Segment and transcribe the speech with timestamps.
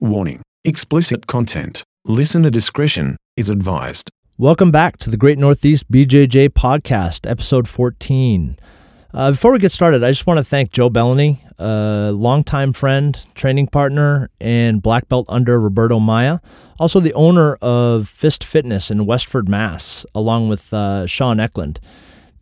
[0.00, 1.82] Warning explicit content.
[2.04, 4.10] Listener discretion is advised.
[4.36, 8.58] Welcome back to the Great Northeast BJJ Podcast, episode 14.
[9.14, 13.18] Uh, before we get started, I just want to thank Joe Bellany, a longtime friend,
[13.34, 16.40] training partner, and black belt under Roberto Maya,
[16.78, 21.80] also the owner of Fist Fitness in Westford, Mass., along with uh, Sean Eklund.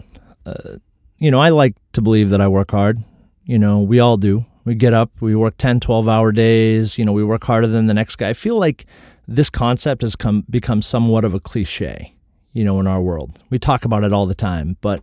[0.47, 0.77] Uh,
[1.19, 3.05] you know, I like to believe that I work hard.
[3.45, 4.47] You know, we all do.
[4.65, 7.87] We get up, we work 10, 12 hour days, you know, we work harder than
[7.87, 8.29] the next guy.
[8.29, 8.85] I feel like
[9.27, 12.15] this concept has come become somewhat of a cliche,
[12.53, 13.41] you know, in our world.
[13.49, 15.03] We talk about it all the time, but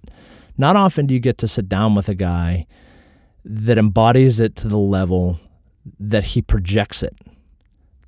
[0.57, 2.67] not often do you get to sit down with a guy
[3.49, 5.39] that embodies it to the level
[5.99, 7.15] that he projects it,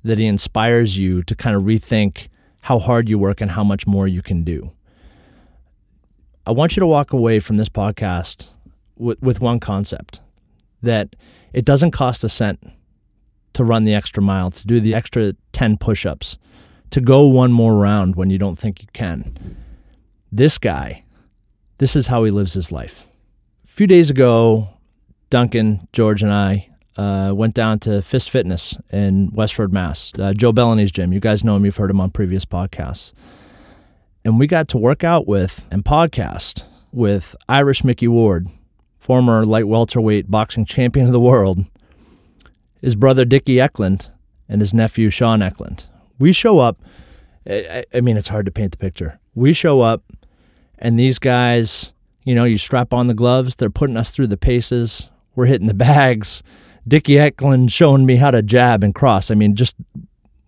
[0.04, 2.28] that he inspires you to kind of rethink
[2.60, 4.70] how hard you work and how much more you can do.
[6.46, 8.48] I want you to walk away from this podcast
[8.96, 10.20] with, with one concept
[10.82, 11.16] that
[11.54, 12.60] it doesn't cost a cent
[13.54, 16.36] to run the extra mile, to do the extra 10 push ups,
[16.90, 19.56] to go one more round when you don't think you can.
[20.30, 21.04] This guy,
[21.78, 23.06] this is how he lives his life.
[23.64, 24.68] A few days ago,
[25.30, 30.12] Duncan, George, and I uh, went down to Fist Fitness in Westford, Mass.
[30.18, 31.12] Uh, Joe Bellany's gym.
[31.12, 31.64] You guys know him.
[31.64, 33.12] You've heard him on previous podcasts.
[34.24, 38.48] And we got to work out with and podcast with Irish Mickey Ward,
[38.96, 41.64] former light welterweight boxing champion of the world,
[42.82, 44.10] his brother Dickie Eklund,
[44.48, 45.86] and his nephew Sean Eklund.
[46.18, 46.80] We show up.
[47.48, 49.20] I, I mean, it's hard to paint the picture.
[49.34, 50.02] We show up,
[50.78, 51.92] and these guys,
[52.24, 53.54] you know, you strap on the gloves.
[53.54, 56.42] They're putting us through the paces we're hitting the bags.
[56.86, 59.30] Dickie Eklund showing me how to jab and cross.
[59.30, 59.74] I mean, just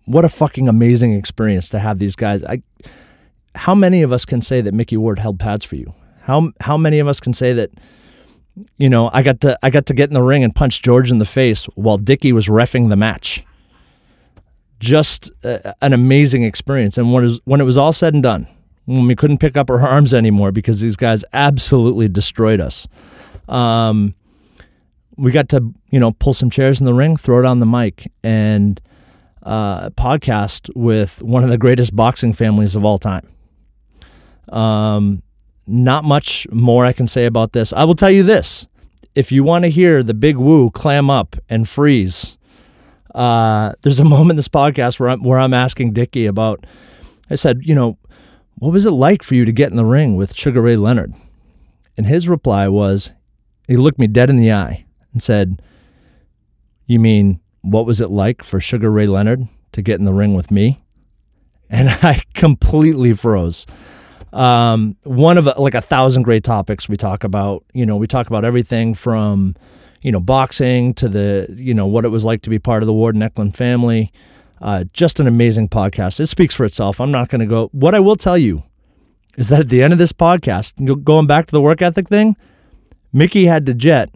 [0.05, 2.43] what a fucking amazing experience to have these guys.
[2.43, 2.61] I,
[3.55, 5.93] how many of us can say that Mickey Ward held pads for you?
[6.21, 7.71] How how many of us can say that?
[8.77, 11.11] You know, I got to I got to get in the ring and punch George
[11.11, 13.43] in the face while Dickie was refing the match.
[14.79, 16.97] Just uh, an amazing experience.
[16.97, 18.47] And when it, was, when it was all said and done,
[18.85, 22.87] when we couldn't pick up our arms anymore because these guys absolutely destroyed us.
[23.47, 24.13] Um,
[25.17, 27.65] we got to you know pull some chairs in the ring, throw it on the
[27.65, 28.79] mic, and
[29.43, 33.27] uh, podcast with one of the greatest boxing families of all time.
[34.49, 35.23] Um,
[35.67, 37.73] not much more I can say about this.
[37.73, 38.67] I will tell you this:
[39.15, 42.37] if you want to hear the big woo clam up and freeze,
[43.13, 46.65] uh, there's a moment in this podcast where I'm where I'm asking Dickie about.
[47.29, 47.97] I said, you know,
[48.55, 51.13] what was it like for you to get in the ring with Sugar Ray Leonard?
[51.95, 53.11] And his reply was,
[53.67, 54.82] he looked me dead in the eye
[55.13, 55.61] and said,
[56.85, 60.33] You mean, what was it like for Sugar Ray Leonard to get in the ring
[60.33, 60.83] with me?
[61.69, 63.65] And I completely froze.
[64.33, 67.63] Um, one of like a thousand great topics we talk about.
[67.73, 69.55] You know, we talk about everything from,
[70.01, 72.87] you know, boxing to the, you know, what it was like to be part of
[72.87, 74.11] the Ward and Eklund family.
[74.59, 76.19] Uh, just an amazing podcast.
[76.19, 76.99] It speaks for itself.
[76.99, 77.69] I'm not going to go.
[77.73, 78.63] What I will tell you
[79.37, 82.35] is that at the end of this podcast, going back to the work ethic thing,
[83.11, 84.09] Mickey had to jet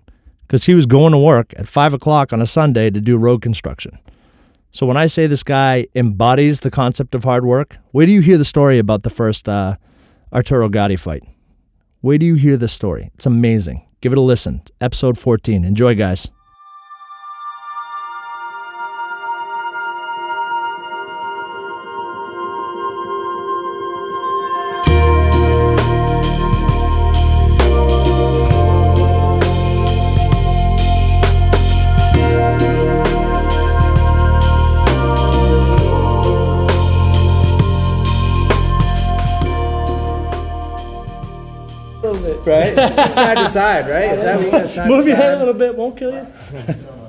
[0.48, 3.42] because he was going to work at five o'clock on a Sunday to do road
[3.42, 4.00] construction.
[4.72, 8.22] So when I say this guy embodies the concept of hard work, where do you
[8.22, 9.78] hear the story about the first uh,
[10.34, 11.24] Arturo Gatti fight.
[12.02, 13.12] Where do you hear the story.
[13.16, 13.88] It's amazing.
[14.02, 14.62] Give it a listen.
[14.82, 15.64] episode 14.
[15.64, 16.30] Enjoy, guys.
[43.36, 44.18] Side to side, right?
[44.18, 45.40] Is that what side Move to your head a side?
[45.40, 46.28] little bit, won't kill you.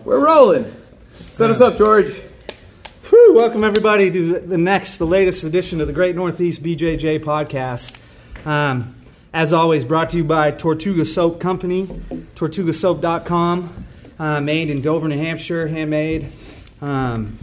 [0.05, 0.73] We're rolling.
[1.33, 2.13] Set us up, George.
[3.09, 7.19] Whew, welcome everybody to the- the next, the latest edition of the Great Northeast BJJ
[7.21, 7.93] podcast.
[8.47, 8.95] Um,
[9.33, 11.87] as always, brought to you by Tortuga Soap Company,
[12.35, 13.85] tortugasoap.com,
[14.19, 16.27] uh, made in Dover, New Hampshire, handmade.
[16.83, 17.39] Um,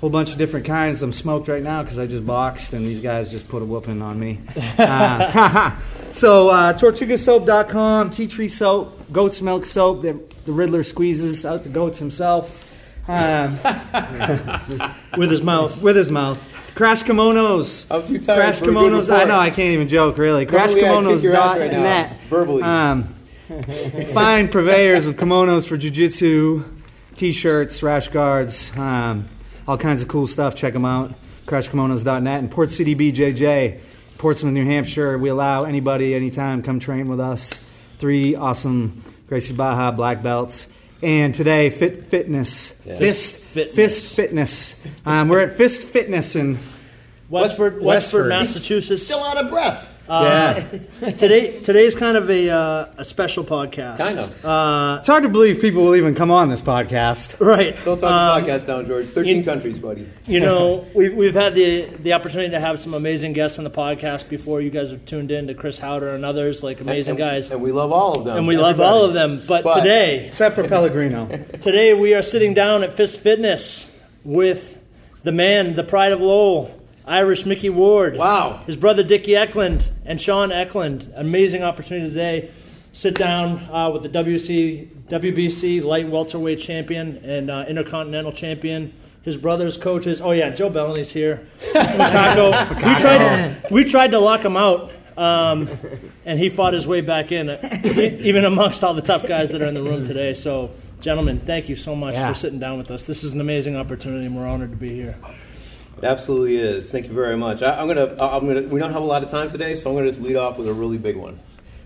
[0.00, 1.02] whole bunch of different kinds.
[1.02, 4.02] I'm smoked right now because I just boxed and these guys just put a whooping
[4.02, 4.40] on me.
[4.78, 5.76] Uh,
[6.12, 11.68] so, uh, tortugasoap.com, tea tree soap, goat's milk soap that the Riddler squeezes out the
[11.68, 12.66] goats himself.
[13.08, 13.58] Um,
[15.18, 15.80] With his mouth.
[15.82, 16.38] with his mouth.
[16.74, 17.86] Crash kimonos.
[17.90, 19.10] I'm too tired Crash for a good kimonos.
[19.12, 20.46] I know I can't even joke really.
[20.46, 22.20] Crash Normally I'd kimonos kick dot right net.
[22.22, 22.62] verbally.
[22.62, 23.14] Um,
[24.14, 26.64] fine purveyors of kimonos for jiu-jitsu,
[27.16, 28.70] t-shirts, rash guards.
[28.76, 29.28] Um,
[29.66, 30.54] all kinds of cool stuff.
[30.54, 31.14] Check them out.
[31.46, 33.80] CrushKimonos.net and Port City BJJ,
[34.18, 35.18] Portsmouth, New Hampshire.
[35.18, 37.52] We allow anybody, anytime, come train with us.
[37.98, 40.66] Three awesome Gracie Barra black belts.
[41.02, 43.74] And today, Fit Fitness, Fist Fitness.
[43.74, 44.80] Fist Fitness.
[45.06, 46.58] Um, we're at Fist Fitness in
[47.28, 48.28] Westford, Westford, Westford.
[48.28, 49.04] Massachusetts.
[49.04, 49.88] Still out of breath.
[50.10, 50.64] Yeah.
[51.12, 53.98] Today, today's kind of a uh, a special podcast.
[53.98, 54.44] Kind of.
[54.44, 57.38] Uh, It's hard to believe people will even come on this podcast.
[57.40, 57.76] right.
[57.84, 59.06] Don't talk Um, the podcast down, George.
[59.06, 60.08] 13 you- countries, buddy.
[60.26, 63.70] You know, we've, we've had the, the opportunity to have some amazing guests on the
[63.70, 64.60] podcast before.
[64.60, 67.50] You guys have tuned in to Chris Hauter and others, like amazing and, guys.
[67.52, 68.36] And we love all of them.
[68.36, 69.42] And we love all of them.
[69.46, 71.26] But, But- today, Except for Pellegrino.
[71.60, 73.86] today we are sitting down at Fist Fitness
[74.24, 74.76] with
[75.22, 76.76] the man, the pride of Lowell,
[77.10, 78.16] Irish Mickey Ward.
[78.16, 78.62] Wow.
[78.66, 81.12] His brother Dickie Eklund and Sean Eklund.
[81.16, 82.50] Amazing opportunity today.
[82.92, 88.92] Sit down uh, with the WC, WBC light welterweight champion and uh, intercontinental champion.
[89.22, 90.20] His brother's coaches.
[90.20, 91.46] Oh yeah, Joe Bellany's here.
[91.74, 92.76] Macaco.
[92.76, 93.70] we tried.
[93.70, 95.68] We tried to lock him out, um,
[96.24, 97.50] and he fought his way back in,
[98.24, 100.32] even amongst all the tough guys that are in the room today.
[100.34, 100.70] So,
[101.00, 102.28] gentlemen, thank you so much Yeah.
[102.28, 103.04] for sitting down with us.
[103.04, 105.16] This is an amazing opportunity, and we're honored to be here.
[106.02, 106.90] It absolutely is.
[106.90, 107.62] Thank you very much.
[107.62, 108.16] I, I'm gonna.
[108.18, 108.62] I'm gonna.
[108.62, 110.68] We don't have a lot of time today, so I'm gonna just lead off with
[110.68, 111.38] a really big one.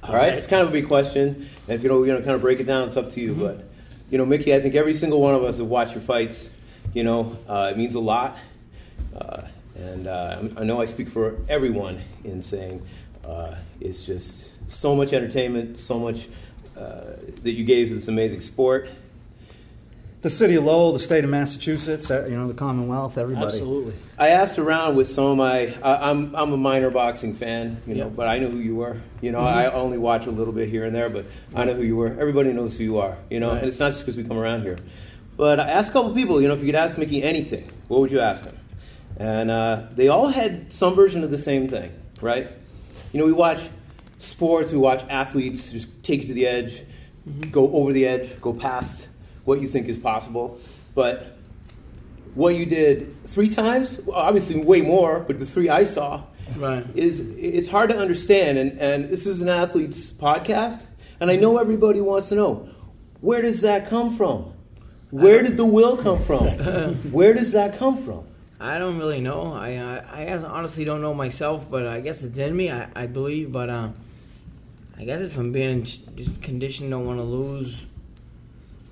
[0.04, 0.28] All right.
[0.28, 0.32] right.
[0.34, 2.60] It's kind of a big question, and if you know, we're gonna kind of break
[2.60, 2.86] it down.
[2.88, 3.40] It's up to you, Mm-hmm.
[3.40, 3.64] but
[4.10, 6.48] you know, Mickey, I think every single one of us have watched your fights.
[6.92, 8.38] You know, uh, it means a lot,
[9.18, 9.42] uh,
[9.74, 12.86] and uh, I know I speak for everyone in saying
[13.26, 16.28] uh, it's just so much entertainment, so much
[16.76, 18.88] uh, that you gave to this amazing sport.
[20.24, 23.44] The city of Lowell, the state of Massachusetts, uh, you know, the Commonwealth, everybody.
[23.44, 23.92] Absolutely.
[24.18, 25.74] I asked around with some of my.
[25.82, 28.08] I, I'm I'm a minor boxing fan, you know, Yeah.
[28.08, 29.02] but I know who you were.
[29.20, 31.82] You know, I only watch a little bit here and there, but I know who
[31.82, 32.06] you were.
[32.18, 33.18] Everybody knows who you are.
[33.28, 33.58] You know, Right.
[33.58, 34.78] and it's not just because we come around here.
[35.36, 36.40] But I asked a couple people.
[36.40, 38.56] You know, if you could ask Mickey anything, what would you ask him?
[39.18, 41.92] And uh, they all had some version of the same thing,
[42.22, 42.48] right?
[43.12, 43.60] You know, we watch
[44.16, 46.82] sports, we watch athletes just take it to the edge,
[47.50, 49.08] go over the edge, go past
[49.44, 50.58] what you think is possible,
[50.94, 51.36] but
[52.34, 56.22] what you did three times, well, obviously way more, but the three I saw,
[56.56, 56.84] Right.
[56.94, 58.58] is it's hard to understand.
[58.58, 60.80] And, and this is an athlete's podcast,
[61.20, 62.68] and I know everybody wants to know
[63.20, 64.52] where does that come from?
[65.10, 66.48] Where did the will come from?
[67.12, 68.26] Where does that come from?
[68.58, 69.52] I don't really know.
[69.52, 72.70] I I, I honestly don't know myself, but I guess it's in me.
[72.70, 73.88] I, I believe, but uh,
[74.98, 77.86] I guess it's from being just conditioned, don't want to lose.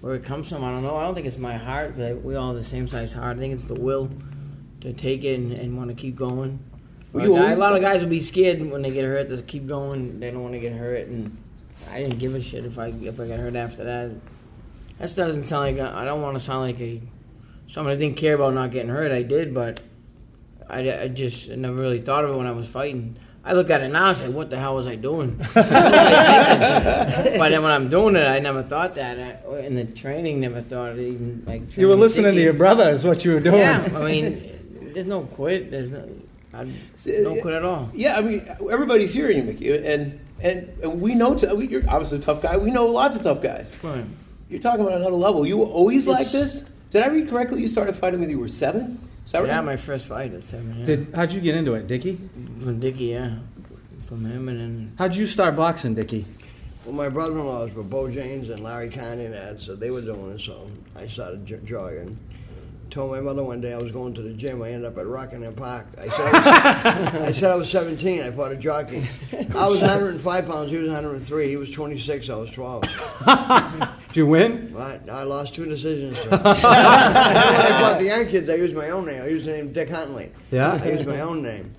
[0.02, 0.96] Where it comes from, I don't know.
[0.96, 1.96] I don't think it's my heart.
[1.96, 3.36] But we all have the same size heart.
[3.36, 4.10] I think it's the will
[4.80, 6.58] to take it and, and want to keep going.
[7.12, 9.28] Well, A guy- a lot of guys will be scared when they get hurt.
[9.28, 10.18] They keep going.
[10.18, 11.36] They don't want to get hurt, and
[11.90, 14.10] I didn't give a shit if I if I got hurt after that.
[14.98, 17.00] That doesn't sound like a, I don't want to sound like a
[17.68, 19.12] someone I didn't care about not getting hurt.
[19.12, 19.80] I did, but
[20.68, 23.16] I, I just never really thought of it when I was fighting.
[23.44, 25.74] I look at it now and say, "What the hell was I doing?" What was
[25.74, 27.38] I thinking?
[27.38, 29.18] but then when I'm doing it, I never thought that.
[29.18, 31.76] I, in the training, never thought it even like.
[31.76, 33.58] You were training listening to your brother, is what you were doing.
[33.58, 35.70] Yeah, I mean, there's no quit.
[35.70, 36.08] There's no,
[36.54, 37.90] I don't quit at all.
[37.94, 41.34] Yeah, I mean, everybody's hearing you, Mickey, and and, and we know.
[41.34, 42.56] T- we, you're obviously a tough guy.
[42.56, 43.72] We know lots of tough guys.
[43.82, 44.04] Right.
[44.48, 45.46] You're talking about another level.
[45.46, 46.62] You were always like this.
[46.90, 47.62] Did I read correctly?
[47.62, 49.00] You started fighting when you were seven.
[49.26, 49.48] Is that right?
[49.48, 50.80] Yeah, my first fight at seven.
[50.80, 50.84] Yeah.
[50.84, 52.16] Did, how'd you get into it, Dickie?
[52.64, 53.36] From Dickie, yeah.
[54.06, 56.26] From him and then How'd you start boxing, Dickie?
[56.84, 60.68] Well, my brother-in-laws were Bo James and Larry Condon, so they were doing it, so
[60.96, 62.18] I started j- jogging.
[62.90, 64.60] Told my mother one day I was going to the gym.
[64.60, 65.86] I ended up at Rockingham Park.
[65.96, 68.20] I said I was, I said I was 17.
[68.20, 69.08] I fought a jockey.
[69.54, 70.70] I was 105 pounds.
[70.70, 71.48] He was 103.
[71.48, 72.28] He was 26.
[72.28, 72.82] I was 12.
[74.12, 74.74] Did you win?
[74.76, 76.18] I, I lost two decisions.
[76.26, 76.54] when I
[77.80, 79.22] fought the young kids, I used my own name.
[79.22, 80.30] I used the name Dick Huntley.
[80.50, 80.78] Yeah?
[80.82, 81.74] I used my own name,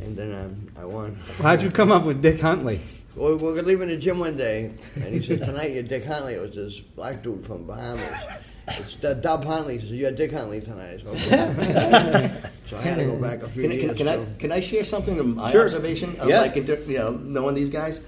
[0.00, 1.14] and then um, I won.
[1.40, 2.80] How'd you come up with Dick Huntley?
[3.14, 6.34] Well, we were leaving the gym one day, and he said, "Tonight you're Dick Huntley."
[6.34, 8.20] It was this black dude from Bahamas.
[8.66, 9.78] It's uh, Dub Huntley.
[9.78, 12.32] He says, "You're Dick Huntley tonight." So, okay.
[12.68, 13.96] so I had to go back a few Can, years.
[13.96, 15.66] can, can I can I share something from my Sure.
[15.66, 16.40] observation of Yeah.
[16.40, 18.00] like inter, you know knowing these guys,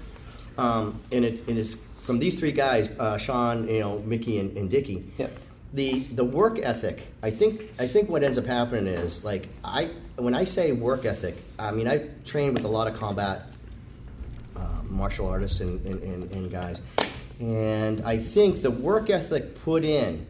[0.57, 4.55] um, and it and it's from these three guys, uh, Sean, you know, Mickey, and,
[4.57, 5.11] and Dickie.
[5.17, 5.27] Yeah.
[5.73, 7.07] The the work ethic.
[7.23, 11.03] I think I think what ends up happening is like I when I say work
[11.03, 13.47] ethic, I mean I trained with a lot of combat
[14.55, 16.79] uh, martial artists and, and, and, and guys,
[17.39, 20.27] and I think the work ethic put in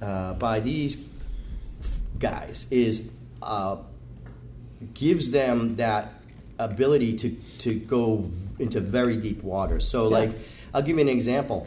[0.00, 0.96] uh, by these
[2.18, 3.10] guys is
[3.42, 3.76] uh,
[4.94, 6.14] gives them that
[6.58, 9.88] ability to, to go into very deep waters.
[9.88, 10.30] So, like,
[10.72, 11.66] I'll give you an example.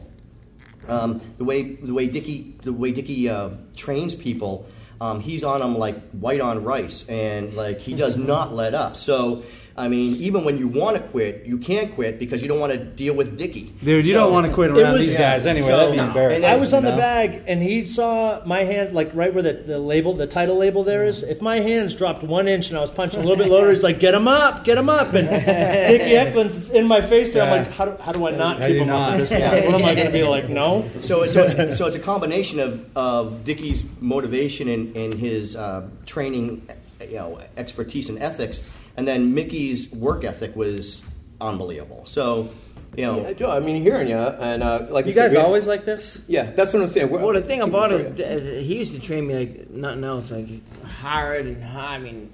[0.88, 4.68] Um, the way the way Dicky the way Dicky uh, trains people,
[5.00, 8.98] um, he's on them like white on rice, and like he does not let up.
[8.98, 9.44] So.
[9.76, 12.74] I mean, even when you want to quit, you can't quit because you don't want
[12.74, 13.74] to deal with Dicky.
[13.84, 15.68] Dude, you So- don't want to quit around was- these guys anyway.
[15.68, 16.04] so- That'd be No.
[16.10, 16.46] embarrassing.
[16.46, 19.54] I was on you the bag, and he saw my hand, like right where the,
[19.54, 21.24] the label, the title label there is.
[21.24, 23.82] If my hands dropped one inch and I was punching a little bit lower, he's
[23.82, 25.28] like, "Get him up, get him up!" And
[25.88, 27.42] Dickie Eklund's in my face there.
[27.42, 29.14] I'm like, "How do, how do I not How keep do you him up not?
[29.14, 29.66] at this point?
[29.72, 30.50] What am I going to be like?
[30.50, 35.56] No." So, so, it's, so it's a combination of, of Dickie's motivation and, and his
[35.56, 36.68] uh, training,
[37.10, 38.62] you know, expertise and ethics,
[38.98, 41.04] and then Mickey's work ethic was
[41.42, 42.04] unbelievable.
[42.06, 42.52] So,
[42.96, 45.32] you know, Yeah, Joe, I mean, hearing you, and uh, like You I said, guys
[45.34, 46.22] we- always like this?
[46.28, 47.10] Yeah, that's what I'm saying.
[47.10, 50.04] We're- Well, the thing about it it is, he used to train me like nothing
[50.04, 50.48] else, like
[50.86, 51.86] hard and hard.
[52.02, 52.30] I mean,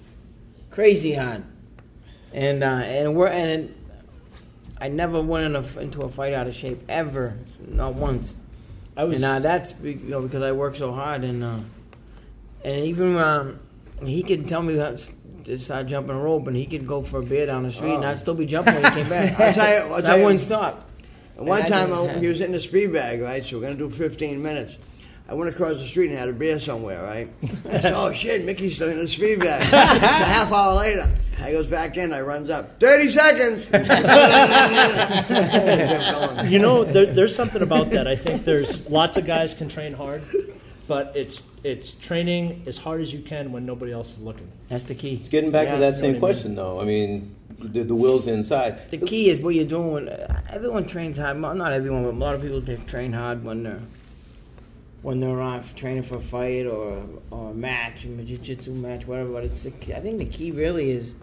[0.70, 1.44] crazy hard.
[2.34, 3.74] And uh, and we're and
[4.80, 7.38] I never went in a, into a fight out of shape ever,
[7.68, 8.34] not once.
[8.96, 9.16] I was.
[9.16, 11.60] and uh, that's you know because I work so hard and uh,
[12.64, 13.60] and even um,
[14.06, 14.76] he can tell me
[15.50, 17.72] how to start jumping a rope and he could go for a beer down the
[17.72, 18.10] street and Oh.
[18.10, 19.40] I'd still be jumping when he came back.
[19.40, 20.86] I'll tell you- I'll So tell I you- wouldn't stop.
[21.38, 23.44] And one And I time just- I, he was in the speed bag, right?
[23.46, 24.76] So we're gonna do 15 minutes.
[25.28, 27.30] I went across the street and had a beer somewhere, right?
[27.70, 31.08] I said, "Oh shit, Mickey's still in the speed bag." it's a half hour later.
[31.40, 32.12] I goes back in.
[32.14, 32.80] I runs up.
[32.80, 33.66] 30 seconds.
[33.68, 33.88] Kept
[36.40, 36.52] going.
[36.52, 38.08] You know, there, there's something about that.
[38.08, 40.24] I think there's lots of guys can train hard,
[40.88, 44.52] but it's it's training as hard as you can when nobody else is looking.
[44.70, 45.16] That's the key.
[45.16, 46.20] It's getting back Yeah, to that same what I mean.
[46.22, 46.80] question, though.
[46.80, 48.90] I mean, the, the will's inside.
[48.90, 50.08] The key is what you're doing.
[50.08, 51.42] Uh, Everyone trains hard.
[51.42, 53.82] Well, Not everyone, but a lot of people they train hard when they're
[55.02, 59.32] when they're off training for a fight or or a match, a jiu-jitsu match, whatever.
[59.32, 61.16] But it's the key, I think the key really is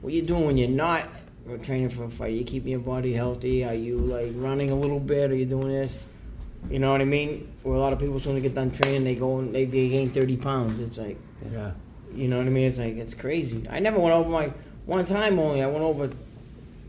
[0.00, 1.06] what you're doing when you're not
[1.62, 2.32] training for a fight.
[2.34, 3.64] You keeping your body healthy.
[3.64, 5.30] Are you like running a little bit?
[5.30, 5.96] Are you doing this?
[6.70, 7.48] You know what I mean?
[7.62, 9.54] Where a lot of people, as soon as they get done training, they go and
[9.54, 10.80] they, they gain 30 pounds.
[10.80, 11.16] It's like,
[11.52, 11.72] Yeah.
[12.14, 12.68] you know what I mean?
[12.68, 13.66] It's like, it's crazy.
[13.70, 14.52] I never went over my,
[14.86, 16.10] one time only, I went over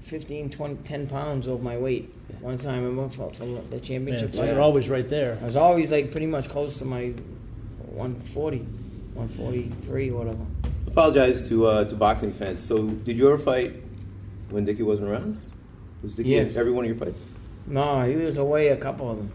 [0.03, 2.13] 15, 20, 10 pounds over my weight.
[2.41, 4.33] One time I went for for the Man, championship.
[4.33, 5.37] so you're always right there.
[5.41, 7.13] I was always like pretty much close to my
[7.91, 8.57] 140,
[9.13, 10.45] 143 or whatever.
[10.87, 12.63] Apologize to uh, to boxing fans.
[12.63, 13.73] So, did you ever fight
[14.49, 15.39] when Dickie wasn't around?
[16.01, 16.53] Was Dickie Yes.
[16.53, 17.19] in every one of your fights?
[17.67, 19.31] No, he was away a couple of them.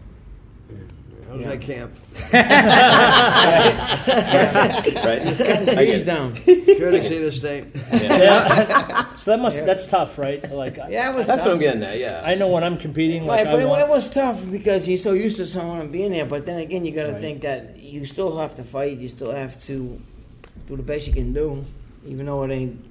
[1.27, 1.91] How's that camp?
[5.05, 5.21] right?
[5.21, 6.03] I He's get it.
[6.05, 6.35] down.
[6.45, 7.65] Courtesy of the state.
[7.91, 9.15] Yeah.
[9.15, 10.49] so that must that's tough, right?
[10.51, 11.47] Like Yeah, it was That's tough.
[11.47, 11.97] what I'm getting at.
[11.97, 12.21] Yeah.
[12.23, 14.87] I know when I'm competing, like Right, but I it, want, it was tough because
[14.87, 16.25] you're so used to someone being there.
[16.25, 17.21] But then again, you got to Right.
[17.21, 18.97] think that you still have to fight.
[18.99, 19.99] You still have to
[20.67, 21.63] do the best you can do,
[22.05, 22.83] even though it ain't.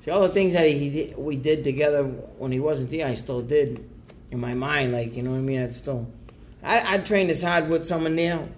[0.00, 3.14] See, all the things that he did, we did together when he wasn't there, I
[3.14, 3.88] still did
[4.30, 4.92] in my mind.
[4.92, 5.60] Like you know what I mean?
[5.60, 6.06] I'd still,
[6.68, 8.48] I I trained as hard with someone now.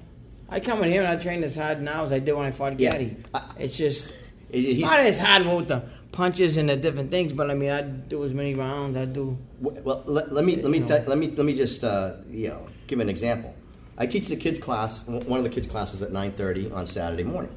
[0.48, 2.50] I come in here and I train as hard now as I did when I
[2.50, 2.90] fought Yeah.
[2.92, 3.16] Gatti.
[3.58, 4.08] It's just
[4.50, 8.08] he's- not as hard with the punches and the different things, but I mean, I'd
[8.08, 8.96] do as many rounds.
[8.96, 9.38] I'd do.
[9.60, 12.66] Well, let, let me let me te- let me let me just uh, you know
[12.88, 13.54] give an example.
[13.96, 15.06] I teach the kids class.
[15.06, 17.54] One of the kids classes at nine thirty on Saturday morning.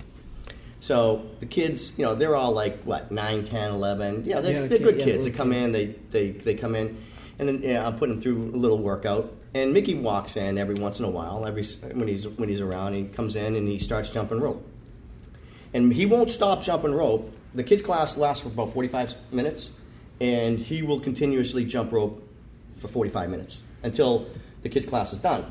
[0.79, 4.25] So the kids, you know, they're all like what 9, 10, 11.
[4.25, 5.23] Yeah, they're, Yeah, they're kid- good yeah, kids.
[5.23, 5.63] They come kid.
[5.63, 6.97] in, they, they they come in,
[7.39, 9.33] and then yeah, I'm putting them through a little workout.
[9.55, 11.45] And Mickey walks in every once in a while.
[11.45, 14.67] Every when he's when he's around, he comes in and he starts jumping rope.
[15.73, 17.31] And he won't stop jumping rope.
[17.53, 19.69] The kids' class lasts for about 45 minutes,
[20.19, 22.27] and he will continuously jump rope
[22.73, 24.27] for 45 minutes until
[24.63, 25.45] the kids' class is done.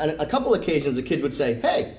[0.00, 1.94] On a couple occasions, the kids would say, "Hey,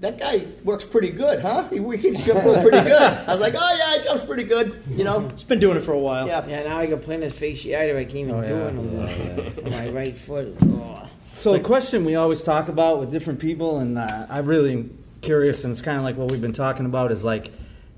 [0.00, 1.68] that guy works pretty good, huh?
[1.68, 4.82] He, he can jump pretty good." I was like, "Oh yeah, he jumps pretty good,"
[4.90, 5.28] you know.
[5.28, 6.26] it's been doing it for a while.
[6.26, 6.46] Yeah.
[6.46, 7.96] Yeah, now I can plantar fasciitis.
[7.96, 9.64] I can't even Oh, do it no more.
[9.64, 10.54] On my right foot.
[10.62, 11.08] Oh.
[11.34, 14.88] So the question we always talk about with different people, and uh, I'm really
[15.20, 17.52] curious, and it's kind of like what we've been talking about, is like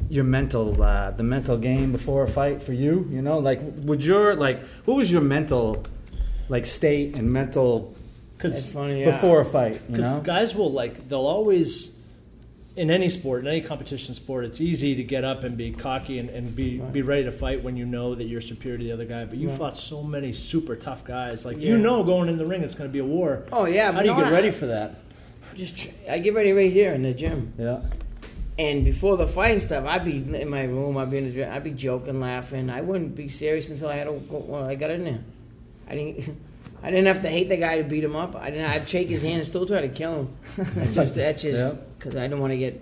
[0.08, 3.08] your mental, uh, the mental game before a fight for you.
[3.10, 5.84] You know, like would your like what was your mental
[6.48, 7.94] like state and mental
[8.40, 9.10] It's Because funny, yeah.
[9.12, 9.80] before a fight?
[9.88, 11.90] You know, guys will like they'll always
[12.76, 16.20] in any sport, in any competition sport, it's easy to get up and be cocky
[16.20, 18.92] and, and be, be ready to fight when you know that you're superior to the
[18.92, 19.24] other guy.
[19.24, 19.58] But you Right.
[19.58, 21.44] fought so many super tough guys.
[21.44, 21.70] Like Yeah.
[21.70, 23.42] you know going in the ring it's gonna be a war.
[23.52, 24.94] Oh yeah, How do you no, get I- ready for that?
[25.56, 27.80] Just tr- I get ready right here in the gym, yeah.
[28.60, 30.96] and before the fight and stuff, I'd be in my room.
[30.98, 31.50] I'd be in the gym.
[31.50, 32.70] I'd be joking, laughing.
[32.70, 34.38] I wouldn't be serious until I had to go.
[34.46, 35.20] Well, I got in there.
[35.88, 36.36] I didn't.
[36.82, 38.36] I didn't have to hate the guy to beat him up.
[38.36, 38.70] I didn't.
[38.70, 40.36] I'd shake his hand and still try to kill him.
[40.56, 42.80] That's just that's just because I didn't want to get.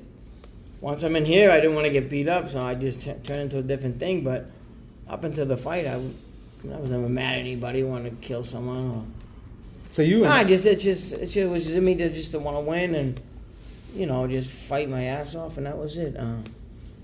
[0.81, 3.15] Once I'm in here, I didn't want to get beat up, so I just t-
[3.25, 4.23] turned into a different thing.
[4.23, 4.51] But
[5.09, 7.83] up until the fight, I was never mad at anybody.
[7.83, 9.05] Want to kill someone or
[9.91, 12.33] So you No, I and just it just it just was just me to just
[12.33, 13.21] to want to win and
[13.95, 16.17] you know, just fight my ass off, and that was it.
[16.17, 16.37] Uh,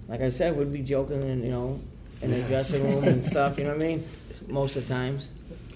[0.08, 1.80] like I said, we'd be joking, and you know,
[2.20, 3.58] in the dressing room and stuff.
[3.58, 4.06] You know what I mean?
[4.46, 5.28] Most of the times.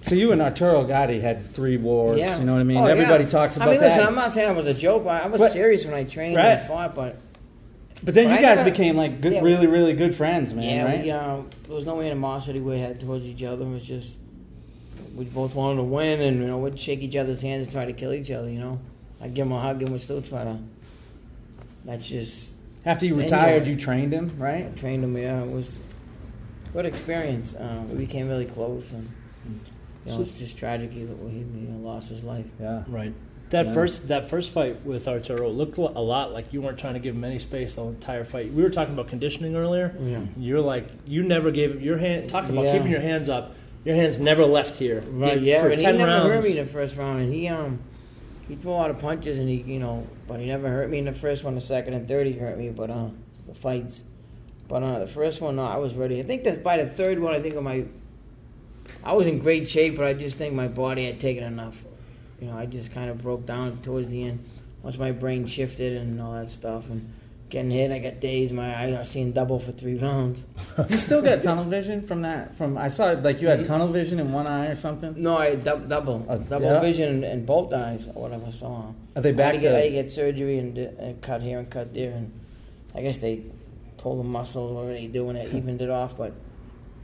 [0.07, 2.21] So you and Arturo Gatti had three wars.
[2.21, 2.39] Yeah.
[2.39, 2.77] You know what I mean?
[2.77, 2.93] Oh, yeah.
[2.93, 3.71] Everybody talks about that.
[3.71, 3.87] I mean, that.
[3.97, 5.05] listen, I'm not saying it was a joke.
[5.05, 6.53] I was But- serious when I trained Right.
[6.53, 7.17] and fought, but
[8.05, 10.55] but then but you I guys never- became like good, Yeah, really, really good friends,
[10.55, 10.65] man.
[10.77, 11.03] yeah, right?
[11.03, 11.37] we, uh,
[11.67, 13.65] there was no animosity we had towards each other.
[13.65, 14.13] It was just
[15.17, 17.85] we both wanted to win, and you know, we'd shake each other's hands and try
[17.85, 18.49] to kill each other.
[18.49, 18.79] You know,
[19.21, 20.57] I'd give him a hug, and we'd still try to.
[21.85, 22.51] That's just
[22.85, 24.67] After you retired, you- you trained him, right?
[24.73, 25.17] I trained him.
[25.19, 25.69] Yeah, it was
[26.73, 27.55] good experience.
[27.55, 29.09] Uh, we became really close, and
[30.07, 31.03] you know, So- it's just tragic that he
[31.39, 32.47] you know, lost his life.
[32.61, 32.85] Yeah.
[32.89, 33.13] Right.
[33.51, 33.75] That Yeah.
[33.75, 37.15] first that first fight with Arturo looked a lot like you weren't trying to give
[37.15, 38.53] him any space the entire fight.
[38.53, 39.95] We were talking about conditioning earlier.
[40.03, 40.21] Yeah.
[40.37, 42.29] You're like you never gave him your hand.
[42.29, 42.77] Talking about Yeah.
[42.77, 43.55] keeping your hands up.
[43.85, 45.05] Your hands never left here.
[45.13, 46.29] Right, yeah, for and he ten never rounds.
[46.35, 47.79] hurt me in the first round, and he um
[48.49, 50.99] he threw a lot of punches, and he you know, but he never hurt me
[50.99, 51.55] in the first one.
[51.55, 53.11] The second and third, he hurt me, but uh,
[53.47, 54.03] the fights.
[54.67, 56.19] But uh, the first one, no, I was ready.
[56.19, 57.85] I think that by the third one, I think of my,
[59.07, 61.81] I was in great shape, but I just think my body had taken enough.
[62.41, 64.45] You know, I just kind of broke down towards the end.
[64.83, 67.13] Once my brain shifted and all that stuff, and
[67.49, 68.53] getting hit, I got dazed.
[68.53, 70.45] My eyes, I was seeing double for three rounds.
[70.91, 72.57] You still got tunnel vision from that?
[72.57, 73.67] From I saw like you had Mhm.
[73.67, 75.15] tunnel vision in one eye or something.
[75.17, 76.81] No, I dou- double, Uh, double yeah.
[76.81, 78.51] vision in both eyes or whatever.
[78.51, 78.93] So.
[79.15, 79.95] Are they I back get, I had to to?
[80.03, 82.33] get surgery and, and cut here and cut there, and
[82.95, 83.43] I guess they
[83.99, 84.89] pull the muscles.
[84.89, 85.37] They doing?
[85.37, 86.33] It evened it off, but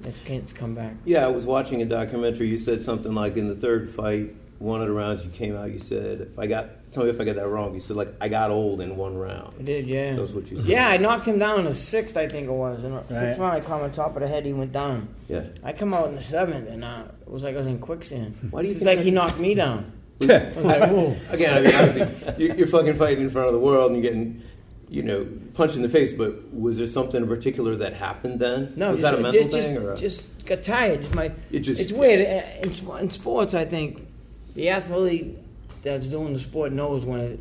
[0.05, 0.95] it's it's come back.
[1.05, 2.49] Yeah, I was watching a documentary.
[2.49, 5.71] You said something like in the third fight, one of the rounds you came out,
[5.73, 7.75] you said, if I got, tell me if I got that wrong.
[7.75, 9.55] You said, like, I got old in one round.
[9.59, 10.15] I did, yeah.
[10.15, 10.67] So that's what you said.
[10.67, 12.79] yeah, I knocked him down in the sixth, I think it was.
[12.85, 13.09] In the Right.
[13.09, 14.47] sixth round, I caught him on top of the head.
[14.47, 15.09] He went down.
[15.29, 15.45] Yeah.
[15.65, 18.37] I come out in the seventh, and uh, it was like I was in quicksand.
[18.53, 19.93] Why do you it's think like that- he knocked me down.
[20.23, 23.55] I was like, "Whoa." Again, I mean, obviously, you're, you're fucking fighting in front of
[23.55, 24.41] the world and you're getting,
[24.93, 26.13] you know, punched in the face.
[26.13, 28.75] But was there something in particular that happened then?
[28.77, 29.93] No, was just, that a mental just, thing just, or?
[29.95, 31.15] A, just got tired.
[31.15, 33.55] My, it just it's weird Uh, in, in sports.
[33.55, 34.07] I think
[34.55, 35.39] the athlete
[35.83, 37.41] that's doing the sport knows when it,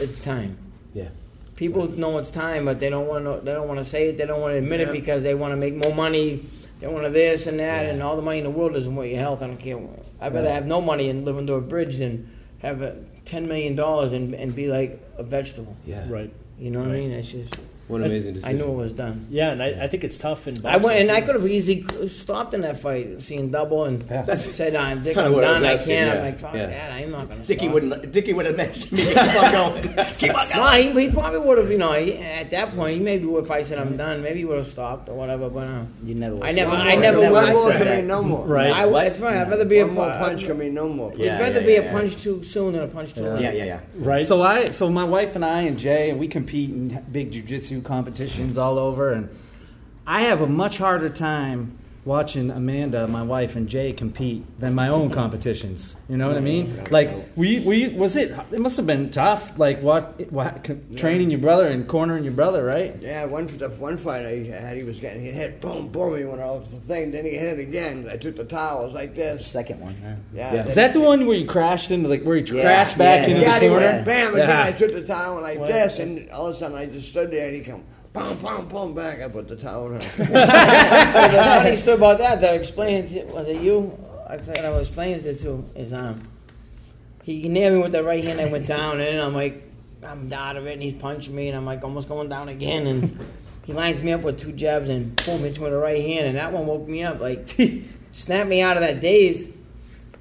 [0.00, 0.58] it's time.
[0.92, 1.08] Yeah.
[1.56, 3.40] People know it's time, but they don't want to.
[3.44, 4.16] They don't want to say it.
[4.18, 4.88] They don't want to admit Yeah.
[4.88, 6.44] it because they want to make more money.
[6.80, 7.92] They want to this and that, Yeah.
[7.92, 9.40] and all the money in the world doesn't want your health.
[9.40, 9.78] I don't care.
[10.20, 10.54] I'd rather Right.
[10.54, 14.34] have no money and live under a bridge than have a ten million dollars and,
[14.34, 15.76] and be like a vegetable.
[15.86, 16.06] Yeah.
[16.08, 16.32] Right.
[16.58, 17.00] You know what I Right.
[17.00, 17.10] mean?
[17.12, 17.56] It's just.
[17.88, 18.56] What an amazing I decision.
[18.58, 19.26] knew it was done.
[19.30, 20.70] Yeah, and I, I think it's tough in boxing.
[20.70, 21.26] I went and I too.
[21.26, 24.34] could have easily stopped in that fight, seeing double and Yeah.
[24.36, 25.64] said, "I'm Dick, kinda I'm what I was done.
[25.64, 26.66] I asking, can't." yeah, I'm like, "Fuck yeah.
[26.66, 26.92] that!
[26.92, 27.74] I'm not gonna." Dickie stop.
[27.74, 28.12] wouldn't.
[28.12, 29.04] Dickie would have mentioned me.
[29.14, 29.82] Keep on going.
[30.14, 30.92] Keep on going.
[30.94, 31.70] No, he, he probably would have.
[31.70, 33.44] You know, he, at that point, he maybe would.
[33.44, 35.50] If I said I'm done, maybe he would have stopped or whatever.
[35.50, 36.42] But uh, You never.
[36.42, 38.46] I never- One I never One was- more I can said mean no more.
[38.46, 38.70] Right.
[38.72, 39.04] I, What?
[39.04, 39.36] that's right.
[39.36, 41.12] I'd rather be a One more pu- punch can mean no more.
[41.16, 41.36] Yeah.
[41.36, 41.80] I'd rather be yeah.
[41.80, 43.42] a punch too soon than a punch too late.
[43.42, 43.80] Yeah, yeah, yeah.
[43.96, 44.24] right.
[44.24, 47.73] So I, so my wife and I and Jay, and we compete in big jujitsu
[47.82, 49.28] competitions all over, and
[50.06, 54.88] I have a much harder time watching Amanda, my wife, and Jay compete than my
[54.88, 55.96] own competitions.
[56.08, 56.84] You know what I mean?
[56.90, 58.30] Like, we, we was it?
[58.52, 59.58] It must have been tough.
[59.58, 62.94] Like, what, what training your brother and cornering your brother, right?
[63.00, 66.24] Yeah, one the one fight I had, he was getting hit, hit, boom, boom, he
[66.24, 67.10] went off the thing.
[67.10, 68.06] Then he hit it again.
[68.10, 69.46] I took the towels like The this.
[69.46, 69.94] second one.
[70.02, 70.14] Huh?
[70.34, 70.54] Yeah.
[70.54, 70.66] Yeah.
[70.66, 73.34] Is that the one where you crashed into like where you Yeah, crashed back yeah,
[73.34, 73.86] into Yeah, the he corner?
[73.86, 74.48] went bam again.
[74.48, 74.64] Yeah.
[74.64, 75.68] I took the towel like What?
[75.68, 77.82] this, and all of a sudden I just stood there, and he come,
[78.14, 79.20] boom, boom, boom, back.
[79.20, 79.90] I put the towel.
[80.16, 83.26] But the funny story about that, I explained it.
[83.26, 83.98] Was it you?
[84.26, 85.64] I forgot I was explaining it to.
[85.74, 86.22] Is um,
[87.22, 88.40] he nailed me with the right hand.
[88.40, 89.62] I went down, and I'm like,
[90.02, 92.86] I'm out of it, and he's punching me, and I'm like almost going down again,
[92.86, 93.18] and
[93.64, 96.26] he lines me up with two jabs and boom, hits me with the right hand,
[96.26, 97.54] and that one woke me up, like
[98.12, 99.48] snapped me out of that daze.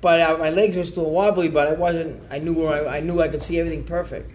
[0.01, 2.21] But uh, my legs were still wobbly, but I wasn't.
[2.29, 4.33] I knew where I, I knew I could see everything perfect.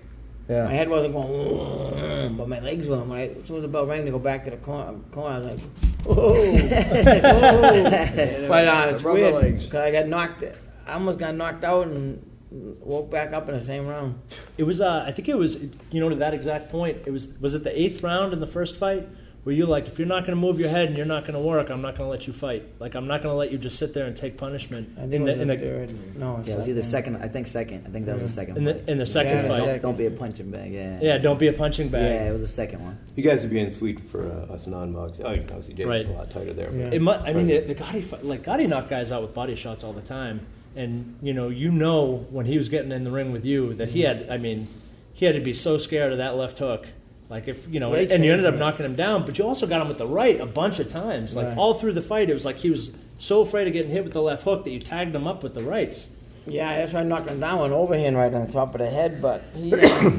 [0.49, 2.99] My head wasn't going, but my legs were.
[2.99, 5.35] When I, as soon as the bell rang to go back to the corner, corner
[5.35, 5.61] I was like,
[6.05, 8.49] whoa, whoa.
[8.49, 9.65] But uh, it's Rubber weird legs.
[9.65, 10.45] because I got knocked.
[10.87, 14.19] I almost got knocked out and woke back up in the same round.
[14.57, 14.81] It was.
[14.81, 15.57] Uh, I think it was.
[15.91, 16.99] You know, to that exact point.
[17.05, 17.29] It was.
[17.41, 19.07] Was it the eighth round in the first fight
[19.49, 21.33] where you like, if you're not going to move your head and you're not going
[21.33, 22.65] to work, I'm not going to let you fight.
[22.81, 24.91] Like, I'm not going to let you just sit there and take punishment.
[24.99, 26.17] I think in it the, was in the the, third.
[26.19, 27.17] No, Yeah, it was either second.
[27.17, 27.87] I think second.
[27.87, 28.59] I think that was the second.
[28.59, 28.89] in the, fight.
[28.91, 29.61] in the second Yeah, the fight.
[29.61, 29.81] second.
[29.81, 30.71] Don't be a punching bag.
[30.71, 30.99] Yeah.
[31.01, 32.03] Yeah, don't be a punching bag.
[32.03, 32.99] Yeah, it was the second one.
[33.17, 35.25] You guys are being sweet for uh, us non-boxing.
[35.25, 36.07] Oh, obviously Jay's Right.
[36.07, 36.71] a lot tighter there.
[36.71, 36.91] Yeah.
[36.91, 39.55] It mu I mean, the, the Gatti fight, like Gatti knocked guys out with body
[39.55, 43.11] shots all the time, and you know, you know when he was getting in the
[43.11, 44.29] ring with you that he had.
[44.29, 44.69] I mean,
[45.15, 46.87] he had to be so scared of that left hook.
[47.31, 49.45] Like if you know, Great and you ended up for knocking him down, but you
[49.47, 51.37] also got him with the right a bunch of times.
[51.37, 51.59] Like Right.
[51.59, 54.13] all through the fight, it was like he was so afraid of getting hit with
[54.15, 56.07] the left hook that you tagged him up with the rights.
[56.47, 57.59] Yeah, that's why I knocked him down.
[57.67, 60.11] An overhand right on the top of the head, but he, uh,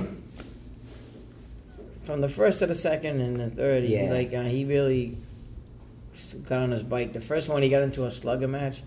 [2.04, 4.12] from the first to the second and the third, he Yeah.
[4.12, 5.18] like uh, he really
[6.48, 7.14] got on his bike.
[7.14, 8.82] The first one he got into a slugger match,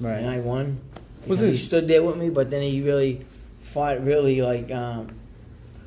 [0.00, 0.18] right?
[0.18, 0.80] and I won.
[1.26, 3.24] Was Because it- he stood there with me, but then he really
[3.62, 5.08] fought really like um,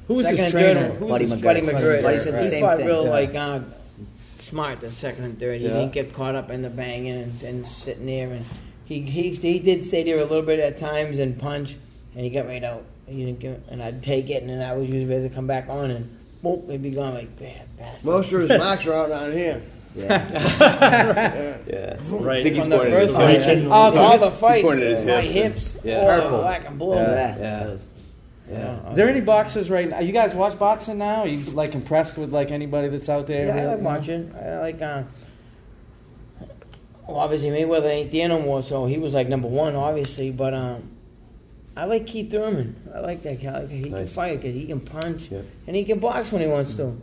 [0.08, 0.88] Who was second his and trainer?
[0.90, 0.98] third.
[1.00, 1.44] Who was Buddy his McGirt.
[1.44, 2.02] Buddy trainer?
[2.04, 2.86] Buddy said the he same fought thing.
[2.88, 3.10] real Yeah.
[3.10, 3.60] like uh,
[4.40, 5.60] smart the second and third.
[5.62, 5.74] He Yeah.
[5.74, 8.32] didn't get caught up in the banging and, and sitting there.
[8.32, 8.46] And
[8.86, 11.76] he, he he did stay there a little bit at times and punch,
[12.16, 12.84] and he got right out.
[13.08, 15.46] He didn't give, and I'd take it, and then I was usually ready to come
[15.48, 18.06] back on, and boom, he'd be gone like bad bastard.
[18.06, 19.62] Most of his marks are out on here.
[19.96, 21.58] Yeah.
[21.68, 21.98] Yeah.
[22.10, 22.40] Right.
[22.40, 23.62] I think he's From the pointing at his first hips.
[23.64, 25.72] fight, all, all the fights, pointing at his my hips.
[25.74, 26.00] hips, Yeah.
[26.00, 26.38] all Purple.
[26.40, 26.96] black and blue.
[26.96, 27.38] Yeah.
[27.38, 27.78] Yeah.
[28.50, 28.80] Yeah.
[28.86, 30.00] Are there any boxers right now?
[30.00, 31.22] You guys watch boxing now?
[31.22, 33.48] Are you like impressed with like anybody that's out there?
[33.48, 34.36] Yeah, I real- like watching.
[34.36, 34.82] I like.
[34.82, 35.04] Uh,
[37.08, 40.32] well, obviously Mayweather ain't there no more, so he was like number one, obviously.
[40.32, 40.90] But um,
[41.78, 42.76] I like Keith Thurman.
[42.94, 43.60] I like that guy.
[43.60, 45.42] Like, he can fight because he can punch Yeah.
[45.68, 47.00] and he can box when he wants to.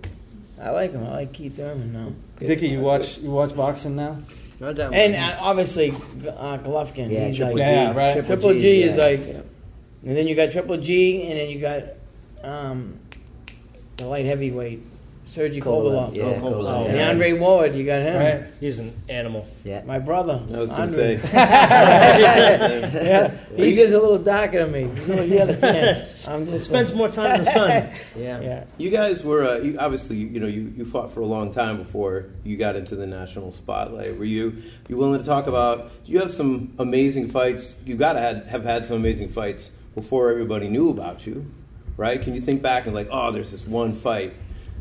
[0.60, 1.04] I like him.
[1.04, 2.12] I like Keith Thurman now.
[2.38, 4.18] Dickie, you watch you watch boxing now?
[4.60, 7.10] Not that And uh, obviously uh, Golovkin.
[7.10, 7.70] Yeah, he's Triple like, G.
[7.72, 8.26] Yeah, right.
[8.26, 9.02] Triple, G, G, is yeah.
[9.04, 9.46] like,
[10.04, 11.82] and then you got Triple G, and then you got
[12.42, 12.98] um,
[13.96, 14.82] the light heavyweight,
[15.26, 16.14] Sergey Kovalev, Kovalev.
[16.14, 16.86] yeah, Oh, Kovalev, Kovalev.
[16.88, 17.10] And yeah.
[17.10, 18.16] Andre Ward, you got him.
[18.16, 18.44] Right.
[18.60, 19.46] He's an animal.
[19.64, 19.82] Yeah.
[19.84, 20.42] My brother.
[20.52, 21.20] I was going to say.
[21.32, 24.88] yeah, he's just a little darker than me.
[24.94, 26.06] He's a little yellow tan.
[26.26, 27.70] I'm just Spends more time in the sun.
[28.16, 28.40] yeah.
[28.40, 28.64] Yeah.
[28.76, 31.52] You guys were uh, you, obviously you, you know you, you fought for a long
[31.52, 34.18] time before you got into the national spotlight.
[34.18, 35.92] Were you you willing to talk about?
[36.04, 37.76] You have some amazing fights.
[37.86, 41.46] You got to had, have had some amazing fights before everybody knew about you,
[41.96, 42.20] right?
[42.20, 44.34] Can you think back and like, oh, there's this one fight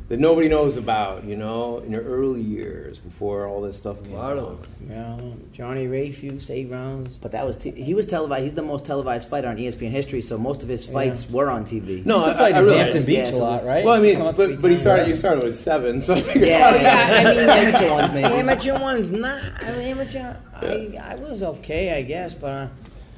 [0.10, 4.12] that nobody knows about, you know, in your early years before all this stuff came
[4.12, 4.65] A lot of out.
[4.89, 5.17] Yeah,
[5.54, 7.15] Johnny Rayfuse, eight rounds.
[7.15, 8.43] But that was t- he was televised.
[8.43, 10.21] He's the most televised fighter on ESPN history.
[10.21, 12.06] So most of his fights were on TV.
[12.06, 12.78] No, Used to I, fight I in really.
[12.80, 13.86] Hampton Beach yeah, a lot, right?
[13.86, 15.08] Well, I mean, but, but he started.
[15.08, 18.34] You started with seven, so I figured- Yeah, yeah, I mean, amateur ones maybe.
[18.34, 19.41] Amateur ones, not.
[19.62, 20.36] I mean, amateur.
[20.56, 22.67] I, I was okay, I guess, but uh,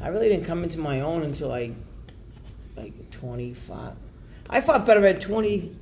[0.04, 1.72] I really didn't come into my own until like
[2.76, 3.94] like 25.
[4.50, 5.76] I fought better at 20,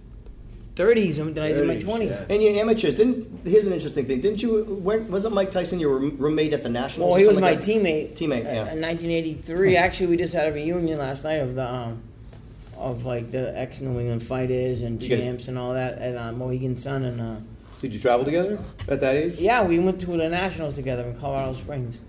[0.75, 2.09] 30s than I did in my 30s, 20s.
[2.09, 2.25] yeah.
[2.29, 3.41] And you amateurs didn't.
[3.43, 4.21] Here's an interesting thing.
[4.21, 4.63] Didn't you?
[4.63, 7.09] When, wasn't Mike Tyson your room- roommate at the Nationals?
[7.09, 7.69] Well, or he was something my like that?
[7.71, 8.13] teammate.
[8.15, 8.71] Teammate, uh, yeah.
[8.73, 12.01] In 1983, actually, we just had a reunion last night of the um,
[12.77, 16.15] of like the ex New England fighters and You guys- champs and all that at
[16.15, 17.19] uh, Mohegan Sun and.
[17.21, 17.35] Uh,
[17.81, 19.39] Did you travel together at that age?
[19.39, 21.99] Yeah, we went to the nationals together in Colorado Springs.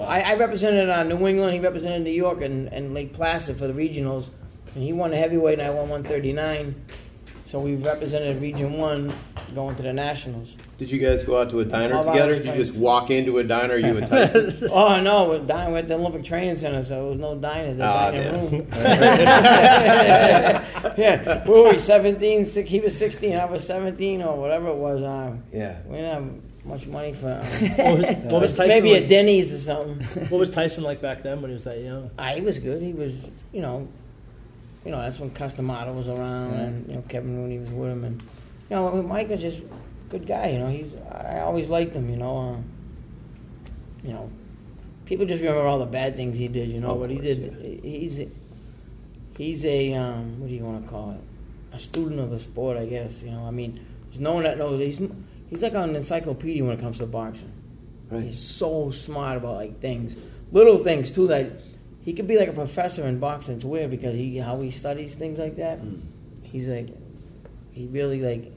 [0.00, 1.54] I, I represented uh, New England.
[1.54, 4.30] He represented New York and, and Lake Placid for the regionals,
[4.74, 6.74] and he won the heavyweight, and I won 139.
[7.44, 9.14] So we represented Region One
[9.54, 10.54] going to the nationals.
[10.76, 12.44] Did you guys go out to a diner Colorado together?
[12.44, 13.78] Did you just walk into a diner?
[13.78, 14.68] You and Tyson?
[14.70, 17.72] Oh no, we're, di- we're at the Olympic Training Center, so it was no diner.
[17.72, 18.50] The Ah, diner damn.
[18.50, 18.66] room.
[20.98, 22.44] yeah, we were 17.
[22.44, 23.34] Six, he was 16.
[23.34, 25.02] I was 17 or whatever it was.
[25.02, 25.78] Um, yeah.
[25.86, 26.24] we didn't have
[26.68, 29.04] much money for um, What was, what was Tyson maybe like?
[29.04, 30.26] a Denny's or something.
[30.30, 32.10] What was Tyson like back then when he was that young?
[32.18, 32.82] Ah, he was good.
[32.82, 33.14] He was,
[33.52, 33.88] you know,
[34.84, 37.90] you know that's when Cus D'Amato was around, and you know Kevin Rooney was with
[37.90, 39.64] him, and you know Mike was just a
[40.10, 40.50] good guy.
[40.50, 42.08] You know, he's I always liked him.
[42.08, 44.30] You know, uh, you know,
[45.04, 46.68] people just remember all the bad things he did.
[46.70, 47.80] You know, Of but he course, did.
[47.82, 48.20] He's
[49.36, 51.20] he's a um, what do you want to call it?
[51.74, 53.20] A student of the sport, I guess.
[53.20, 54.80] You know, I mean, there's no one that knows.
[54.80, 55.00] He's
[55.48, 57.52] he's like an encyclopedia when it comes to boxing.
[58.10, 58.24] Right.
[58.24, 60.16] He's so smart about like things,
[60.52, 61.26] little things too.
[61.28, 61.50] That
[62.02, 63.56] he could be like a professor in boxing.
[63.56, 65.82] It's weird because he how he studies things like that.
[65.82, 66.02] Mm.
[66.42, 66.88] He's like,
[67.72, 68.52] he really like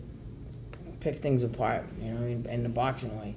[1.01, 1.85] picks things apart.
[2.01, 3.35] You know, in, in the boxing way.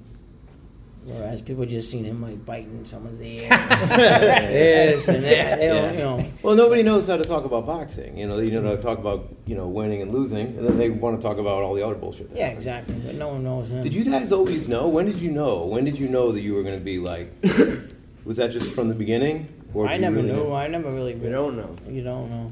[1.05, 5.59] Whereas people just seen him like biting someone's ear, this and that.
[5.59, 6.25] They don't, you know.
[6.41, 8.17] Well, nobody knows how to talk about boxing.
[8.17, 10.79] You know, they know how to talk about you know winning and losing, and then
[10.79, 12.31] they want to talk about all the other bullshit.
[12.33, 12.95] Yeah, exactly.
[12.95, 13.83] But no one knows him.
[13.83, 14.87] Did you guys always know?
[14.87, 15.65] When did you know?
[15.65, 17.31] When did you know that you were going to be like?
[18.25, 19.47] was that just from the beginning?
[19.75, 20.43] Or I did you never really knew.
[20.45, 20.55] know?
[20.55, 21.13] I never really.
[21.13, 21.75] We don't know.
[21.87, 22.51] You don't know.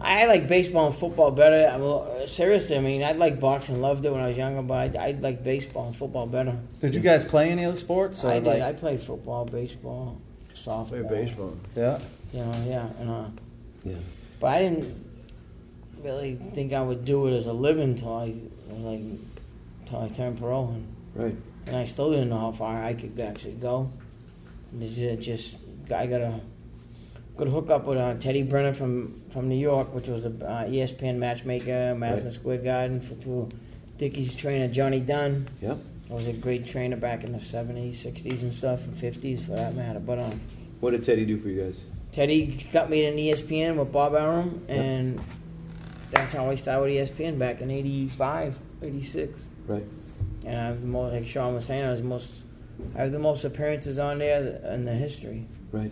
[0.00, 1.68] I like baseball and football better.
[1.72, 4.62] I will, uh, seriously, I mean, I like boxing, loved it when I was younger,
[4.62, 6.56] but I, I like baseball and football better.
[6.80, 8.22] Did you guys play any other sports?
[8.24, 8.44] or, I did.
[8.46, 10.20] like- I played football, baseball,
[10.54, 10.88] softball.
[10.88, 11.56] Play baseball.
[11.74, 11.98] yeah.
[12.32, 13.24] You know, yeah, and uh,
[13.84, 13.94] Yeah.
[14.40, 15.04] but I didn't
[16.02, 18.34] really think I would do it as a living until I
[18.70, 19.00] like
[19.82, 21.36] until I turned pro, and, Right.
[21.66, 23.90] and I still didn't know how far I could actually go.
[24.72, 25.56] And it's just
[25.90, 26.40] I got a
[27.36, 31.16] good hookup with uh, Teddy Brenner from from New York, which was a uh, ESPN
[31.16, 32.34] matchmaker, Madison Right.
[32.34, 33.48] Square Garden for to
[33.98, 35.48] Dickie's trainer Johnny Dunn.
[35.60, 35.78] Yep.
[36.10, 39.52] I was a great trainer back in the '70s, '60s, and stuff, and '50s for
[39.52, 39.98] that matter.
[40.00, 40.40] But um,
[40.80, 41.78] What did Teddy do for you guys?
[42.12, 45.20] Teddy got me in ESPN with Bob Arum, and
[46.10, 49.44] that's how I started with ESPN back in 85, 86.
[49.66, 49.84] Right.
[50.46, 52.32] And I have the most, like Sean was saying, I was most,
[52.94, 55.46] I have the most appearances on there in the history.
[55.72, 55.90] Right.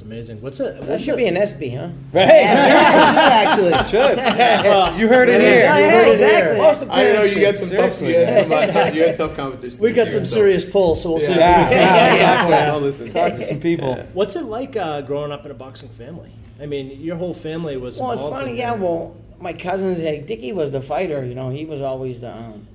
[0.00, 0.40] That's amazing.
[0.40, 0.80] What's it?
[0.82, 1.90] That should be an ESPY, huh?
[2.12, 3.70] Right, actually.
[4.98, 5.60] you heard it here.
[5.60, 6.90] Yeah, You yeah, heard it here.
[6.90, 7.22] I don't know.
[7.24, 8.00] You got some tough.
[8.00, 8.52] You had some.
[8.52, 9.78] Uh, tough, you had tough competition.
[9.78, 11.34] We got year, some so- serious polls, so we'll see.
[11.34, 12.54] Yeah, if we yeah, can- exactly.
[12.54, 13.12] I'll listen.
[13.12, 13.94] Talk to some people.
[14.14, 16.32] What's it like uh, growing up in a boxing family?
[16.58, 17.98] I mean, your whole family was.
[17.98, 18.72] Well, it's involved funny, yeah.
[18.72, 21.24] Well, my cousins, hey, Dickie was the fighter.
[21.24, 22.66] You know, he was always the, um,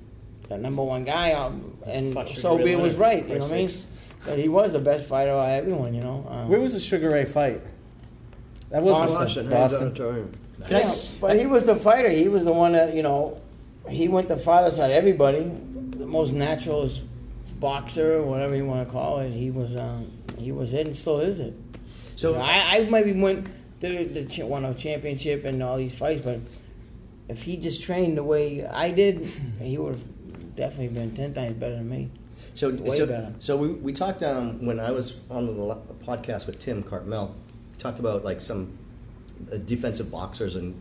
[0.48, 3.26] the number one guy, um, and Fought so Ray it was right.
[3.28, 3.70] You know what I mean?
[4.26, 4.28] Six.
[4.28, 5.94] But he was the best fighter out of everyone.
[5.94, 6.26] You know.
[6.28, 7.62] Um, Where was the Sugar Ray fight?
[8.70, 9.48] That was Boston.
[9.48, 9.80] Boston, Boston.
[9.80, 10.32] Hynes Auditorium.
[10.68, 12.10] Yeah, but he was the fighter.
[12.10, 13.40] He was the one that you know.
[13.88, 15.40] He went the farthest out of everybody.
[15.44, 16.90] The most natural
[17.60, 19.30] boxer, whatever you want to call it.
[19.30, 19.76] He was.
[19.76, 21.54] Um, he was it, and still is it.
[22.16, 23.46] So You know, I, I maybe went
[23.80, 26.40] to the, the won a championship and all these fights, but
[27.28, 29.24] if he just trained the way I did,
[29.60, 32.10] he would have definitely been ten times better than me.
[32.56, 33.34] So, Way so, better.
[33.38, 35.52] so we, we talked um, when I was on the
[36.04, 37.34] podcast with Tim Cartmel.
[37.72, 38.78] We talked about like some
[39.52, 40.74] uh, defensive boxers, and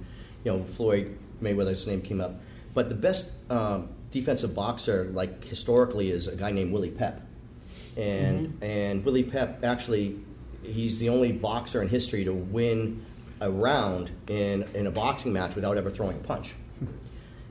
[0.46, 2.40] you know Floyd Mayweather's name came up.
[2.74, 7.22] But the best um, defensive boxer, like historically, is a guy named Willie Pep,
[7.98, 8.64] and Mm-hmm.
[8.64, 10.18] and Willie Pep actually,
[10.64, 13.06] he's the only boxer in history to win
[13.42, 16.54] a round in in a boxing match without ever throwing a punch.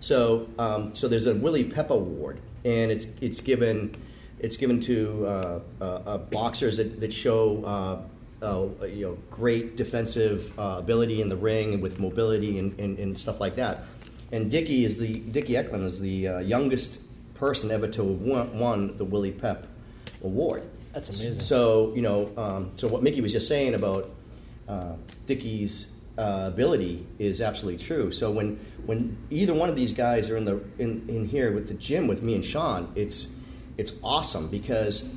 [0.01, 3.97] So, um, so there's a Willie Pep Award, and it's it's given
[4.45, 9.75] it's given to uh, uh, uh, boxers that, that show uh, uh, you know great
[9.75, 13.85] defensive uh, ability in the ring and with mobility and, and, and stuff like that.
[14.33, 17.01] And Dickie is the Dickie Eklund is the uh, youngest
[17.35, 19.67] person ever to have won, won the Willie Pep
[20.23, 20.63] Award.
[20.93, 21.41] That's amazing.
[21.41, 24.11] So you know, um, so what Mickey was just saying about
[24.69, 25.87] uh, Dickie's
[26.19, 28.13] uh, ability is absolutely true.
[28.13, 31.67] So when when either one of these guys are in the in, in here with
[31.67, 33.29] the gym with me and Sean, it's
[33.77, 35.09] it's awesome because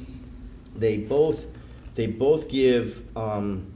[0.76, 1.46] they both
[1.96, 3.72] they both give um,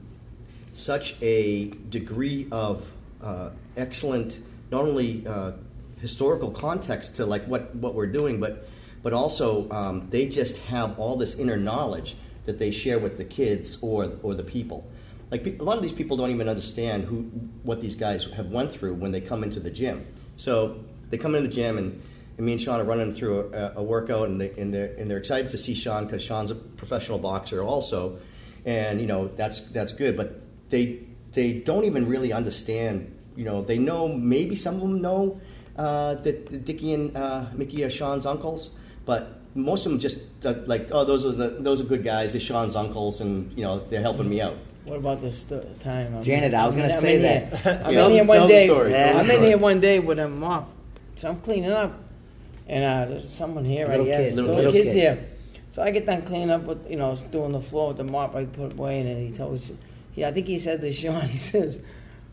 [0.72, 2.90] such a degree of
[3.22, 4.38] uh, excellent
[4.70, 5.52] not only uh,
[6.00, 8.68] historical context to like what, what we're doing, but
[9.02, 12.16] but also um, they just have all this inner knowledge
[12.46, 14.88] that they share with the kids or or the people.
[15.30, 17.22] Like a lot of these people don't even understand who
[17.62, 20.06] what these guys have went through when they come into the gym.
[20.36, 22.02] So they come into the gym and,
[22.36, 25.10] and me and Sean are running through a, a workout and, they, and, they're, and
[25.10, 28.18] they're excited to see Sean because Sean's a professional boxer also,
[28.64, 30.16] and you know that's that's good.
[30.16, 30.40] But
[30.70, 31.00] they
[31.32, 33.16] they don't even really understand.
[33.36, 35.40] You know they know maybe some of them know
[35.76, 38.70] uh, that Dickie and uh, Mickey are Sean's uncles,
[39.04, 42.32] but most of them just uh, like oh those are the those are good guys.
[42.32, 44.56] They're Sean's uncles, and you know they're helping me out.
[44.84, 46.14] What about this st- time?
[46.14, 47.86] I'm- Janet, I was gonna say that.
[47.86, 48.66] I'm Tell in here one day.
[48.66, 50.70] story, tell the I'm in here one day with a mop,
[51.16, 52.01] so I'm cleaning up,
[52.72, 53.86] and uh, there's someone here.
[53.86, 54.96] Little I guess kid, little, little kids kid.
[54.96, 55.28] here.
[55.70, 58.34] So I get done cleaning up with you know doing the floor with the mop.
[58.34, 59.76] I put away, and then he told me,
[60.14, 61.80] yeah, I think he said to Sean, he says.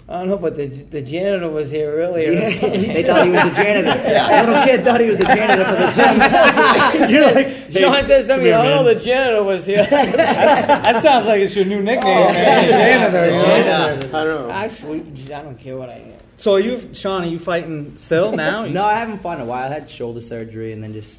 [0.08, 2.32] I don't know, but the the janitor was here earlier.
[2.32, 3.91] or something." He they thought he was the janitor.
[4.39, 7.12] The little kid thought he was the janitor for the gym.
[7.12, 8.54] You're like, hey, Sean says come something.
[8.54, 9.86] I don't know, the janitor was here.
[9.86, 12.69] That sounds like it's your new nickname, man.
[12.69, 13.39] Janitor.
[13.39, 14.17] Janitor.
[14.17, 14.54] I don't know.
[14.54, 15.06] I sweep.
[15.32, 16.18] I don't care what I get.
[16.39, 17.23] So are you, Sean?
[17.23, 18.65] Are you fighting still now?
[18.80, 19.69] no, I haven't fought in a while.
[19.69, 21.17] I had shoulder surgery and then just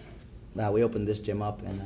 [0.58, 1.84] uh, we opened this gym up and uh,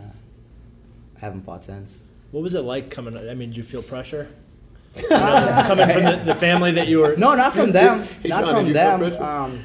[1.16, 1.98] I haven't fought since.
[2.30, 3.16] What was it like coming?
[3.18, 4.28] I mean, did you feel pressure
[5.08, 7.16] coming from the, the family that you were?
[7.16, 8.04] No, not from them.
[8.22, 9.22] Hey, not Sean, from did you feel them.
[9.24, 9.64] Um,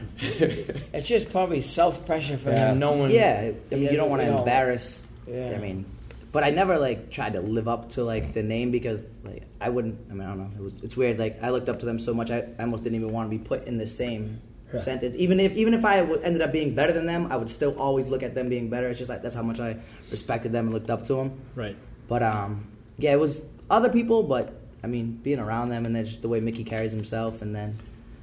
[0.91, 2.71] It's just probably self pressure for Yeah.
[2.71, 3.12] him knowing.
[3.12, 5.03] yeah, I mean, Yeah, you don't want to embarrass.
[5.27, 5.53] Yeah.
[5.55, 5.86] I mean,
[6.31, 9.69] but I never like tried to live up to like the name because like I
[9.69, 9.99] wouldn't.
[10.09, 10.51] I mean, I don't know.
[10.57, 11.17] It was, it's weird.
[11.19, 13.37] Like I looked up to them so much, I, I almost didn't even want to
[13.37, 14.41] be put in the same
[14.73, 14.81] Yeah.
[14.81, 15.15] sentence.
[15.17, 17.73] Even if even if I w- ended up being better than them, I would still
[17.79, 18.87] always look at them being better.
[18.89, 19.77] It's just like that's how much I
[20.11, 21.31] respected them and looked up to them.
[21.55, 21.75] Right.
[22.07, 22.67] But um,
[22.99, 26.27] yeah, it was other people, but I mean, being around them and then just the
[26.29, 27.79] way Mickey carries himself, and then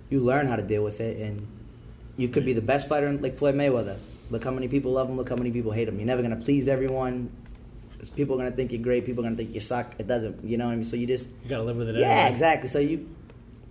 [0.09, 1.47] you learn how to deal with it, and
[2.17, 3.97] you could be the best fighter like Floyd Mayweather.
[4.31, 5.17] Look how many people love him.
[5.17, 5.97] Look how many people hate him.
[5.99, 7.31] You're never gonna please everyone.
[7.99, 9.05] 'Cause people are gonna think you're great.
[9.07, 9.95] People are gonna think you suck.
[9.99, 10.45] It doesn't.
[10.45, 10.85] You know what I mean?
[10.85, 11.97] So you just You got to live with it.
[11.97, 12.31] yeah, anyway.
[12.33, 12.69] exactly.
[12.69, 13.09] So you.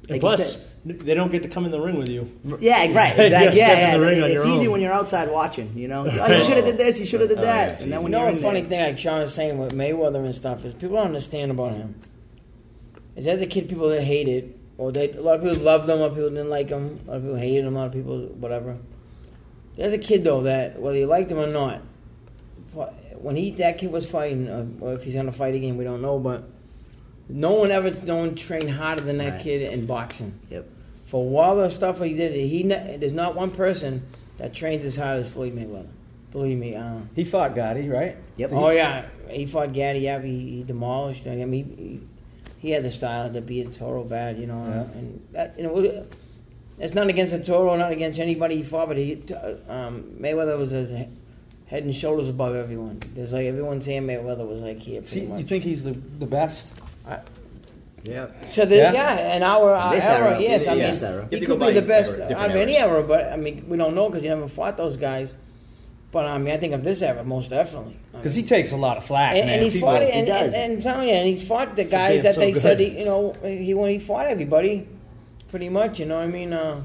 [0.07, 0.53] Like you plus,
[0.85, 2.29] said- they don't get to come in the ring with you.
[2.59, 3.25] yeah, right, exactly.
[3.25, 3.97] Yeah, step in yeah.
[3.97, 4.71] the ring It- on it's easy own.
[4.73, 5.71] when you're outside watching.
[5.75, 6.95] You know, oh, he should have did this.
[6.97, 7.73] He should have did Oh, yeah, that.
[7.75, 9.57] it's and then when You know you're a funny there, thing like Sean was saying
[9.57, 11.95] with Mayweather and stuff is people don't understand about him.
[13.15, 15.97] Is as a kid people that hated or they a lot of people loved him,
[15.97, 17.87] a lot of people didn't like him, a lot of people hated him, a lot
[17.87, 18.77] of people whatever.
[19.75, 21.81] There's a kid though that whether you liked him or not,
[23.21, 26.01] when he that kid was fighting, uh, or if he's gonna fight again, we don't
[26.01, 26.43] know, but
[27.29, 29.41] no one ever no one trained harder than that Right.
[29.41, 30.33] kid in boxing.
[30.49, 30.69] Yep.
[31.05, 34.01] for all the stuff he did, he ne- there's not one person
[34.37, 35.85] that trains as hard as Floyd Mayweather.
[36.31, 36.75] Believe me.
[36.75, 38.17] Uh, He fought Gatti, right?
[38.37, 38.51] Yep.
[38.53, 39.99] oh yeah, he fought Gatti.
[39.99, 41.39] Yeah, he, he demolished him.
[41.41, 42.01] I mean,
[42.59, 44.65] he, he had the style to be Arturo bad, you know.
[44.67, 44.97] Yeah.
[44.99, 46.05] And that, you know,
[46.79, 49.21] it's not against Toro, not against anybody he fought, but he
[49.69, 51.07] um, Mayweather was a
[51.75, 53.01] head and shoulders above everyone.
[53.13, 55.03] There's like everyone saying Mayweather was like here.
[55.03, 55.41] See, Pretty much.
[55.41, 56.67] you think he's the the best?
[58.03, 58.27] Yeah.
[58.51, 58.93] So the, Yeah?
[58.93, 59.35] yeah?
[59.35, 60.41] in our, our This era, era.
[60.41, 60.69] yes, I Yeah.
[60.75, 61.11] mean, This era.
[61.11, 62.91] he You have to could go be the best different out of any eras.
[62.91, 65.29] era, but I mean, we don't know because he never fought those guys.
[66.11, 67.97] But I mean, I think of this era most definitely.
[68.13, 69.55] I Because mean, he takes a lot of flack, and, man.
[69.55, 70.53] and he's People- fought it, he and, does.
[70.53, 72.77] and, and I'm telling you, and he's fought the guys being that so they said,
[72.77, 72.87] good.
[72.91, 74.87] he, you know, he when he fought everybody,
[75.49, 75.99] pretty much.
[75.99, 76.81] You know, what I mean, uh,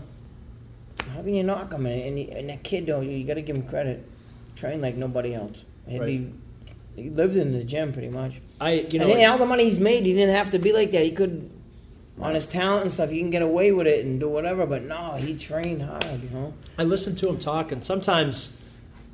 [1.14, 1.84] how can you knock him?
[1.86, 4.02] And, and, he, and that kid, though, you got to give him credit.
[4.56, 5.64] Trained like nobody else.
[5.86, 6.32] He'd be,
[6.96, 8.40] he lived in the gym pretty much.
[8.60, 10.72] I you know and, then all the money he's made, he didn't have to be
[10.72, 11.04] like that.
[11.04, 11.50] He could,
[12.20, 14.66] on his talent and stuff, he can get away with it and do whatever.
[14.66, 16.22] But no, he trained hard.
[16.22, 16.54] You know.
[16.78, 18.52] I listen to him talk, and sometimes,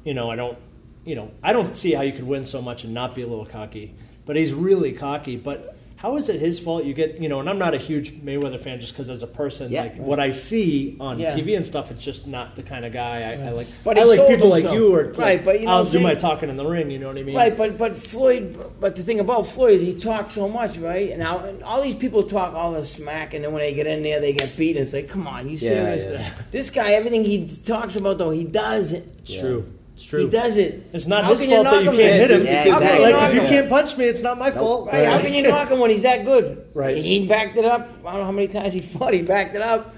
[0.05, 0.59] you know, I don't,
[1.05, 3.27] you know, I don't see how you could win so much and not be a
[3.27, 3.95] little cocky.
[4.25, 5.37] But he's really cocky.
[5.37, 6.85] But how is it his fault?
[6.85, 9.27] You get, you know, and I'm not a huge Mayweather fan just because as a
[9.27, 9.83] person, Yeah.
[9.85, 11.35] like what I see on Yeah.
[11.35, 13.67] TV and stuff, it's just not the kind of guy I, I like.
[13.83, 16.01] But I like sold people like you, or Right, but you know I'll what do
[16.01, 16.91] my talking in the ring.
[16.91, 17.35] You know what I mean?
[17.35, 21.11] Right, but but Floyd, but the thing about Floyd is he talks so much, right?
[21.11, 23.87] And now and all these people talk all this smack, and then when they get
[23.87, 24.77] in there, they get beat.
[24.77, 25.59] It's like, come on, you Yeah,
[25.97, 26.05] serious?
[26.21, 26.31] yeah.
[26.51, 29.09] This guy, everything he talks about, though, he does it.
[29.23, 29.65] It's true.
[29.97, 30.25] It's true.
[30.25, 30.89] He does it.
[30.93, 31.97] It's not How his can fault that knock you him?
[31.97, 32.45] can't hit him.
[32.47, 32.97] Yeah, How can exactly.
[32.99, 33.49] you Like knock if you him?
[33.49, 34.87] can't punch me, it's not my fault.
[34.89, 36.67] Right, How can you knock him when he's that good?
[36.75, 36.97] Right.
[36.99, 37.89] He backed it up.
[38.05, 39.15] I don't know how many times he fought.
[39.15, 39.95] He backed it up.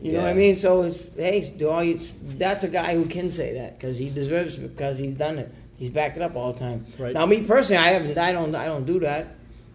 [0.00, 0.34] You know what I Yeah.
[0.34, 0.56] mean?
[0.56, 4.08] So it's hey, do all you, that's a guy who can say that because he
[4.10, 5.52] deserves it because he's done it.
[5.78, 6.86] He's backed it up all the time.
[6.98, 7.12] Right.
[7.12, 8.16] Now, me personally, I haven't.
[8.16, 8.54] I don't.
[8.54, 9.34] I don't do that.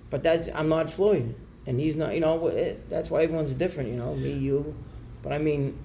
[0.09, 1.35] But that's I'm not Floyd,
[1.67, 2.13] and he's not.
[2.15, 3.89] You know, it, that's why everyone's different.
[3.89, 4.75] You know, me, you.
[5.23, 5.77] But I mean,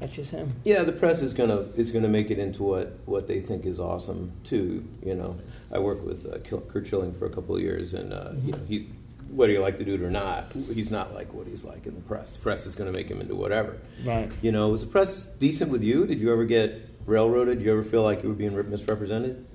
[0.00, 0.54] that's just him.
[0.64, 3.80] Yeah, the press is gonna is gonna make it into what, what they think is
[3.80, 4.86] awesome too.
[5.04, 5.38] You know,
[5.72, 8.60] I worked with uh, Curt Schilling for a couple of years, and uh, you know
[8.68, 8.90] he,
[9.30, 12.00] whether you like the dude or not, he's not like what he's like in the
[12.02, 12.34] press.
[12.34, 13.78] The press is gonna make him into whatever.
[14.04, 14.30] Right.
[14.40, 16.06] You know, was the press decent with you?
[16.06, 17.58] Did you ever get railroaded?
[17.58, 19.46] Did you ever feel like you were being misrepresented?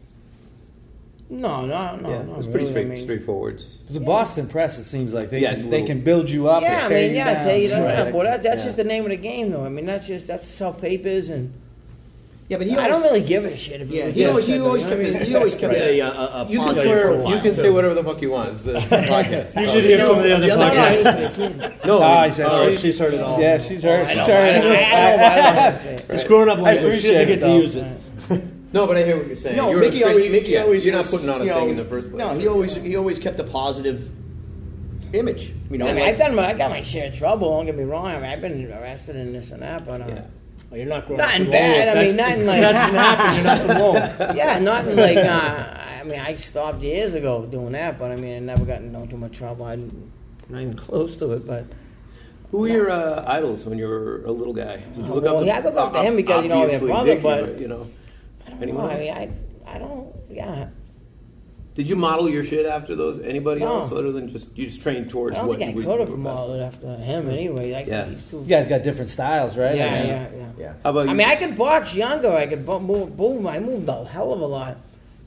[1.30, 2.10] No, no, no.
[2.10, 2.70] yeah, not it was pretty really.
[2.72, 3.64] straight, I mean, straightforward.
[3.90, 6.48] The Boston press, it seems like they Yeah, it's can, they little- can build you
[6.48, 6.62] up.
[6.62, 7.44] Yeah, or I mean, you yeah, down.
[7.46, 8.04] tell you that.
[8.06, 8.14] Right.
[8.14, 8.64] Well, that, that's Yeah.
[8.66, 9.66] just the name of the game, though.
[9.66, 11.52] I mean, that's just that's how papers and.
[12.50, 13.82] Yeah, but he I don't really give a shit.
[13.82, 15.24] If Yeah, you he always, he said that, always kept, what I a, mean?
[15.24, 16.08] he always kept a, a,
[16.44, 17.36] a You can positive swear, profile.
[17.36, 18.50] you can say whatever the fuck you want.
[18.50, 19.62] It's a podcast.
[19.62, 21.86] You should hear some of the other the other podcasts.
[21.86, 23.40] No, Ah, I he said- she's heard it all.
[23.40, 24.08] Yeah, she's heard.
[24.10, 24.56] She's know, heard.
[24.56, 26.06] I know, I know, but I don't say it.
[26.10, 27.02] It's growing up I language.
[27.02, 27.98] She doesn't appreciate get to use it.
[28.74, 29.56] No, but I hear what you're saying.
[29.56, 31.50] No, you're Mickey a always, Mickey yeah, always You're was, not putting on a you
[31.52, 32.20] know, thing in the first place.
[32.20, 34.12] No, he always he always kept a positive
[35.14, 35.54] image.
[35.70, 37.56] You know, I mean, like- I've done my, I got my share of trouble.
[37.56, 38.08] Don't get me wrong.
[38.08, 40.26] I mean, I've been arrested and this and that, but uh, Yeah.
[40.72, 41.98] Oh, you're not growing Nothing up from bad, Lowell.
[41.98, 43.36] I mean, that's- nothing if like- that doesn't happen.
[43.36, 44.36] You're not from Lowell.
[44.36, 45.18] yeah, nothing like.
[45.18, 48.82] Uh, I mean, I stopped years ago doing that, but I mean, I never got
[48.82, 49.66] into too much trouble.
[49.66, 50.12] I'm
[50.50, 51.66] not even close to it, but.
[52.52, 54.78] Who were your uh, idols when you were a little guy?
[54.78, 56.56] Did you look Well, up to, yeah, I look up to him because, you know,
[56.68, 57.94] their obviously brother, Dickie, but- you know, I don't
[58.64, 58.90] Anyone know.
[58.90, 59.00] I else?
[59.02, 59.34] mean,
[59.68, 60.08] I, I don't.
[60.30, 60.68] Yeah,
[61.76, 63.20] did you model your shit after those?
[63.24, 63.80] Anybody No.
[63.82, 66.00] else other than just you just trained I towards don't what think I you could
[66.02, 67.74] have were best modeled after him anyway.
[67.74, 68.06] I, Yeah.
[68.06, 69.76] he's too, You guys got different styles, right?
[69.76, 70.48] yeah, I yeah, yeah.
[70.60, 70.74] yeah.
[70.84, 71.12] How about you?
[71.12, 72.32] I mean, I could box younger.
[72.32, 73.48] I could bo- move, boom.
[73.48, 74.78] I moved a hell of a lot,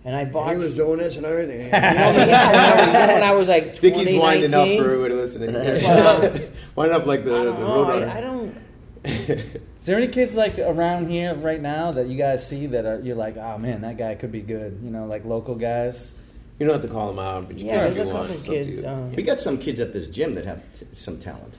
[0.05, 0.51] and I boxed.
[0.53, 1.61] He was doing this and everything.
[1.69, 4.83] yeah, when, I was, when I was like 20, Dickie's winding up 19.
[4.83, 5.53] for everybody listening.
[5.53, 6.21] Well,
[6.77, 7.85] winding up like the, I the don't know.
[7.87, 8.09] Roadrunner.
[8.09, 9.61] I, I don't.
[9.87, 12.99] Is there any kids like around here right now that you guys see that are
[12.99, 14.81] you're like, oh man, that guy could be good?
[14.83, 16.11] You know, like local guys.
[16.59, 18.15] You don't have to call them out, but you Yeah, can if there's you a
[18.17, 18.29] want.
[18.33, 18.85] couple It's kids.
[18.85, 21.57] Um, We got some kids at this gym that have t- some talent.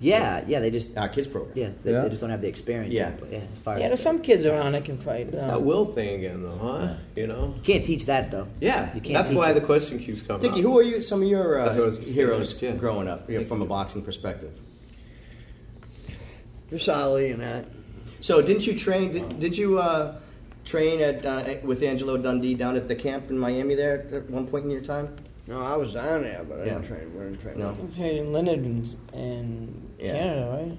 [0.00, 0.60] Yeah, yeah.
[0.60, 1.52] They just Our kids program.
[1.58, 2.00] yeah, they, Yeah.
[2.04, 2.94] they just don't have the experience.
[2.94, 3.10] Yeah.
[3.10, 5.28] yet, yeah, as far yeah, as there's some kids around that can fight.
[5.30, 6.94] It's um, that will thing again, though, huh?
[7.16, 7.52] You know?
[7.54, 8.48] you can't teach that though.
[8.62, 9.54] Yeah, You can't that's teach why it.
[9.56, 10.64] the question keeps coming Dickie, up.
[10.64, 11.02] who are you?
[11.02, 14.00] Some of your That's what I uh, heroes growing up, you know, from a boxing
[14.00, 14.58] perspective.
[16.70, 17.66] Just Ali and that.
[18.20, 19.12] So, didn't you train?
[19.12, 20.16] Did, did you uh,
[20.64, 24.46] train at uh, with Angelo Dundee down at the camp in Miami there at one
[24.46, 25.14] point in your time?
[25.46, 26.88] No, I was down there, but I didn't Yeah.
[26.88, 27.14] train.
[27.18, 27.58] We didn't train.
[27.58, 27.68] No.
[27.68, 30.12] I'm training Leonard in, in Yeah.
[30.12, 30.78] Canada, right?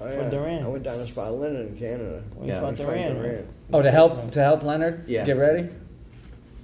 [0.00, 0.62] Oh, For Duran.
[0.64, 2.22] I went down to spot Leonard in Canada.
[2.34, 3.16] When Yeah, you fought We fought Duran.
[3.16, 3.48] Duran.
[3.72, 5.24] Oh, to help to help Leonard Yeah.
[5.24, 5.68] get ready.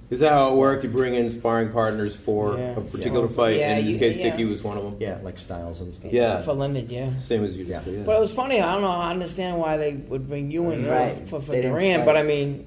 [0.09, 0.83] Is that how it worked?
[0.83, 2.75] You bring in sparring partners for Yeah.
[2.77, 3.35] a particular Yeah.
[3.35, 4.29] fight, Yeah, and in this you- case, yeah.
[4.31, 4.95] Dickie was one of them.
[4.99, 6.11] Yeah, like styles and stuff.
[6.13, 6.41] Yeah.
[6.41, 7.17] For Leonard, yeah.
[7.17, 7.75] Same as you Yeah.
[7.77, 8.05] just did.
[8.05, 8.61] But it was funny.
[8.61, 8.89] I don't know.
[8.91, 11.17] I understand why they would bring you in Right.
[11.27, 12.65] for, for They didn't Duran, but I mean,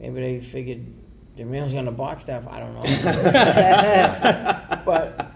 [0.00, 0.80] maybe they figured
[1.36, 2.42] Duran's gonna box that.
[2.50, 2.80] I don't know.
[4.86, 5.31] but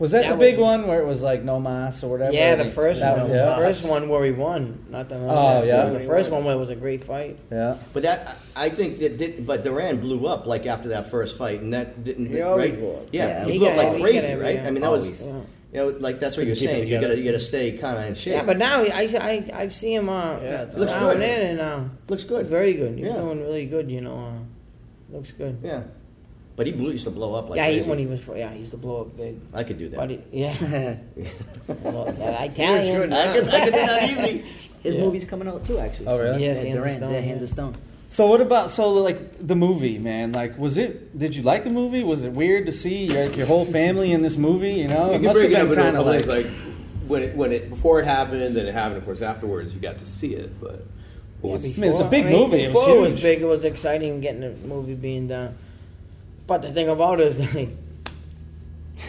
[0.00, 2.32] Was that, That the big was- one where it was like no mas or whatever?
[2.32, 3.30] Yeah, the first That- one.
[3.30, 3.50] Yeah.
[3.50, 5.90] The first one where he won, not the Oh, yeah.
[5.90, 7.36] The first one where it was a great fight.
[7.52, 7.76] Yeah.
[7.92, 11.60] But that I think that did, but Duran blew up like after that first fight,
[11.60, 12.98] and that didn't He always right.
[13.12, 14.54] Yeah, Yeah, he he blew up like crazy, every- right?
[14.56, 14.66] yeah.
[14.66, 15.26] I mean, that was Always.
[15.26, 15.34] you
[15.74, 16.88] know, like that's what you're Couldn't keep it saying.
[16.88, 18.32] You gotta you gotta stay kind of in shape.
[18.34, 21.12] Yeah, but now I I I see him uh, Yeah, looks now good.
[21.16, 22.46] and then, and uh, looks good.
[22.46, 22.96] very good.
[22.96, 23.16] He's Yeah.
[23.16, 23.90] doing really good.
[23.90, 25.58] You know, uh, looks good.
[25.62, 25.82] Yeah,
[26.60, 27.88] but he blew used to blow up like yeah, he, crazy.
[27.88, 29.40] when he was yeah, he used to blow up big.
[29.54, 29.96] I could do that.
[29.96, 30.52] But he, yeah,
[31.68, 33.00] well, that He was Italian.
[33.00, 33.12] good.
[33.14, 34.44] I could, I could do that easy.
[34.82, 35.00] His Yeah.
[35.00, 36.08] movie's coming out too, actually.
[36.08, 36.44] Oh, really?
[36.44, 37.24] Yes, yeah, Hands of Durant, Stone, yeah, yeah.
[37.24, 37.76] Hands of Stone.
[38.10, 40.32] So what about so like the movie, man?
[40.32, 41.18] Like, was it?
[41.18, 42.04] Did you like the movie?
[42.04, 44.72] Was it weird to see like your whole family in this movie?
[44.74, 46.04] You know, You it can must break it have up been into a kind of
[46.26, 48.98] couple like, things, like when it when it before it happened, then it happened.
[48.98, 50.60] Of course, afterwards you got to see it.
[50.60, 50.84] But
[51.40, 52.60] what Yeah, was, I mean, it's a big I mean, movie.
[52.64, 53.22] It was Before it was, huge.
[53.22, 55.56] big, it was exciting getting the movie being done.
[56.50, 57.68] But the thing about it is, like,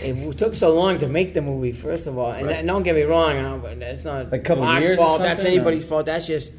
[0.03, 1.71] it took so long to make the movie.
[1.71, 2.57] First of all, and Right.
[2.57, 5.05] that- don't get me wrong, you know, but that's not Like, couple Mark's years or
[5.05, 5.21] fault.
[5.21, 6.05] That's something, anybody's or- fault.
[6.05, 6.51] That's just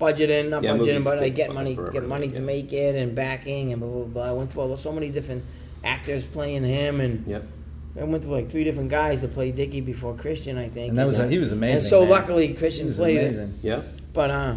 [0.00, 2.34] budgeting, not Yeah, budgeting, movies but like take getting money, forever get to money make,
[2.34, 2.46] to yeah.
[2.46, 4.22] make it, and backing, and blah blah blah.
[4.24, 5.44] I went through so many different
[5.84, 7.44] actors playing him, and Yep.
[8.00, 10.88] I went through like three different guys to play Dickie before Christian, I think.
[10.88, 11.78] and that was uh, he was amazing.
[11.82, 12.10] and so man.
[12.10, 13.26] luckily he Christian was played it.
[13.26, 13.54] amazing.
[13.62, 13.82] Yeah.
[14.12, 14.54] But uh,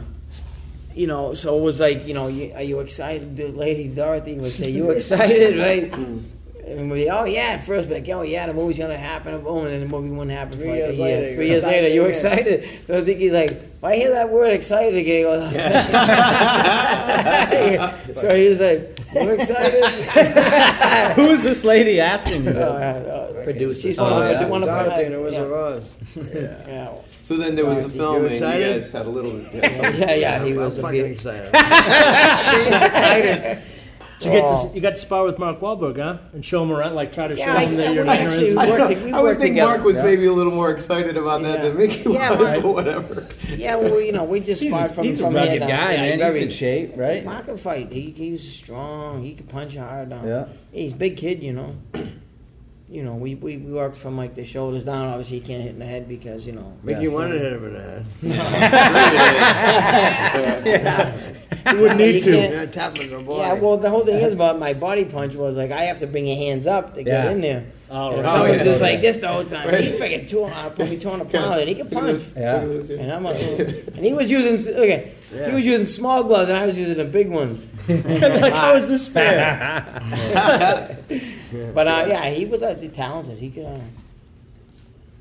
[0.97, 3.37] you know, so it was like, you know, you, are you excited?
[3.37, 5.93] The lady Dorothy would say, "You excited, right?"
[6.67, 9.73] And we, oh yeah, at first, like, oh yeah, the movie's gonna happen, boom, and
[9.73, 11.05] then the movie wouldn't happen for Three like a years year.
[11.21, 12.87] later, Three you're years later, you excited excited.
[12.87, 15.49] So I think he's like, if I hear that word excited again, he goes,
[18.19, 19.83] so he was like, you excited?
[21.15, 22.57] Who is this lady asking Uh, you?
[22.59, 23.81] uh, Producer.
[23.81, 24.43] She's Oh, one of yeah.
[24.43, 25.83] the one of Dorothy the and the Wizard of Oz.
[26.67, 26.91] yeah.
[27.27, 28.81] So then there was a You film, and you excited?
[28.83, 29.37] guys had a little.
[29.53, 31.47] yeah, yeah, he I'm was a fucking bit excited.
[31.53, 33.63] excited.
[34.19, 34.69] Did you get Oh.
[34.69, 36.19] to you got to spar with Mark Wahlberg, huh?
[36.33, 38.17] And show him around, like try to show Yeah, him that I- you're we not
[38.17, 38.79] actually interested.
[38.79, 39.67] worked, we I would think together.
[39.71, 41.67] Mark was maybe a little more excited about that Yeah.
[41.67, 42.63] than Mickey Yeah, was, right.
[42.63, 43.27] but whatever.
[43.49, 45.59] Yeah, well, you know, we just He's, sparred a, from he's a from rugged here
[45.59, 45.69] down.
[45.69, 46.19] guy, yeah, man.
[46.19, 47.25] Very, He's in shape, right?
[47.25, 47.91] Mark can fight.
[47.91, 49.21] He he's strong.
[49.21, 50.13] He can punch hard.
[50.13, 50.45] Uh, Yeah.
[50.71, 51.75] He's a big kid, you know.
[52.89, 55.09] You know, we, we, we worked from like the shoulders down.
[55.09, 56.73] Obviously, he can't hit in the head because you know.
[56.83, 57.81] Mickey wanted to hit him in the
[58.33, 58.35] head.
[61.67, 62.37] You wouldn't need You to.
[62.37, 63.41] Yeah, tap him in the body.
[63.41, 66.07] Yeah, well, the whole thing is about my body punch was like I have to
[66.07, 67.65] bring your hands up to get in there.
[67.89, 68.31] Oh, And if right.
[68.31, 68.63] someone's yeah.
[68.63, 69.83] just like this the whole time, Right.
[69.83, 72.23] he freaking two, uh, put me 200 pounds, and he could punch.
[72.37, 72.61] Yeah.
[72.61, 75.49] And I'm like, and he was using okay, Yeah.
[75.49, 77.65] he was using small gloves, and I was using the big ones.
[77.89, 79.83] like, how is this fair?
[81.73, 83.37] But uh, yeah, he was uh, talented.
[83.37, 83.65] He could.
[83.65, 83.79] Uh,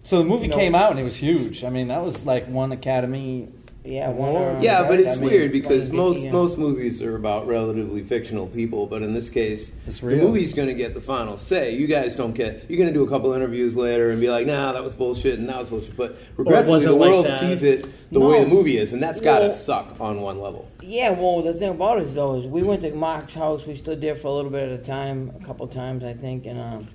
[0.02, 1.64] So the movie came out and it was huge.
[1.64, 3.48] I mean, that was like one Academy.
[3.86, 4.62] Yeah, one.
[4.62, 6.32] Yeah, but it's I mean, weird because most yeah.
[6.32, 10.74] most movies are about relatively fictional people, but in this case, the movie's going to
[10.74, 11.74] get the final say.
[11.74, 12.66] You guys don't get.
[12.68, 15.38] You're going to do a couple interviews later and be like, "Nah, that was bullshit,"
[15.38, 15.96] and that was bullshit.
[15.96, 17.40] But regretfully, the like world that.
[17.40, 18.28] sees it the No.
[18.28, 20.68] way the movie is, and that's got to suck on one level.
[20.82, 23.66] Yeah, well, the thing about it though is we went to Mark's house.
[23.66, 26.46] We stood there for a little bit at a time, a couple times, I think,
[26.46, 26.88] and um,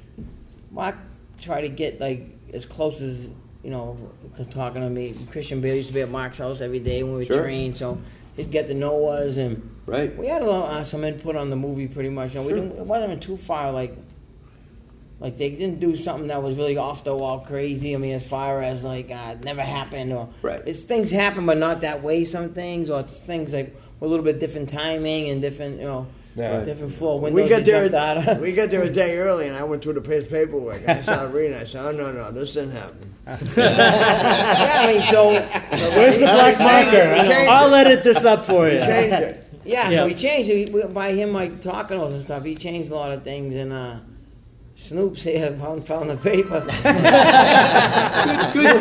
[0.72, 0.96] Mark
[1.40, 3.28] tried to get like as close as
[3.64, 3.98] you know,
[4.50, 5.16] talking to me.
[5.32, 7.42] Christian Bale used to be at Mark's house every day when we Sure.
[7.44, 7.98] trained, so
[8.38, 10.16] he'd get to know us, and Right.
[10.18, 12.36] we had a lot, uh, some input on the movie, pretty much.
[12.36, 12.62] And we Sure.
[12.62, 13.96] didn't, it wasn't too far, like.
[15.20, 17.94] Like they didn't do something that was really off the wall crazy.
[17.94, 20.64] I mean, as far as like uh, never happened or Right.
[20.66, 22.26] it's things happen, but not that way.
[22.26, 26.64] Some things, or things like a little bit different timing and different, you know, Yeah.
[26.64, 27.50] different floor we windows.
[27.58, 27.90] got there.
[27.90, 28.42] jumped.
[28.42, 30.88] We got there a day early, and I went through the pa- paperwork.
[30.88, 31.58] I started reading.
[31.58, 33.14] I said, "Oh no, no, this didn't happen."
[33.58, 37.50] yeah, I mean, so Where's the black marker?
[37.52, 38.80] I'll edit this up for you.
[38.80, 39.48] Change it.
[39.66, 39.98] yeah, Yeah.
[40.04, 42.44] so he changed it We- by him like talking to us and stuff.
[42.46, 43.98] He changed a lot of things, and uh,
[44.78, 46.62] Snoop said found, found the paper.
[46.62, 46.74] Good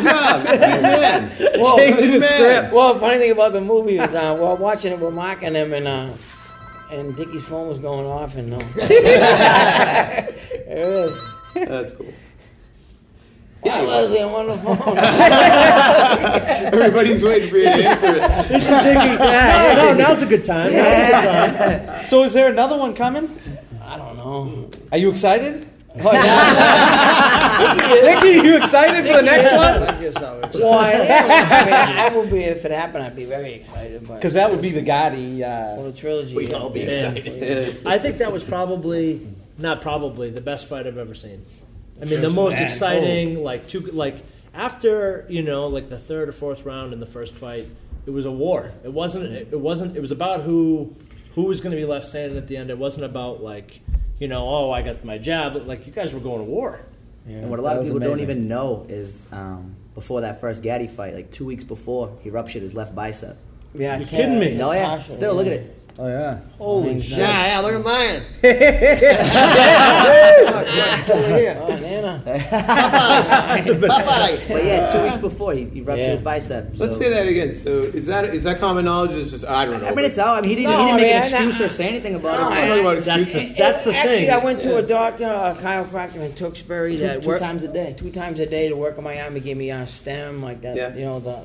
[0.03, 1.31] job, good man.
[1.59, 2.29] well, Changing the man.
[2.39, 2.73] script.
[2.73, 5.87] Well, funny thing about the movie is uh, we're watching it, we're mocking him, and
[5.87, 6.09] uh,
[6.91, 8.59] and Dickie's phone was going off, and no.
[10.71, 11.17] There it is.
[11.53, 12.13] That's cool.
[13.63, 14.97] Yeah, Leslie, I'm on the phone.
[16.73, 18.47] Everybody's waiting for you to answer it.
[18.47, 19.17] This is taking.
[19.17, 20.71] No, no, now's a good time.
[20.73, 22.05] Now's a good time.
[22.05, 23.29] So is there another one coming?
[23.83, 24.71] I don't know.
[24.91, 25.67] Are you excited?
[25.99, 28.11] Oh, yeah.
[28.21, 29.81] Nicky, you excited for the next one?
[29.81, 30.53] Like yourself.
[30.53, 31.31] well, I am.
[31.31, 33.03] I, mean, I would be if it happened.
[33.03, 34.07] I'd be very excited.
[34.07, 35.41] But Because that would be the Gatti.
[35.41, 36.35] well, Uh, the trilogy.
[36.35, 36.55] We'd yeah.
[36.55, 37.11] all be Yeah.
[37.11, 37.81] excited.
[37.85, 39.27] I think that was probably
[39.57, 41.45] not probably the best fight I've ever seen.
[42.01, 44.15] I mean, the most exciting, like two, like
[44.53, 47.67] after you know, like the third or fourth round in the first fight,
[48.05, 48.71] it was a war.
[48.83, 49.31] It wasn't.
[49.33, 49.95] It wasn't.
[49.95, 50.95] It was about who
[51.35, 52.69] who was going to be left standing at the end.
[52.69, 53.79] It wasn't about like
[54.21, 55.55] you know, oh, I got my jab.
[55.67, 56.79] Like you guys were going to war.
[57.27, 60.39] Yeah, and what a lot of was people don't even know is um, before that
[60.39, 63.35] first Gatti fight, like two weeks before, he ruptured his left bicep.
[63.73, 64.55] Yeah, You're kidding me.
[64.55, 64.89] No, yeah.
[64.89, 65.75] partial, Still, look at it.
[65.97, 66.39] Oh yeah.
[66.57, 67.17] Holy shit!
[67.17, 68.21] Yeah, yeah, look at mine.
[72.25, 72.43] Nana.
[72.43, 73.79] Popeye.
[73.79, 74.47] Popeye.
[74.47, 76.11] But yeah, two weeks before, he, he ruptured Yeah.
[76.11, 76.71] his bicep.
[76.75, 77.53] Let's so- say that again.
[77.53, 79.11] So is that is that common knowledge?
[79.11, 79.87] It's just I don't know.
[79.87, 80.37] I mean, it's out.
[80.37, 81.87] I mean, he didn't, No, he didn't make mean, an I- excuse I- or say
[81.89, 82.51] anything about No, it.
[82.51, 83.49] I- I'm talking about That's excuses.
[83.55, 84.29] the, that's the Actually, thing.
[84.31, 87.67] I went to a doctor, a chiropractor in Tewksbury Two- that two worked times a
[87.67, 87.95] day.
[87.97, 89.35] Two times a day to work on my arm.
[89.35, 90.75] He gave me a stem like that.
[90.75, 90.93] Yeah.
[90.95, 91.39] You know the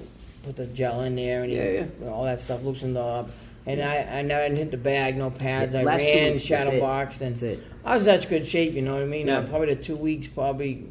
[0.45, 2.09] put the gel in there and he, Yeah, yeah.
[2.11, 3.29] all that stuff loosened up.
[3.67, 5.75] And I, I never didn't hit the bag, no pads.
[5.75, 6.81] I Last ran, weeks, shadow that's it.
[6.81, 7.63] boxed, and That's it.
[7.85, 8.75] I was in such good shape.
[8.75, 9.27] You know what I mean?
[9.27, 9.39] Yeah.
[9.39, 10.87] Uh, probably the two weeks probably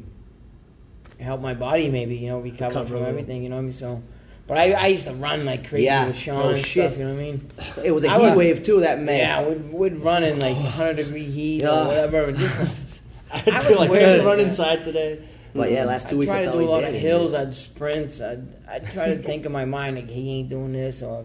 [1.18, 3.42] helped my body maybe you know recover Recover from everything.
[3.42, 3.72] You know what I mean?
[3.72, 4.02] So.
[4.46, 6.06] But I, I used to run like crazy Yeah.
[6.06, 6.84] with Sean Oh, and shit.
[6.92, 7.50] stuff, you know what I mean?
[7.82, 9.18] It was a I heat was- wave too that May.
[9.18, 11.82] Yeah, we'd, we'd run in like 100 degree heat Yeah.
[11.82, 12.24] or whatever.
[12.26, 12.60] and Just,
[13.32, 14.20] I I feel was like weird.
[14.20, 15.20] I run inside today.
[15.52, 17.34] But yeah, last two I'd weeks try that's to all do a lot of hills.
[17.34, 18.20] I'd sprint.
[18.20, 21.24] I'd, I'd try to think in my mind like he ain't doing this or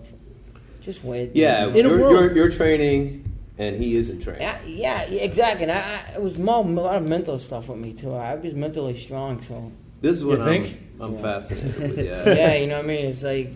[0.81, 1.31] just weird.
[1.35, 4.41] Yeah, In you're, world- you're, you're training, and he isn't training.
[4.41, 5.63] Yeah, yeah, yeah, exactly.
[5.63, 5.77] And I,
[6.09, 8.13] I, it was more a lot of mental stuff with me too.
[8.15, 9.71] I was mentally strong, so
[10.01, 10.79] This is what You I'm, think?
[10.99, 11.21] I'm Yeah.
[11.21, 11.97] fascinated with.
[12.05, 12.29] Yeah.
[12.33, 13.05] yeah, you know what I mean.
[13.07, 13.53] It's like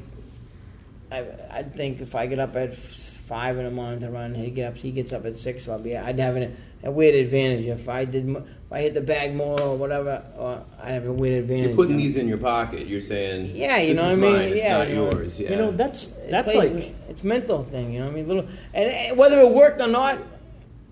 [1.11, 4.49] I, I'd think if I get up at five in the morning to run, he
[4.51, 4.78] get up.
[4.78, 5.65] He gets up at six.
[5.65, 5.97] So I'll be.
[5.97, 8.28] I'd have an, a weird advantage if I did.
[8.76, 11.67] Mo- If I hit the bag more or whatever, or I'd have a win advantage.
[11.67, 12.03] You're putting you know?
[12.03, 12.88] these in your pocket.
[12.88, 14.34] You're saying, Yeah, you this know what I mean?
[14.34, 14.41] Mine.
[14.49, 15.11] It's Yeah, not you know.
[15.11, 15.39] yours.
[15.39, 15.49] Yeah.
[15.51, 18.28] You know, that's It that's plays- like it's mental thing, you know what I mean?
[18.28, 20.17] Little and, and whether it worked or not,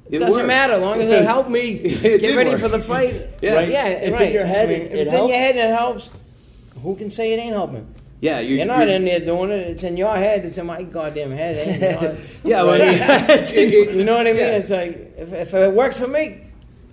[0.10, 0.48] it, It doesn't worked.
[0.48, 0.74] matter.
[0.74, 2.60] As long as It it helped me It get ready work.
[2.62, 3.28] for the fight.
[3.42, 3.54] Yeah.
[3.54, 3.70] Right.
[3.70, 5.72] yeah, If in your head I mean, it- if it it's in your head and
[5.72, 6.10] it helps,
[6.82, 7.88] who can say it ain't helping?
[8.22, 9.68] yeah, you're, You're not you're- in there doing it.
[9.68, 10.46] It's in your head.
[10.46, 11.56] It's in my goddamn head.
[11.58, 12.20] It ain't yours.
[12.46, 14.40] Yeah, well, it- it- you know what I mean?
[14.42, 14.58] yeah.
[14.58, 16.40] It's like if, if it works for me,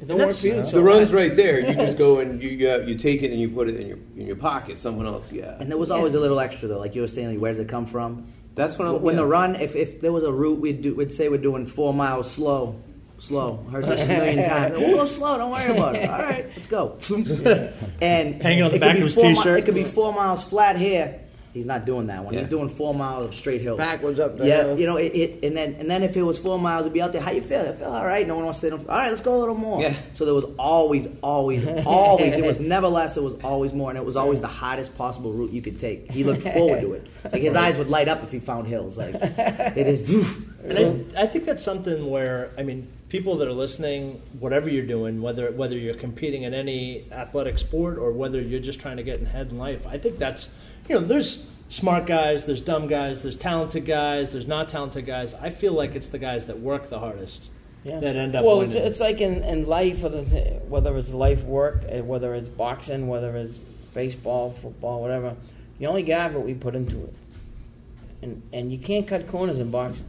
[0.01, 0.65] it don't work for you.
[0.65, 1.61] so the run's right there.
[1.61, 3.99] You just go and you uh, you take it and you put it in your
[4.17, 4.79] in your pocket.
[4.79, 5.57] Someone else, yeah.
[5.61, 7.61] And there was always a little extra though, like you were saying, like, where does
[7.61, 8.33] it come from?
[8.55, 9.23] That's when I'm, when yeah.
[9.23, 11.95] the run, if, if there was a route, we'd do, we'd say we're doing four
[11.95, 12.81] miles slow,
[13.19, 13.65] slow.
[13.69, 14.77] I Heard this a million times.
[14.77, 15.39] We'll go slow.
[15.39, 16.11] Don't worry about it.
[16.11, 16.99] All right, let's go.
[18.01, 19.61] and Hanging on the back of his t-shirt.
[19.61, 21.21] it could be four miles flat here.
[21.53, 22.33] He's not doing that one.
[22.33, 22.41] Yeah.
[22.41, 23.77] He's doing four miles of straight hills.
[23.79, 24.79] Backwards up the Yeah, hill.
[24.79, 27.03] you know, it, it, and then and then if it was four miles, it'd be
[27.03, 27.21] out there.
[27.21, 27.61] How you feel?
[27.61, 28.25] I feel all right.
[28.27, 29.83] No one wants to say, all right, let's go a little more.
[29.83, 29.95] Yeah.
[30.13, 32.35] So there was always, always, always.
[32.35, 33.17] It was never less.
[33.17, 36.11] It was always more, and it was always the hottest possible route you could take.
[36.13, 37.07] He looked forward to it.
[37.25, 38.97] Like his eyes would light up if he found hills.
[38.97, 40.09] Like it is.
[40.09, 40.47] woof.
[40.63, 44.87] And I, I think that's something where I mean, people that are listening, whatever you're
[44.87, 49.03] doing, whether whether you're competing in any athletic sport or whether you're just trying to
[49.03, 50.49] get ahead in life, I think that's
[50.91, 55.35] you know, there's smart guys, there's dumb guys, there's talented guys, there's not talented guys.
[55.35, 57.49] I feel like it's the guys that work the hardest
[57.85, 58.01] Yeah.
[58.01, 58.91] that end up well, it's, winning.
[58.91, 63.07] it's like in, in life, whether it's, whether it's life work, eh, whether it's boxing,
[63.07, 63.59] whether it's
[63.95, 65.37] baseball, football, whatever.
[65.79, 67.15] You only got what we put into it,
[68.21, 70.05] and and you can't cut corners in boxing.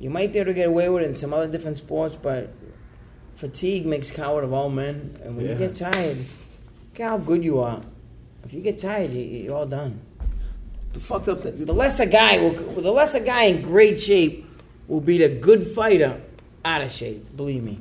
[0.00, 2.52] You might be able to get away with it in some other different sports, but
[3.36, 5.18] fatigue makes coward of all men.
[5.24, 7.80] And when you get tired, look how good you are.
[8.44, 10.00] If you get tired, you, you're all done.
[10.92, 11.64] the fucked up thing.
[11.64, 14.46] The lesser guy will, the lesser guy in great shape
[14.88, 16.20] will beat a good fighter
[16.64, 17.36] out of shape.
[17.36, 17.78] Believe me.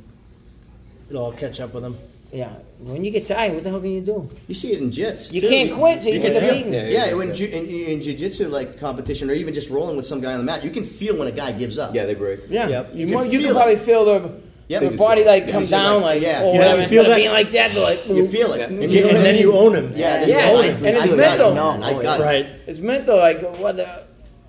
[1.09, 1.97] It'll all catch up with him.
[2.31, 2.53] Yeah.
[2.79, 4.29] When you get tired, what the hell can you do?
[4.47, 5.33] You see it in jits.
[5.33, 5.49] You too.
[5.49, 6.73] can't quit till you can get the feel- beating.
[6.73, 10.05] Yeah, Yeah, yeah, when ju- in, in jiu-jitsu like competition or even just rolling with
[10.07, 11.93] some guy on the mat, you can feel when a guy gives up.
[11.93, 12.39] Yeah, they break.
[12.47, 12.69] Yeah.
[12.69, 12.91] Yep.
[12.93, 14.41] You, You you, can you can feel probably feel the,
[14.71, 14.81] Yep.
[14.91, 16.41] the body like come it's down like- like, yeah.
[16.43, 16.73] oh, You whatever.
[16.75, 18.59] feel Instead of that- being like that, they're like, You feel it.
[18.59, 18.65] Yeah.
[18.67, 19.93] And, And, you, and then you own him.
[19.95, 20.77] Yeah, then Yeah, you own and- it.
[20.87, 21.51] and it's I got mental.
[21.51, 21.55] it.
[21.55, 22.23] No, I got it.
[22.23, 22.45] Right.
[22.67, 23.17] it's mental.
[23.17, 23.85] Like whether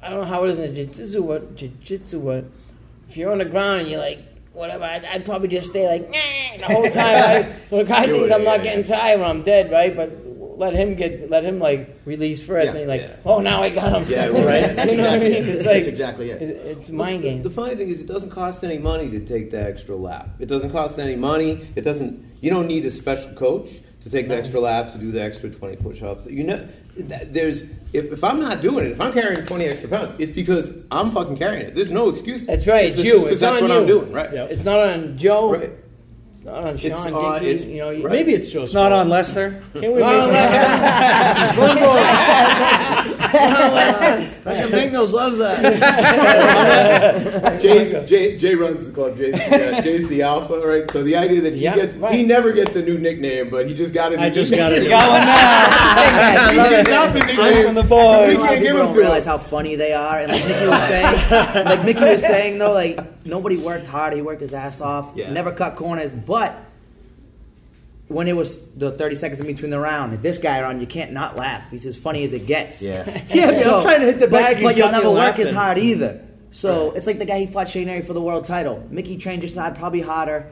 [0.02, 2.44] I don't know how it is in jiu-jitsu, what jiu-jitsu, what
[3.08, 4.18] if you're on the ground and you're like
[4.52, 7.14] whatever, I'd, I'd probably just stay like "Nah," the whole time.
[7.50, 7.54] Right?
[7.70, 8.96] So the guy Do thinks it, I'm not yeah, getting yeah.
[8.96, 9.96] tired when I'm dead, right?
[9.96, 10.10] But
[10.58, 13.16] let him get, let him like release first, Yeah, and you're like, yeah.
[13.24, 14.04] oh, now I got him.
[14.08, 14.74] Yeah, well, right?
[14.76, 15.38] that's you know what I exactly mean?
[15.42, 15.48] it.
[15.48, 16.42] It's That's like exactly it.
[16.42, 17.42] it- It's mind The, game.
[17.42, 20.28] the funny thing is, it doesn't cost any money to take the extra lap.
[20.38, 21.66] It doesn't cost any money.
[21.76, 22.24] It doesn't.
[22.40, 23.68] You don't need a special coach
[24.02, 26.26] to take the extra lap to do the extra twenty push-ups.
[26.26, 30.12] You know, there's if, if I'm not doing it, if I'm carrying twenty extra pounds,
[30.18, 31.74] it's because I'm fucking carrying it.
[31.74, 32.44] There's no excuse.
[32.46, 32.86] That's right.
[32.86, 33.22] It's It's, just you.
[33.22, 33.80] 'cause It's that's on what you.
[33.80, 34.12] I'm doing.
[34.12, 34.32] Right.
[34.32, 34.50] Yep.
[34.50, 35.52] It's not on Joe.
[35.52, 35.70] Right.
[36.44, 36.90] It's not on Sean.
[36.90, 38.10] It's Dickie, on- it's- you know, right.
[38.10, 39.62] Maybe it's Joe's It's not on Lester.
[39.74, 40.58] Can we Not make on
[43.32, 45.60] Fucking Bengals loves that.
[47.60, 49.16] Jay's, Jay, Jay runs the club.
[49.16, 50.88] Jay's, uh, Jay's the alpha, right?
[50.90, 52.14] So the idea that he Yeah, gets, right.
[52.14, 54.68] he never gets a new nickname, but he just got a new I just nickname.
[54.70, 54.82] got it.
[54.84, 55.20] You got one
[56.56, 56.64] now.
[56.64, 57.64] He gives out the nicknames.
[57.66, 58.34] from the boys.
[58.34, 59.30] A lot can't give him don't to realize him.
[59.30, 61.30] how funny they are, and like Mickey was saying,
[61.64, 64.12] like Mickey was saying though, like nobody worked hard.
[64.14, 65.12] He worked his ass off.
[65.16, 65.30] Yeah.
[65.32, 66.58] Never cut corners, but
[68.12, 70.86] when it was the 30 seconds in between the round, and this guy around, you
[70.86, 71.70] can't not laugh.
[71.70, 72.80] He's as funny as it gets.
[72.82, 73.04] Yeah.
[73.32, 75.50] Yeah, man, I'm trying to hit the bag, But, he's but you'll never work as
[75.52, 76.20] hard either.
[76.50, 78.86] So it's like the guy he fought Shea Neary for the world title.
[78.90, 80.50] Mickey trained just as hard, probably harder,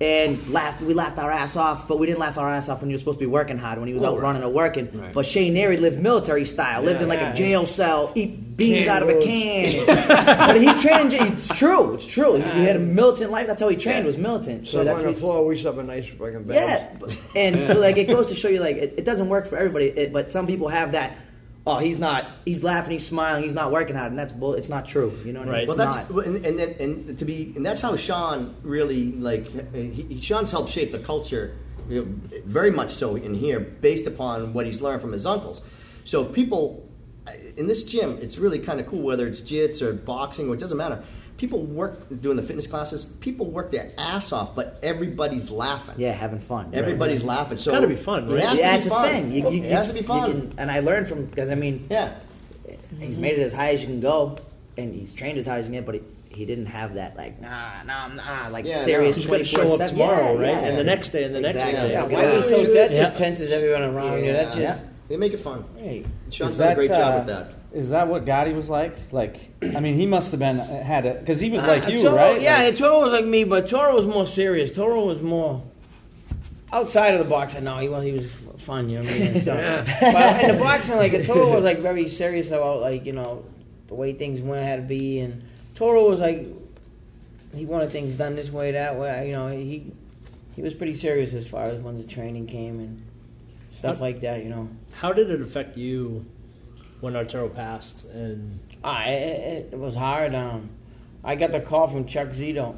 [0.00, 0.80] and laughed.
[0.80, 3.00] We laughed our ass off, but we didn't laugh our ass off when he was
[3.00, 5.10] supposed to be working hard when he was out running or working.
[5.12, 7.32] But Shea Neary lived military style, lived in like Yeah.
[7.32, 9.86] a jail cell, eat beans out of a can.
[9.86, 11.32] but he's training.
[11.32, 11.94] It's true.
[11.94, 12.34] It's true.
[12.36, 13.46] He, he had a militant life.
[13.46, 14.06] That's how he trained.
[14.06, 14.66] Was militant.
[14.68, 16.54] So So that's on the floor, we have a nice fucking bed.
[16.54, 19.46] yeah, but- and so like it goes to show you like it, it doesn't work
[19.46, 19.86] for everybody.
[19.86, 21.16] It, but some people have that.
[21.68, 22.26] Oh, he's not.
[22.46, 22.92] He's laughing.
[22.92, 23.42] He's smiling.
[23.42, 24.54] He's not working hard, and that's bull.
[24.54, 25.12] It's not true.
[25.22, 25.68] You know what I Right.
[25.68, 25.76] mean?
[25.76, 26.24] Well, It's that's not.
[26.26, 30.70] and, and then and to be and that's how Sean really like he- Sean's helped
[30.70, 31.52] shape the culture,
[31.86, 35.60] you know, very much so in here, based upon what he's learned from his uncles.
[36.04, 36.88] So people
[37.58, 40.60] in this gym, it's really kind of cool whether it's jits or boxing or it
[40.60, 41.02] doesn't matter.
[41.38, 43.04] People work doing the fitness classes.
[43.04, 45.94] People work their ass off, but everybody's laughing.
[45.96, 46.70] Yeah, having fun.
[46.74, 47.58] Everybody's laughing.
[47.58, 48.42] So it's gotta be fun, right?
[48.42, 49.08] It has yeah, to it's be a fun.
[49.08, 49.30] thing.
[49.32, 50.30] You, you, it has to be fun.
[50.32, 52.14] can- and I learned from because I mean, yeah.
[52.98, 54.38] he's made it as high as you can go,
[54.76, 57.16] and he's trained as high as you can get, but he, he didn't have that
[57.16, 59.16] like nah, nah, nah, like Yeah, serious.
[59.24, 59.34] no.
[59.36, 60.62] He's to show up tomorrow, Yeah, right?
[60.62, 60.68] yeah.
[60.70, 61.80] And the next day, and the next Exactly.
[61.88, 61.92] day.
[61.92, 62.40] Yeah, Yeah, why yeah.
[62.40, 63.00] be so that Yeah.
[63.02, 64.32] just tenses everyone around you?
[64.32, 65.64] That just They make it fun.
[65.76, 66.04] hey.
[66.30, 67.54] Sean's Is done a that, great job uh, with that.
[67.72, 68.94] Is that what Gatti was like?
[69.12, 72.00] Like, I mean, he must have been had it because he was Uh, like you,
[72.00, 72.40] Toro, right?
[72.40, 74.72] Yeah, Like- Toro was like me, but Toro was more serious.
[74.72, 75.62] Toro was more
[76.72, 77.64] outside of the boxing.
[77.64, 78.26] No, he was he was
[78.58, 79.28] fun, you know what I mean?
[79.32, 79.88] and stuff.
[80.00, 83.44] But in the boxing, like Toro was like very serious about like you know
[83.88, 85.42] the way things went had to be, and
[85.74, 86.46] Toro was like
[87.54, 89.26] he wanted things done this way, that way.
[89.28, 89.92] You know, he
[90.56, 93.02] he was pretty serious as far as when the training came and
[93.72, 94.42] stuff like that.
[94.42, 94.68] You know.
[94.92, 96.24] How did it affect you
[97.00, 98.04] when Arturo passed?
[98.06, 100.34] And Ah, it, it, it was hard.
[100.34, 100.70] Um,
[101.24, 102.76] I got the call from Chuck Zito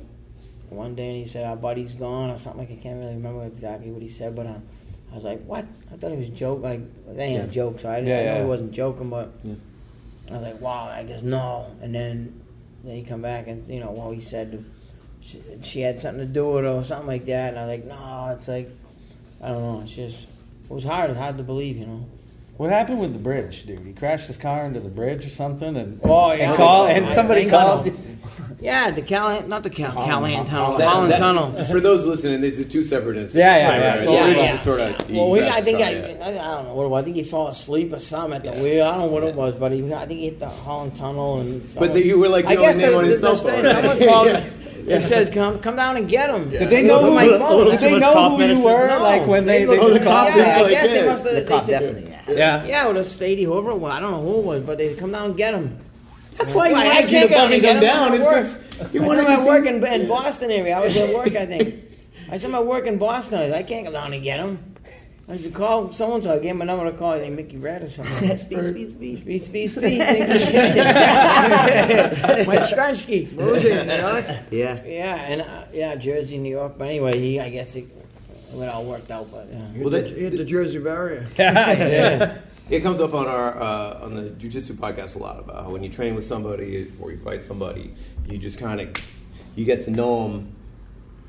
[0.71, 2.61] one day, and he said our buddy's gone or something.
[2.69, 4.63] Like I can't really remember exactly what he said, but um,
[5.13, 6.63] I was like, "What?" I thought he was joke.
[6.63, 8.43] Like it ain't a joke, so I, didn't, Yeah, I know yeah.
[8.43, 9.55] he wasn't joking, but Yeah.
[10.31, 12.41] I was like, "Wow." I guess no, and then
[12.85, 14.65] then he come back and you know, well, he said
[15.21, 17.77] she, she had something to do with it or something like that, and I was
[17.79, 18.71] like, "No," it's like
[19.43, 19.81] I don't know.
[19.83, 21.11] It's just it was hard.
[21.11, 22.07] It's hard to believe, you know.
[22.61, 23.87] What happened with the bridge, dude?
[23.87, 26.49] He crashed his car into the bridge or something, and, and Oh, yeah.
[26.51, 27.87] and, call, and I somebody think called.
[27.87, 27.93] so.
[28.61, 31.65] Yeah, the Callahan, not the Cal, oh, Callahan oh, Tunnel, the Holland that- Tunnel.
[31.65, 33.35] For those listening, these are two separate incidents.
[33.35, 34.05] Yeah, yeah, Right, yeah, right, right.
[34.05, 34.37] totally.
[34.37, 35.11] One Yeah, sort of.
[35.11, 36.17] Well, we, I think the I, yeah.
[36.23, 37.01] I, I don't know what it was.
[37.01, 38.85] I think he fell asleep or something at the wheel.
[38.85, 41.41] I don't know what it was, but he, I think he hit the Holland Tunnel
[41.41, 41.67] and.
[41.77, 43.43] But the- you were like the I only guess name the, on his the, cell
[43.43, 43.65] the, phone.
[43.65, 44.27] Someone called
[44.87, 47.71] me and says, "Come, come down and get him." Did they know who, my phone.
[47.71, 48.87] did they know who you were?
[48.89, 50.87] No, like when they, looked- they Oh, the just cop called is I like guess
[50.89, 51.35] they must have.
[51.35, 52.10] The they cop definitely.
[52.31, 52.65] Yeah.
[52.65, 53.93] yeah, Yeah, with a Stady, whoever it was.
[53.93, 55.79] I don't know who it was, but they come down and get him.
[56.37, 57.89] That's why he Well, I wanted you can't to go bunny and get them him.
[57.89, 58.15] down.
[58.15, 58.51] It's at 'cause
[58.83, 58.95] work.
[58.95, 59.47] you I wanted said to I see.
[59.49, 60.77] work in, in Boston area.
[60.77, 61.75] I was at work, I think.
[62.31, 63.39] I said my work in Boston.
[63.41, 64.59] I, said, I can't go down and get him.
[65.29, 66.33] I should call so and so.
[66.33, 67.13] I gave him a number to call.
[67.13, 68.37] I think Mickey Red or something.
[68.39, 69.21] Speed, speed, speed.
[69.21, 69.99] Speed, speed, speed.
[72.47, 73.27] Mike Stransky.
[73.35, 74.25] What was it, New York?
[74.51, 74.83] Yeah.
[74.85, 76.75] Yeah, and uh, yeah, Jersey, New York.
[76.79, 77.87] But anyway, he, I guess it,
[78.55, 79.31] it all worked out.
[79.31, 79.67] But yeah.
[79.77, 81.27] Well, that- He hit the Jersey barrier.
[81.39, 82.39] yeah.
[82.69, 85.83] It comes up on our uh, on the jujitsu podcast a lot about how when
[85.83, 87.95] you train with somebody or you fight somebody,
[88.29, 88.89] you just kind of
[89.57, 90.57] you get to know them.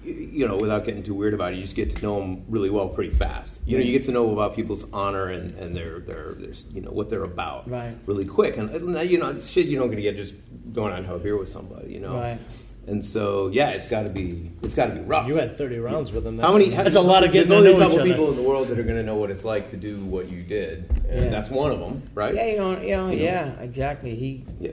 [0.04, 2.72] You know, without getting too weird about it, you just get to know them really
[2.72, 3.60] well pretty fast.
[3.68, 6.82] You know, you get to know about people's honor and, and their, their their you
[6.82, 7.96] know what they're about Right.
[8.08, 8.58] really quick.
[8.58, 10.34] And uh, you know, it's shit you're not going to get just
[10.74, 11.92] going out and have a beer with somebody.
[11.94, 12.40] You know, Right.
[12.88, 15.28] And so yeah, it's got to be it's got to be rough.
[15.28, 16.38] you had 30 rounds with him.
[16.38, 16.70] That's How many?
[16.70, 18.10] That's a lot of There's getting to only know a couple each other.
[18.10, 20.30] people in the world that are going to know what it's like to do what
[20.30, 21.30] you did, and Yeah.
[21.30, 22.34] that's one of them, right?
[22.36, 23.24] Yeah, you know, you know, You know.
[23.24, 24.16] yeah, exactly.
[24.16, 24.72] He, Yeah.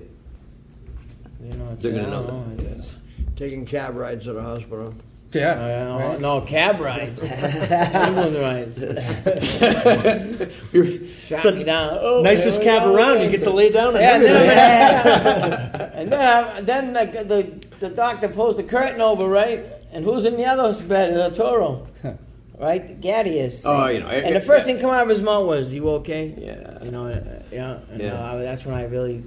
[1.44, 2.64] you know, it's, They're gonna I know don't that.
[2.66, 2.94] it's-
[3.36, 4.94] Taking cab rides to the hospital.
[5.32, 5.94] Yeah.
[6.14, 7.20] Uh, no, cab rides.
[7.22, 8.78] England rides.
[11.28, 11.98] Shot me down.
[12.00, 13.20] Oh, Nicest here cab go around.
[13.22, 15.78] You get to lay down and Yeah, and everything.
[15.78, 19.64] then, and then, I- then the, the, the doctor pulls the curtain over, right?
[19.92, 21.14] And who's in the other bed?
[21.16, 21.86] The Toro.
[22.58, 23.00] Right?
[23.00, 23.62] Gatti is.
[23.64, 24.72] Oh, you know, And I- the first yeah.
[24.72, 26.82] thing come out of his mouth was, "You okay?" Yeah.
[26.82, 27.20] You know, uh,
[27.52, 27.78] yeah.
[27.92, 28.14] And Yeah.
[28.14, 29.22] Uh, that's when I really,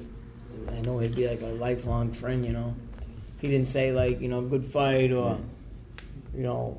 [0.70, 2.46] I know he'd be like a lifelong friend.
[2.46, 2.76] You know,
[3.40, 5.38] he didn't say like, you know, good fight or,
[6.36, 6.78] you know,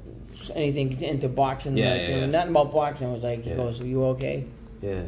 [0.54, 1.74] anything into boxing.
[1.78, 2.26] Yeah, like, yeah, you know, yeah.
[2.26, 3.08] Nothing about boxing.
[3.08, 3.56] It was like, he Yeah.
[3.56, 4.44] goes, "Are you okay?"
[4.82, 5.04] Yeah.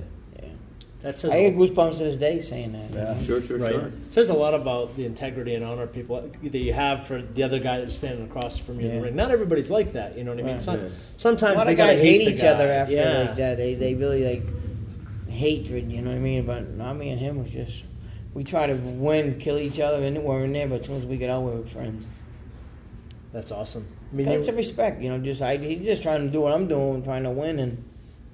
[1.05, 2.91] That says I get goosebumps to this day saying that.
[2.91, 3.13] you Yeah.
[3.15, 3.23] know?
[3.25, 3.71] Sure, sure, Right.
[3.73, 3.87] sure.
[3.89, 7.43] It says a lot about the integrity and honor people that you have for the
[7.43, 8.99] other guy that's standing across from you in Yeah.
[9.01, 9.15] the ring.
[9.17, 10.55] Not everybody's like that, you know what I mean?
[10.55, 10.63] Right.
[10.63, 10.89] Some, Yeah.
[11.19, 12.47] Sometimes A lot they of gotta guys hate the each guy.
[12.49, 13.19] other after yeah.
[13.19, 13.57] like that.
[13.59, 14.43] They they really like
[15.29, 15.93] hatred.
[15.93, 16.47] You know what I mean?
[16.47, 17.85] But not me and him was just
[18.33, 20.67] we try to win, kill each other, and we're in there.
[20.67, 22.05] But as soon as we get out, we're friends.
[23.33, 23.87] That's awesome.
[24.13, 25.19] I mean, That's you- a respect, you know.
[25.19, 27.85] Just I, he's just trying to do what I'm doing, trying to win, and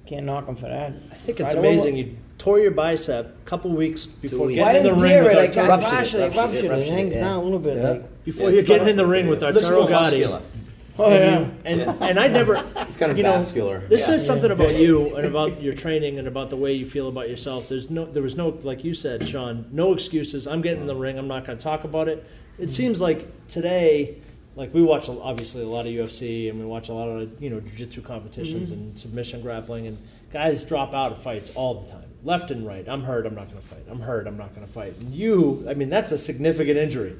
[0.05, 0.93] can't knock him for that.
[1.11, 1.97] I think it's amazing.
[1.97, 4.57] You tore your bicep a couple weeks before weeks.
[4.59, 5.37] Well, I getting in didn't the ring tear with it.
[5.37, 5.67] I Arturo.
[5.67, 6.79] got Ruptured it, ruptured it, ruptured it.
[6.79, 7.21] It hangs yeah.
[7.21, 7.77] down a little bit.
[7.77, 7.89] Yeah.
[7.89, 10.21] Like, Before Yeah, you're it's getting in the ring with Looks a Arturo little Gatti.
[10.21, 10.41] muscular.
[10.97, 11.37] oh yeah.
[11.37, 11.67] Mm-hmm.
[11.67, 13.81] and, and I never, It's kind of you know, vascular.
[13.87, 14.07] This Yeah.
[14.07, 17.29] says something about you and about your training and about the way you feel about
[17.29, 17.69] yourself.
[17.69, 20.47] There's no, there was no, like you said, Sean, no excuses.
[20.47, 21.19] I'm getting in the ring.
[21.19, 22.25] I'm not going to talk about it.
[22.57, 22.73] It mm-hmm.
[22.73, 24.17] seems like today,
[24.55, 27.39] like we watch a- obviously a lot of UFC and we watch a lot of
[27.39, 28.81] you know jiu-jitsu competitions mm-hmm.
[28.81, 29.97] and submission grappling and
[30.33, 32.87] guys drop out of fights all the time, left and right.
[32.87, 33.25] I'm hurt.
[33.25, 33.85] I'm not going to fight.
[33.89, 34.27] I'm hurt.
[34.27, 34.95] I'm not going to fight.
[34.99, 37.15] And you, I mean, that's a significant injury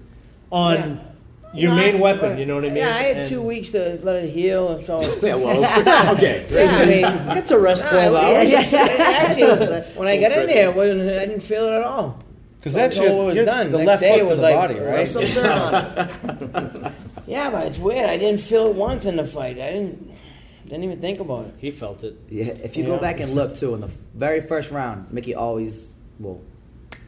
[0.51, 0.75] on.
[0.75, 0.97] Yeah.
[1.53, 2.77] Your You main I- weapon, you know what I mean?
[2.77, 5.57] Yeah, I had And- two weeks to let it heal, and so Yeah, well,
[6.15, 6.45] okay.
[6.49, 7.01] yeah, I mean,
[7.35, 8.17] Get to rest Nah, 12 it-
[8.55, 8.73] hours.
[8.73, 12.23] it- Actually, when I got in there, it wasn't, I didn't feel it at all.
[12.57, 13.69] Because that's So your, it was your- done.
[13.73, 15.09] the Next left day foot it to was the like- body, right?
[15.09, 16.93] Some dirt on it.
[17.27, 18.09] Yeah, but it's weird.
[18.09, 19.57] I didn't feel it once in the fight.
[19.59, 20.10] I didn't
[20.71, 21.53] didn't even think about it.
[21.57, 22.17] He felt it.
[22.29, 22.89] Yeah, if you Yeah.
[22.89, 26.39] go back and look too, in the very first round, Mickey always, well,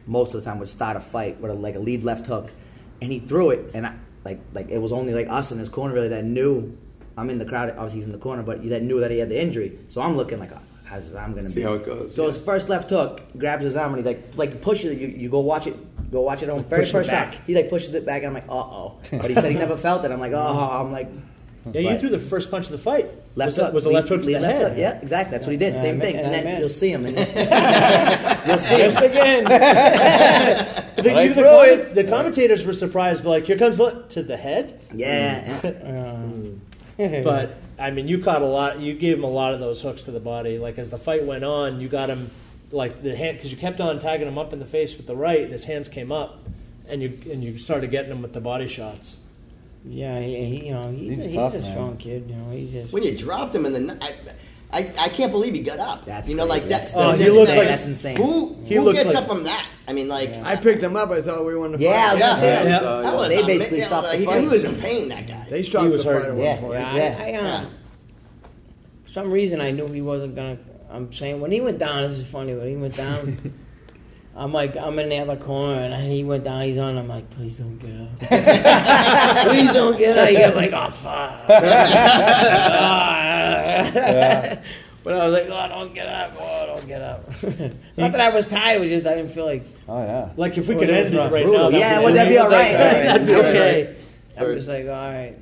[0.06, 2.52] most of the time would start a fight with a, like a lead left hook,
[3.00, 3.94] and he threw it, and I,
[4.24, 6.76] like like it was only like us in his corner really that knew.
[7.16, 9.28] I'm in the crowd, obviously he's in the corner, but that knew that he had
[9.28, 9.78] the injury.
[9.88, 11.52] So I'm looking like, oh, how's his arm gonna be?
[11.54, 11.62] See be?
[11.66, 12.32] how it goes, So yeah.
[12.32, 14.98] his first left hook grabs his arm and he like like pushes it.
[14.98, 15.76] You, you go watch it.
[16.10, 17.28] Go watch it on very Pushes it first back.
[17.32, 17.40] round.
[17.46, 18.98] He like pushes it back, and I'm like, uh oh.
[19.10, 20.10] But he said he never felt it.
[20.10, 20.38] I'm like, oh,
[20.80, 21.08] I'm like,
[21.72, 23.08] Yeah, you threw the first punch of the fight.
[23.36, 24.68] Left was, hook was a left hook to the left head.
[24.70, 24.78] hook.
[24.78, 25.30] Yeah, exactly.
[25.32, 25.72] That's what he did.
[25.72, 26.16] And Same I thing.
[26.16, 27.06] And and then you'll see him.
[27.06, 27.16] And
[28.46, 29.10] you'll see Just him.
[29.10, 30.80] again.
[31.04, 34.36] The, you- the, comment- the commentators were surprised, but like, here comes the, to the
[34.38, 34.80] head.
[34.94, 35.60] Yeah.
[35.60, 36.60] Mm.
[36.96, 37.08] yeah.
[37.08, 37.24] Mm.
[37.24, 38.78] But I mean, you caught a lot.
[38.80, 40.58] You gave him a lot of those hooks to the body.
[40.58, 42.30] Like as the fight went on, you got him
[42.70, 45.16] like the hand because you kept on tagging him up in the face with the
[45.16, 46.38] right, and his hands came up,
[46.88, 49.18] and you and you started getting him with the body shots.
[49.86, 51.70] Yeah, he, he, you know, he's, He's he's, tough, a man.
[51.72, 52.24] strong kid.
[52.28, 52.92] You know, he just.
[52.92, 54.14] When you dropped him in the, night,
[54.72, 56.06] I I can't believe he got up.
[56.06, 56.68] That's you know, like crazy.
[56.74, 56.92] that's.
[56.94, 58.16] Oh, that's he looked like- that's insane.
[58.16, 59.66] Who, He who looked gets like- up from that?
[59.86, 61.10] I mean, like, I picked him up.
[61.10, 61.84] I thought we won the fight.
[61.84, 62.26] Yeah, I was Yeah.
[62.28, 62.66] gonna say that.
[62.66, 62.80] Yeah.
[63.02, 64.40] that was They ama- basically yeah, stopped the like, he, fight.
[64.40, 65.08] he was in pain.
[65.10, 65.46] That guy.
[65.50, 66.28] They stopped He was the fight hurt.
[66.30, 66.72] at one Yeah, point.
[66.72, 67.16] Yeah, Yeah.
[67.18, 67.64] I, I, uh, Yeah.
[69.04, 70.58] for some reason I knew he wasn't gonna.
[70.90, 72.54] I'm saying when he went down, this is funny.
[72.54, 73.38] When he went down,
[74.36, 76.62] I'm like, I'm in the other corner, and he went down.
[76.62, 76.98] He's on.
[76.98, 78.18] I'm like, please don't get up.
[79.46, 80.28] please don't get up.
[80.28, 81.48] He got like, oh fuck.
[85.04, 86.34] But I was like, oh, don't get up.
[86.40, 87.28] Oh, don't get up.
[87.98, 88.78] Not that I was tired.
[88.78, 89.66] It was just I didn't feel like.
[89.86, 90.30] Oh yeah.
[90.34, 91.70] Like if we oh, could end it right Brutal.
[91.70, 92.72] now, Yeah, that'd that be all right?
[92.72, 93.44] That'd be Right.
[93.44, 93.96] okay.
[94.38, 95.36] I'm just like, all right.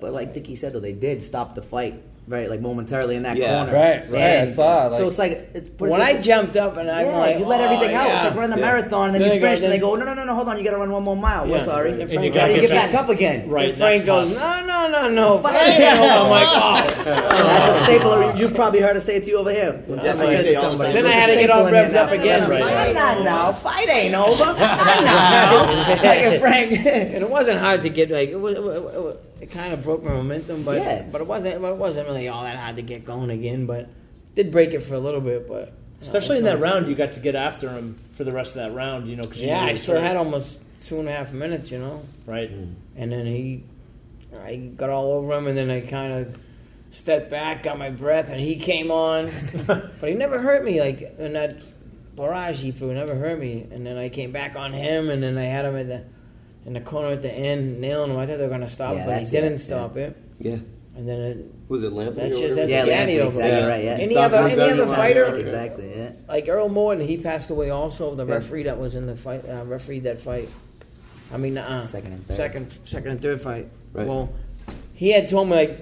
[0.00, 2.48] But like Dickie said, though, they did stop the fight, right?
[2.48, 3.64] Like momentarily in that Yeah.
[3.64, 3.72] corner.
[3.78, 6.76] Right, right, I And saw, so it's like it's put When this I jumped up
[6.76, 8.06] and I'm yeah, like, you let oh, everything out.
[8.06, 8.14] yeah.
[8.16, 8.66] It's like running a Yeah.
[8.66, 10.24] marathon, and then, Then you I go- finish, and they then- go, no, no, no,
[10.24, 11.46] no, hold on, you got to run one more mile.
[11.46, 11.64] We're Yeah.
[11.64, 11.90] sorry.
[11.92, 13.48] And And you you gotta got get get back back- up again.
[13.48, 13.68] Right.
[13.70, 14.66] And Frank that's goes, tough.
[14.66, 15.38] no, no, no, no.
[15.38, 15.54] Fight.
[15.54, 15.82] Fight.
[15.82, 17.04] I'm like, oh.
[17.04, 18.36] That's a staple.
[18.36, 19.82] You've probably heard us say it to you over here.
[19.86, 21.02] When That's somebody what you says say to all the somebody, time.
[21.04, 22.48] Then I had to get all revved up again.
[22.50, 22.62] Right.
[22.62, 23.52] Fight not now.
[23.52, 24.44] Fight ain't over.
[24.44, 25.66] Not now.
[26.02, 26.72] Like Frank.
[26.86, 28.54] and it wasn't hard to get like it was.
[28.54, 31.06] It, it, it kind of broke my momentum, but Yes.
[31.12, 31.60] but it wasn't.
[31.60, 33.66] But it wasn't really all that hard to get going again.
[33.66, 33.90] But
[34.34, 35.46] did break it for a little bit.
[35.46, 35.70] But
[36.00, 38.74] Especially in that round, you got to get after him for the rest of that
[38.74, 39.06] round.
[39.06, 41.70] You know, because Yeah, I still had almost two and a half minutes.
[41.70, 42.50] You know, right.
[42.50, 42.74] Mm.
[42.96, 43.64] and then he,
[44.42, 46.38] I got all over him, and then I kind of
[46.90, 49.30] stepped back, got my breath, and he came on,
[49.66, 50.80] but he never hurt me.
[50.80, 51.58] Like in that
[52.16, 53.66] barrage he threw, never hurt me.
[53.70, 56.04] And then I came back on him, and then I had him at the
[56.66, 58.16] in the corner at the end, nailing him.
[58.16, 60.16] I thought they were gonna stop, Yeah, it, but he didn't it, stop it.
[60.38, 60.56] Yeah.
[60.96, 61.38] And then it,
[61.68, 62.14] Was it Lampley?
[62.14, 63.68] that's just that's Yeah, Gatti Lampley, over exactly there.
[63.68, 63.90] right, yeah.
[64.00, 64.96] Any Stop other any other him why.
[64.96, 65.90] fighter Exactly.
[65.96, 66.10] Yeah.
[66.28, 68.14] like Earl Morton, he passed away also.
[68.14, 68.34] The Yeah.
[68.34, 70.48] referee that was in the fight, uh, referee that fight.
[71.32, 72.36] I mean, uh, Second and third.
[72.36, 73.66] second, second and third fight.
[73.92, 74.06] Right.
[74.06, 74.28] Well,
[74.94, 75.78] he had told me like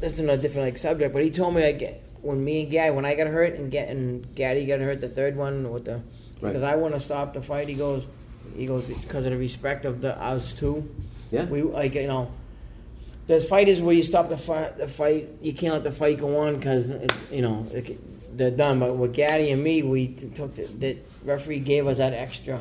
[0.00, 2.92] this is a different like subject, but he told me like when me and Gatti,
[2.94, 6.00] when I got hurt and get and Gatti got hurt the third one with the
[6.40, 6.52] Right.
[6.52, 7.68] because I want to stop the fight.
[7.68, 8.04] He goes,
[8.56, 10.88] he goes because of the respect of the us too.
[11.30, 11.44] Yeah.
[11.44, 12.30] We like you know.
[13.26, 14.76] There's fighters where you stop the fight.
[14.76, 16.88] The fight you can't let the fight go on because
[17.30, 18.80] you know it, they're done.
[18.80, 22.60] But with Gatti and me, we t- took the, the referee gave us that extra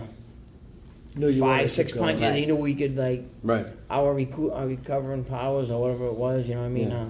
[1.15, 2.21] Knew you wanted five, six punches.
[2.23, 2.35] Right.
[2.35, 3.67] He knew we could like Right.
[3.89, 6.47] our, recu- our recovering powers or whatever it was.
[6.47, 6.89] You know what I mean?
[6.91, 7.03] Yeah.
[7.03, 7.09] Uh,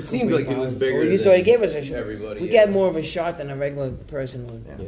[0.00, 1.02] It seemed like it was so bigger.
[1.02, 1.96] he- So than he gave us a shot.
[1.96, 2.40] everybody.
[2.40, 2.64] We yeah.
[2.64, 4.64] got more of a shot than a regular person would.
[4.80, 4.86] Yeah.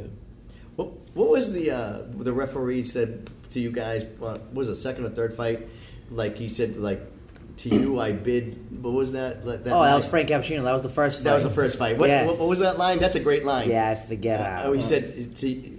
[0.76, 4.04] What, what was the uh, the referee said to you guys?
[4.22, 5.68] Uh, was it second or third fight?
[6.10, 7.00] Like he said, like
[7.58, 8.82] to you, I bid.
[8.82, 9.44] What was that?
[9.46, 10.06] that Oh, that was?
[10.06, 10.62] Frank Cappuccino.
[10.64, 11.24] That was the first fight.
[11.24, 11.96] That was the first fight.
[11.98, 12.26] What, Yeah.
[12.26, 12.98] what, what was that line?
[12.98, 13.70] That's a great line.
[13.70, 14.62] Yeah, I forget how.
[14.64, 15.75] Oh, he said to,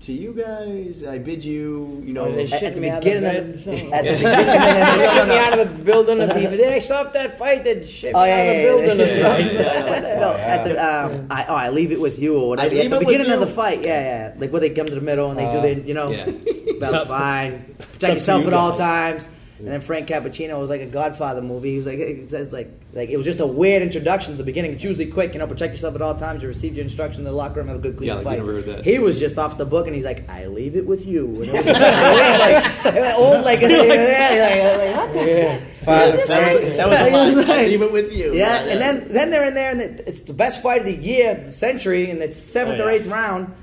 [0.00, 1.04] to you guys.
[1.04, 3.52] I bid you, you know, Oh, they at shit the me out of beginning of
[3.52, 6.80] the- so- at the They beginning- shut me out of the building if people they
[6.80, 9.06] stop that fight, they'd shit me Oh out yeah, of the yeah, building yeah, or
[9.08, 9.54] yeah, something.
[9.56, 10.20] yeah, yeah.
[10.20, 10.72] No, at the,
[11.16, 12.74] um, I, oh, I leave it with you or whatever.
[12.74, 13.46] Leave at the with beginning of you.
[13.46, 14.00] the fight, yeah,
[14.32, 14.34] yeah.
[14.38, 16.26] Like where they come to the middle and they do the, you know, Yeah.
[16.80, 17.74] that's fine.
[17.78, 18.78] Protect yourself you at all guys.
[18.78, 19.28] times.
[19.58, 21.72] And then Frank Cappuccino was like a Godfather movie.
[21.72, 24.44] He was like, it says like, like it was just a weird introduction at the
[24.44, 24.72] beginning.
[24.72, 26.42] It's usually quick, you know, protect yourself at all times.
[26.42, 28.30] You receive your instruction in the locker room, have a good clean Yeah, like, you
[28.30, 28.38] fight.
[28.38, 28.84] never heard that.
[28.84, 31.26] He was just off the book, and he's like, I leave it with you.
[31.26, 36.76] And it was just like, like, old, like, like, like, what the Father Yeah, Frank.
[36.76, 37.36] that was the line.
[37.36, 38.34] Like- I leave it with you.
[38.34, 41.34] yeah, and then then they're in there, and it's the best fight of the year,
[41.34, 43.54] the century, and it's seventh Oh, or eighth round,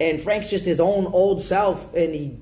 [0.00, 2.36] and Frank's just his own old self, and he,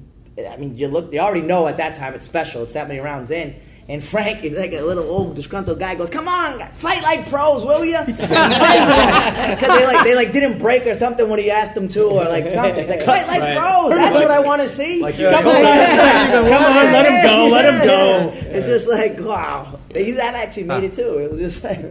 [0.47, 2.63] I mean, you look, you already know at that time it's special.
[2.65, 3.55] It's that many rounds in.
[3.87, 5.95] And Frank is like a little old disgruntled guy.
[5.95, 10.87] Goes, "Come on, fight like pros, will you?" Because they like they like didn't break
[10.87, 12.89] or something when he asked them to, or like something.
[12.89, 13.59] Like, "Fight like Right.
[13.59, 13.91] pros.
[13.91, 17.49] That's what I want to see." Like Come you're- on, Come on, let him go,
[17.53, 18.33] let him go.
[18.57, 19.79] It's just like wow.
[19.95, 21.19] He- That actually made it too.
[21.19, 21.83] It was just like.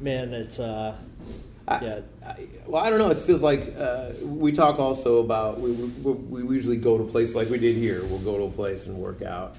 [0.00, 0.94] Man, it's uh,
[1.68, 2.00] I- yeah.
[2.26, 3.10] I, well, I don't know.
[3.10, 7.06] It feels like uh, we talk also about we, we, we usually go to a
[7.06, 8.02] place like we did here.
[8.04, 9.56] We'll go to a place and work out,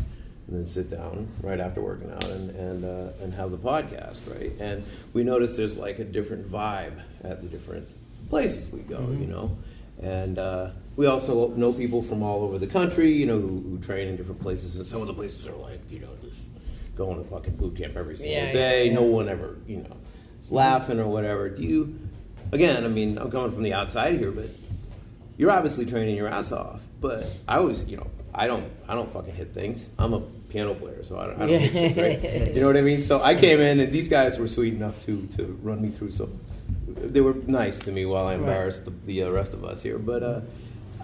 [0.49, 4.17] and then sit down right after working out and and uh, and have the podcast,
[4.33, 4.51] right?
[4.59, 4.83] And
[5.13, 7.87] we notice there's like a different vibe at the different
[8.29, 9.55] places we go, you know.
[10.01, 13.77] And uh, we also know people from all over the country, you know, who, who
[13.79, 14.77] train in different places.
[14.77, 16.39] And some of the places are like, you know, just
[16.95, 18.87] going to fucking boot camp every single Yeah, yeah, day.
[18.87, 18.93] yeah.
[18.93, 19.97] No one ever, you know,
[20.41, 21.49] is laughing or whatever.
[21.49, 21.99] Do you?
[22.53, 24.49] Again, I mean, I'm coming from the outside here, but
[25.37, 26.81] you're obviously training your ass off.
[27.01, 29.87] But I was, you know, I don't, I don't fucking hit things.
[29.99, 32.53] I'm a piano player, so I don't, I don't shit, right?
[32.55, 33.03] You know what I mean?
[33.03, 36.11] So I came in, and these guys were sweet enough to to run me through
[36.11, 36.39] some.
[36.87, 39.97] They were nice to me while I embarrassed the, the uh, rest of us here,
[39.99, 40.41] but uh,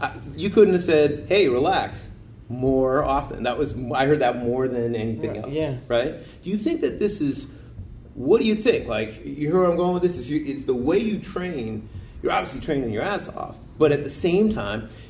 [0.02, 2.08] I, you couldn't have said, "Hey, relax."
[2.48, 3.42] More often.
[3.44, 5.52] That was I heard that more than anything Right, else.
[5.52, 5.78] yeah.
[5.88, 6.14] Right?
[6.44, 7.48] Do you think that this is
[8.14, 8.88] what do you think?
[8.88, 10.16] Like, you hear where I'm going with this?
[10.16, 11.90] Is you, it's the way you train.
[12.22, 15.05] You're obviously training your ass off, but at the same time, you talk about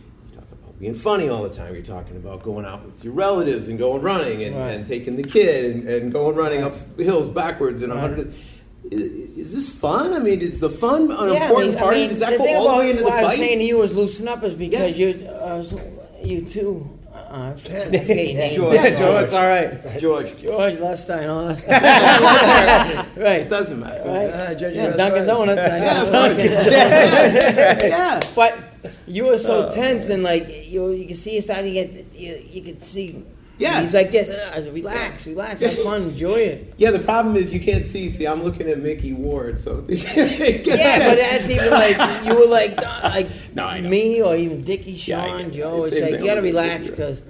[0.86, 1.74] being funny all the time.
[1.74, 4.70] You're talking about going out with your relatives and going running and, Right.
[4.76, 8.02] and taking the kid and, and going running up hills backwards and a Right.
[8.02, 8.36] hundred.
[8.92, 9.02] Is,
[9.36, 10.14] is this fun?
[10.14, 11.96] I mean, is the fun an Yeah, I important mean- part?
[11.96, 13.58] I mean, Does that the go all the way into the what I was saying
[13.58, 15.08] to you was loosen up is because Yeah.
[15.08, 15.64] you, uh,
[16.24, 16.88] you too.
[17.12, 18.54] Uh, I forget your name.
[18.54, 18.76] George.
[18.76, 20.00] Yeah, Joe, it's all right.
[20.00, 20.40] George.
[20.40, 23.42] George Lestine, all that right.
[23.42, 24.04] It doesn't matter.
[24.08, 24.56] Right.
[24.60, 25.62] Judge, Yeah, you're Dunkin' Donuts.
[25.62, 26.36] I know.
[27.88, 28.22] yeah.
[28.36, 28.60] But
[29.08, 32.44] you were so tense and like you, you could see you starting to get you,
[32.50, 33.24] you could see.
[33.58, 33.82] Yeah.
[33.84, 34.28] He's like this.
[34.28, 36.74] Uh, relax, relax, have fun, enjoy it.
[36.78, 38.10] Yeah, the problem is you can't see.
[38.10, 42.76] See, I'm looking at Mickey Ward, so Yeah, but that's even like you were like
[43.04, 45.52] like No, me or even Dickie, Yeah, Sean, get it.
[45.54, 45.84] Joe.
[45.86, 47.22] It's Same like you gotta relax because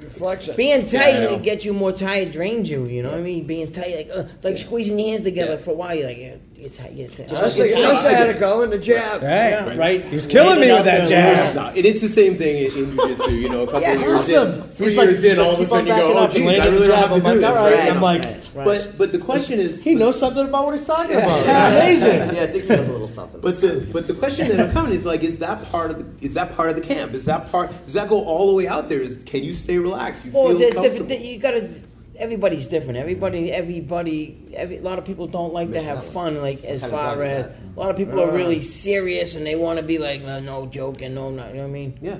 [0.55, 1.33] being tight know.
[1.35, 2.85] it gets you more tired, drains you.
[2.85, 3.45] You know what I mean?
[3.45, 5.57] Being tight, like uh, like squeezing your hands together Yeah.
[5.57, 5.93] for a while.
[5.93, 7.31] You're like, yeah, you're tight, you're tight.
[7.33, 9.21] I, had to go in the jab.
[9.21, 9.75] Right, Yeah.
[9.77, 10.05] right.
[10.05, 11.55] He was killing me with that jab.
[11.55, 14.01] No, it is the same thing in, in jiu-jitsu, you know, a couple Yeah, of
[14.01, 14.61] years awesome.
[14.61, 16.23] in, three He's like- years he's in, all of a sudden you go, backing oh,
[16.23, 17.09] up geez, I landing really the don't jab.
[17.09, 17.79] have to I'm do like, this, all right.
[17.79, 17.91] right?
[17.91, 18.25] I'm like,
[18.55, 18.63] Right.
[18.63, 21.39] But but the question is, he knows something about what he's talking about.
[21.39, 21.71] It's Yeah.
[21.73, 22.35] amazing.
[22.37, 23.41] yeah, I think he knows a little something.
[23.41, 26.25] but the but the question that I'm coming is like, is that part of the
[26.25, 27.13] is that part of the camp?
[27.13, 27.73] Is that part?
[27.83, 29.01] Does that go all the way out there?
[29.01, 30.23] Is can you stay relaxed?
[30.23, 31.05] You Well, feel there's comfortable?
[31.05, 31.25] different.
[31.29, 31.69] You gotta.
[32.17, 32.97] Everybody's different.
[32.97, 36.37] Everybody, everybody, every, a lot of people don't like to have fun.
[36.41, 39.83] Like as far as a lot of people are really serious and they want to
[39.85, 41.49] be like, no, no joking, no, not.
[41.49, 41.99] You know what I mean?
[42.01, 42.17] yeah.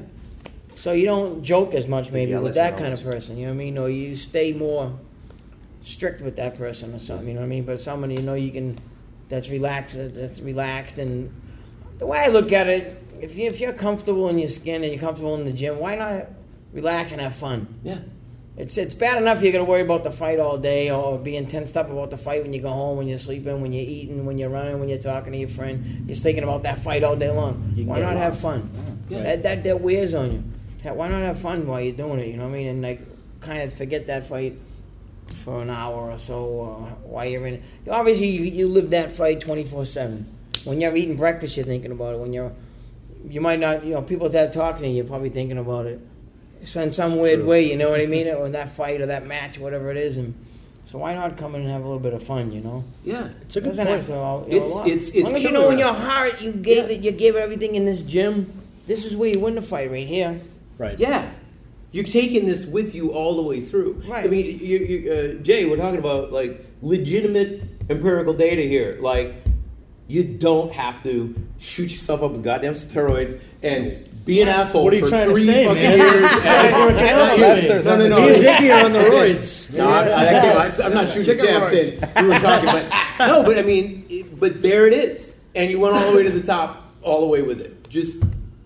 [0.75, 3.37] So you don't joke as much maybe Yeah, with that kind of person.
[3.37, 3.77] You know what I mean?
[3.77, 4.93] Or you stay more
[5.81, 7.27] strict with that person or something.
[7.27, 7.63] You know what I mean?
[7.63, 8.79] But somebody you know you can,
[9.29, 9.95] that's relaxed.
[9.97, 10.99] That's relaxed.
[10.99, 11.33] And
[11.97, 14.91] the way I look at it, if you if you're comfortable in your skin and
[14.91, 16.27] you're comfortable in the gym, why not
[16.73, 17.79] relax and have fun?
[17.83, 17.99] Yeah.
[18.58, 21.76] It's it's bad enough you're gonna worry about the fight all day or being tensed
[21.76, 24.38] up about the fight when you go home, when you're sleeping, when you're eating, when
[24.38, 26.06] you're running, when you're talking to your friend.
[26.08, 27.74] You're thinking about that fight all day long.
[27.76, 28.70] You can Why get not have fun?
[29.10, 29.24] Yeah.
[29.24, 30.43] That, that that wears on you.
[30.93, 32.28] Why not have fun while you're doing it?
[32.28, 32.68] You know what I mean?
[32.68, 33.01] And like
[33.41, 34.58] kind of forget that fight
[35.43, 37.64] for an hour or so uh, while you're in it.
[37.89, 40.32] Obviously, you, you live that fight 24 seven.
[40.64, 42.20] When you're eating breakfast, you're thinking about it.
[42.20, 42.53] When you're
[43.28, 45.88] you might not, you know, people that are talking to you, you're probably thinking about
[45.88, 45.99] it.
[46.66, 48.28] So in some weird way, you know what I mean?
[48.36, 50.34] Or that fight or that match, whatever it is, and
[50.86, 52.84] so why not come in and have a little bit of fun, you know?
[53.03, 53.30] Yeah.
[53.41, 53.97] It's a good Doesn't point.
[53.99, 54.16] have to.
[54.16, 54.88] all- You know, It's- a lot.
[54.88, 57.36] it's- it's as long as you know in your heart you gave it, you gave
[57.36, 58.51] everything in this gym.
[58.88, 60.39] This is where you win the fight, right here.
[60.78, 60.99] Right.
[60.99, 61.30] Yeah.
[61.91, 64.03] You're taking this with you all the way through.
[64.07, 64.26] Right.
[64.26, 68.97] I mean, you, you, uh, Jay, we're talking about like legitimate empirical data here.
[69.01, 69.34] Like,
[70.07, 74.93] You don't have to shoot yourself up with goddamn steroids and be an asshole What
[74.93, 75.97] are you for trying to three say, fucking man?
[75.99, 76.13] years.
[76.23, 78.15] It's like working I- wrestlers no, on no, the no.
[78.21, 79.73] Me and it's- Vicky are on the it's- roids.
[79.78, 82.17] No, I, I, that came out- I'm not shooting Chicken jabs roids.
[82.17, 82.23] in.
[82.26, 85.80] We were talking, but no, but I mean, it- but there it is, and you
[85.80, 87.88] went all the way to the top, all the way with it.
[87.88, 88.17] Just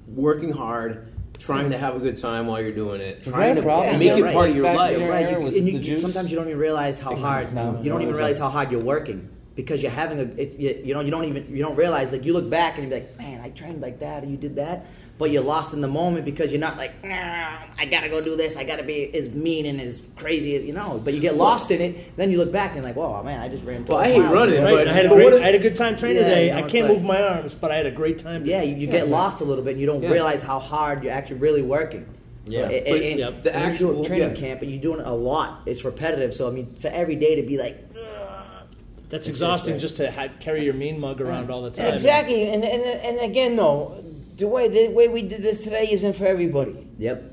[0.08, 3.56] working hard, trying to have a good time while you're doing it, trying that a
[3.56, 4.00] to problem?
[4.00, 4.34] make Yeah, it right.
[4.34, 4.94] part of your Back life.
[4.96, 7.54] in your Right, era you- and the you, sometimes you don't even realize how hard
[7.54, 10.42] No, you don't no, even realize like- how hard you're working because you're having a
[10.42, 12.88] it, you, you know you don't even you don't realize like you look back and
[12.88, 14.86] you're like man I trained like that and you did that
[15.20, 18.36] but you're lost in the moment because you're not like nah, I gotta go do
[18.36, 21.36] this I gotta be as mean and as crazy as you know but you get
[21.36, 23.86] lost in it then you look back and you're like whoa man I just ran
[23.86, 24.34] Well, I hate miles.
[24.34, 26.46] running, Right, I had a but great, I had a good time training Yeah, today.
[26.48, 28.46] you know, I can't like- move my arms, but I had a great time.
[28.46, 30.10] yeah you, you get lost a little bit and you don't Yeah.
[30.10, 32.06] realize how hard you're actually really working
[32.48, 32.70] so, Yeah.
[32.70, 33.44] and, But and, Yep.
[33.44, 34.42] the and you're doing actual- training yeah.
[34.42, 37.36] camp but you're doing it a lot it's repetitive so I mean for every day
[37.36, 38.68] to be like Ugh,
[39.10, 41.94] That's exhausting just to ha- carry your mean mug around all the time.
[41.96, 44.04] Exactly, and, and and again, though,
[44.40, 46.88] the way the way we did this today isn't for everybody.
[46.98, 47.24] yep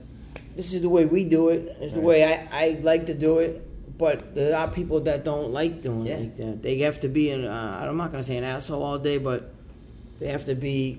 [0.57, 1.77] This is the way we do it.
[1.81, 3.63] It's the way I, I like to do it.
[3.99, 6.17] But there are people that don't like doing Yeah.
[6.17, 6.63] it like that.
[6.63, 7.47] They have to be an.
[7.47, 9.55] Uh, I'm not gonna say an asshole all day, but
[10.19, 10.99] they have to be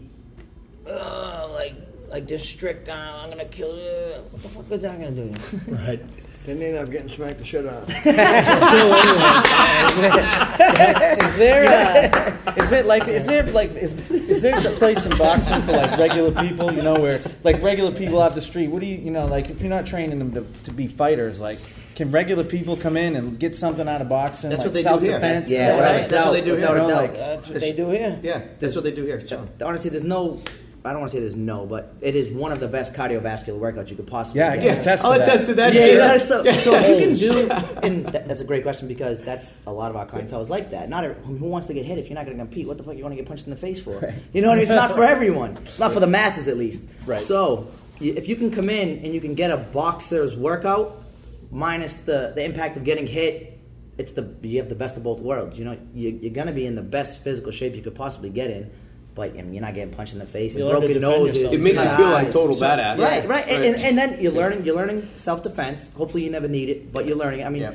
[0.88, 1.76] uh, like
[2.10, 2.90] like this strict.
[2.90, 4.22] Uh, I'm gonna kill you.
[4.32, 5.30] What the fuck is that gonna do?
[5.68, 6.02] Right.
[6.46, 7.86] Didn't end up getting smacked the shit out.
[10.06, 11.24] of.
[11.24, 12.38] Is there?
[12.48, 13.08] Uh, is it like?
[13.08, 13.72] Is there like?
[13.72, 16.72] Is, is there a place in boxing for like regular people?
[16.74, 18.68] You know, where like regular people off the street?
[18.68, 18.98] What do you?
[18.98, 21.60] You know, like if you're not training them to, to be fighters, like
[21.98, 24.52] can regular people come in and get something out of boxing?
[24.52, 25.20] That's like what they do here.
[25.20, 25.50] self-defense?
[25.50, 26.02] Yeah, or, right.
[26.02, 26.86] like, That's what they do Without here.
[26.86, 27.02] a doubt.
[27.02, 28.20] like, That's what they do here.
[28.22, 29.18] Yeah, that's what they do here.
[29.20, 29.50] John.
[29.62, 30.40] honestly, there's no.
[30.88, 33.60] I don't want to say there's no, but it is one of the best cardiovascular
[33.60, 34.64] workouts you could possibly Yeah, I get.
[34.64, 35.28] can attest to oh, I'll that.
[35.28, 35.74] attest to that.
[35.74, 35.98] Yeah, here.
[35.98, 37.50] yeah, so, so if you can do,
[37.84, 40.72] and that, that's a great question because that's a lot of our clientele is like
[40.72, 40.90] that.
[40.90, 42.68] Not every, who wants to get hit if you're not going to compete.
[42.68, 44.14] What the fuck you want to get punched in the face for?
[44.34, 44.64] You know what I mean?
[44.64, 45.58] It's not for everyone.
[45.66, 46.84] It's not for the masses, at least.
[47.06, 47.24] Right.
[47.24, 47.68] So
[48.00, 51.04] if you can come in and you can get a boxer's workout
[51.52, 53.60] minus the the impact of getting hit,
[53.98, 55.58] it's the you have the best of both worlds.
[55.58, 58.30] You know, you, you're going to be in the best physical shape you could possibly
[58.30, 58.72] get in.
[59.18, 61.02] But I mean, you're not getting punched in the face and You learn to broken
[61.02, 61.52] defend noses.
[61.54, 62.34] It makes you feel like eyes.
[62.34, 62.98] total badass.
[63.00, 64.64] Right, right, And, and, and then you're learning.
[64.64, 65.90] You're learning self defense.
[65.96, 67.44] Hopefully, you never need it, but you're learning.
[67.44, 67.74] I mean, Yeah.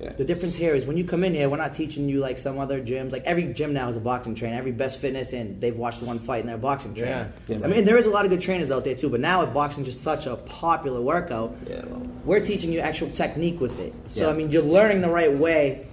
[0.00, 0.12] Yeah.
[0.14, 2.58] the difference here is when you come in here, we're not teaching you like some
[2.58, 3.12] other gyms.
[3.12, 4.56] Like every gym now is a boxing trainer.
[4.56, 7.32] Every best fitness, and they've watched one fight and they're a boxing trainer.
[7.48, 7.56] Yeah.
[7.58, 7.64] Yeah.
[7.64, 9.08] I mean, there is a lot of good trainers out there too.
[9.08, 11.56] But now, with boxing just such a popular workout.
[11.68, 12.02] Yeah, well.
[12.24, 13.94] We're teaching you actual technique with it.
[14.08, 14.30] So Yeah.
[14.30, 15.86] I mean, you're learning the right way,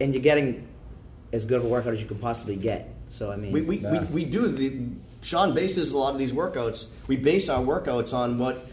[0.00, 0.66] and you're getting
[1.32, 2.92] as good of a workout as you can possibly get.
[3.10, 4.80] So I mean, We, we, we, we do the
[5.22, 6.86] Sean bases a lot of these workouts.
[7.06, 8.66] We base our workouts on what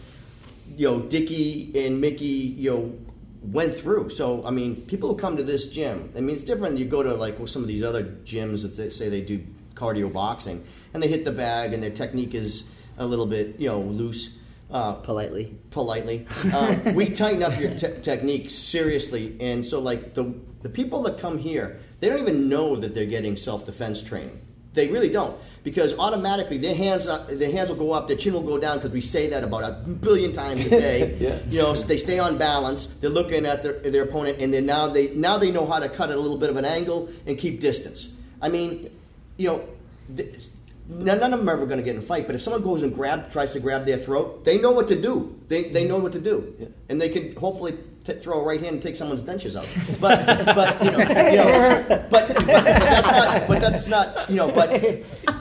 [0.76, 2.98] you know Dickie and Mickey you know
[3.42, 4.10] went through.
[4.10, 6.12] So I mean, people who come to this gym.
[6.16, 6.78] I mean, it's different.
[6.78, 10.12] You go to like some of these other gyms that they say they do cardio
[10.12, 10.64] boxing,
[10.94, 12.64] and they hit the bag, and their technique is
[12.98, 14.38] a little bit you know loose.
[14.68, 15.56] Uh, politely.
[15.70, 16.26] politely.
[16.52, 21.18] Um, we tighten up your te- technique seriously, and so like the the people that
[21.18, 24.40] come here, they don't even know that they're getting self defense training.
[24.74, 28.34] They really don't, because automatically their hands uh, their hands will go up, their chin
[28.34, 31.16] will go down, because we say that about a billion times a day.
[31.20, 31.38] Yeah.
[31.48, 32.86] You know, so they stay on balance.
[32.88, 35.88] They're looking at their, their opponent, and then now they now they know how to
[35.88, 38.10] cut at a little bit of an angle and keep distance.
[38.42, 38.90] I mean,
[39.36, 39.68] you know.
[40.16, 40.48] th-
[40.88, 42.84] None of them are ever going to get in a fight, but if someone goes
[42.84, 45.34] and grab, tries to grab their throat, they know what to do.
[45.48, 47.76] They, they know what to do, and they can hopefully
[48.06, 49.66] t- throw a right hand and take someone's dentures out.
[50.00, 54.36] But but you know, you know but, but but that's not but that's not you
[54.36, 54.70] know but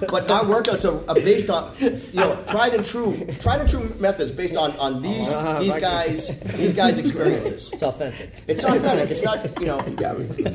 [0.09, 3.93] but our workouts are, are based on you know tried and true tried and true
[3.99, 7.71] methods based on on these Uh, these like- guys these guys experiences.
[7.73, 8.29] It's authentic.
[8.47, 9.11] It's authentic.
[9.11, 9.79] It's not, you know,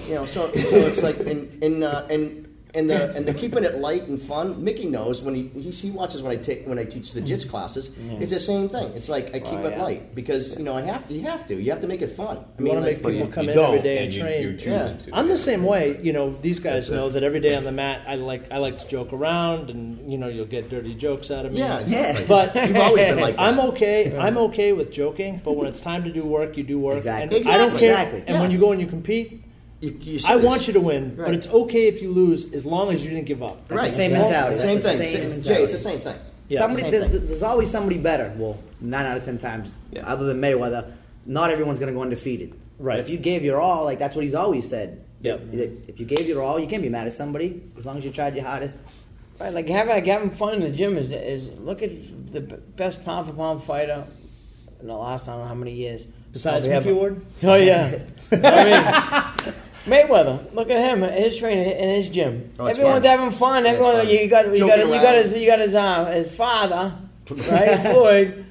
[0.09, 0.27] you know.
[0.27, 4.05] So, so it's like in in uh, in and the and the keeping it light
[4.09, 4.63] and fun.
[4.63, 7.49] Mickey knows when he he, he watches when I take when I teach the jits
[7.49, 7.91] classes.
[8.21, 8.93] It's the same thing.
[8.95, 9.83] It's like I keep Oh, it yeah.
[9.83, 12.37] light because you know I have you have to you have to make it fun.
[12.39, 14.21] I You mean, want to like, make people come in every day and, and you-
[14.23, 14.43] train.
[14.43, 14.97] you're Yeah.
[14.97, 15.11] to.
[15.15, 15.99] I'm the same way.
[16.03, 18.79] You know, these guys know that every day on the mat, I like I like
[18.81, 21.59] to joke around, and you know, you'll get dirty jokes out of me.
[21.61, 22.25] yeah, exactly.
[22.27, 23.43] But you've always been like that.
[23.43, 24.17] I'm okay.
[24.17, 26.99] I'm okay with joking, but when it's time to do work, you do work.
[26.99, 27.39] Exactly.
[27.39, 27.81] And I don't Exactly.
[27.81, 27.91] care.
[28.03, 28.25] Exactly.
[28.27, 28.55] And when Yeah.
[28.55, 29.43] you go and you compete,
[29.81, 31.27] You, you I want you to win, Right.
[31.27, 33.67] but it's okay if you lose as long as you didn't give up.
[33.69, 33.91] That's right.
[33.91, 34.59] the same mentality.
[34.59, 35.13] Same That's the thing.
[35.13, 35.49] same Sa- mentality.
[35.49, 36.17] Jay, it's the same thing.
[36.49, 37.27] Yeah, somebody, same there's, thing.
[37.29, 38.33] there's always somebody better.
[38.37, 40.07] Well, nine out of ten times, Yeah.
[40.07, 40.93] other than Mayweather,
[41.25, 42.55] not everyone's going to go undefeated.
[42.79, 42.95] Right.
[42.97, 45.03] But if you gave your all, like that's what he's always said.
[45.23, 45.41] Yep.
[45.89, 48.11] If you gave your all, you can't be mad at somebody as long as you
[48.11, 48.77] tried your hardest.
[49.39, 51.91] Right, like having like having fun in the gym is is look at
[52.33, 54.07] the best pound for pound fighter
[54.81, 56.03] in the last I don't know how many years.
[56.33, 57.99] Besides Mickey Ward, Oh yeah,
[58.33, 59.55] I mean,
[59.87, 62.51] Mayweather, look at him, his training in his gym.
[62.59, 63.19] Oh, it's Everyone's fun.
[63.19, 63.65] having fun.
[63.65, 64.09] Yeah, it's Everyone, fun.
[64.15, 66.95] you got, you Joking got, you got his, you got his, uh, his father,
[67.31, 68.45] right, Floyd.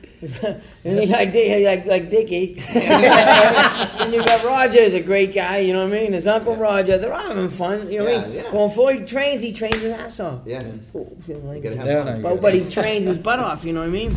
[0.83, 2.61] and you got Dick, like, like Dickie.
[2.75, 5.59] and you got Roger, is a great guy.
[5.59, 6.11] You know what I mean?
[6.13, 6.97] His uncle Roger.
[6.97, 7.89] They're all having fun.
[7.89, 8.33] You know what I mean?
[8.35, 8.51] Yeah, yeah.
[8.53, 10.41] When Floyd trains, he trains his ass off.
[10.45, 10.61] Yeah.
[10.93, 13.85] Like- Gotta have Yeah, no, but, but he trains his butt off, you know what
[13.87, 14.11] I mean?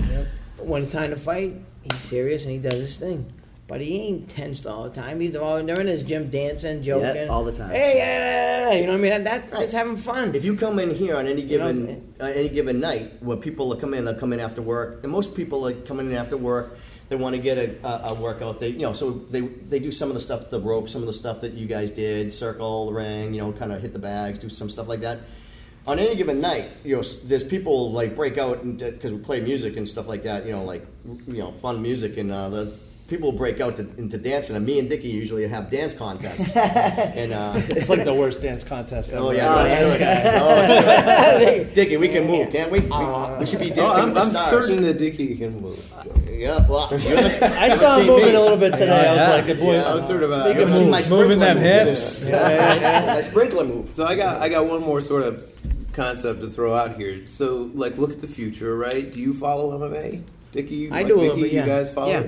[0.58, 3.32] When it's time to fight, he's serious and he does his thing.
[3.72, 5.18] But he ain't tensed all the time.
[5.18, 7.30] He's all they're in his gym dancing, joking.
[7.30, 7.70] all the time.
[7.70, 9.24] Hey, yeah, yeah, yeah, you know what I mean?
[9.24, 9.62] That's Right.
[9.62, 10.34] just having fun.
[10.34, 13.38] If you come in here on any You know, given uh, any given night, where
[13.38, 16.12] people are coming in, they'll come in after work, and most people are coming in
[16.14, 16.76] after work.
[17.08, 18.60] They want to get a, a, a workout.
[18.60, 21.06] They, you know, so they they do some of the stuff, the rope, some of
[21.06, 23.98] the stuff that you guys did, circle the ring, you know, kind of hit the
[23.98, 25.20] bags, do some stuff like that.
[25.86, 29.78] On any given night, you know, there's people like break out because we play music
[29.78, 30.44] and stuff like that.
[30.44, 30.84] You know, like
[31.26, 32.78] you know, fun music, and uh, the
[33.12, 34.56] people break out to, into dancing.
[34.56, 38.64] And me and Dickie usually have dance contests, and uh, It's like the worst dance
[38.64, 39.22] contest ever.
[39.26, 40.08] Oh yeah, no, it's good.
[40.40, 41.74] Oh, it's good.
[41.74, 42.80] Dickie, we can move, can't we?
[42.80, 42.86] We,
[43.38, 44.50] we should be dancing Oh, I'm, with the I'm stars.
[44.66, 45.92] certain that Dickie can move.
[46.26, 48.34] Yeah, well, I saw him moving me.
[48.34, 49.08] a little bit today.
[49.08, 49.30] I was Yeah.
[49.34, 49.90] like, good boy, Yeah.
[49.90, 50.32] I was sort of.
[50.32, 51.66] Uh, You haven't my Moving them move.
[51.66, 52.28] hips.
[52.30, 53.92] my sprinkler move.
[53.94, 55.44] So I got I got one more sort of
[55.92, 57.20] concept to throw out here.
[57.28, 59.12] So like, look at the future, right?
[59.12, 60.86] Do you follow MMA, Dickie?
[60.88, 61.60] I Mike, do a little bit, yeah.
[61.60, 62.08] You guys follow?
[62.10, 62.26] Yeah.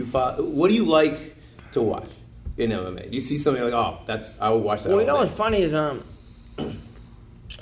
[0.00, 0.42] You follow?
[0.44, 1.36] What do you like
[1.72, 2.08] to watch
[2.56, 3.10] in MMA?
[3.10, 4.88] Do you see something like, oh, that's I will watch that.
[4.88, 5.24] Well, you know day.
[5.24, 6.02] what's funny is um,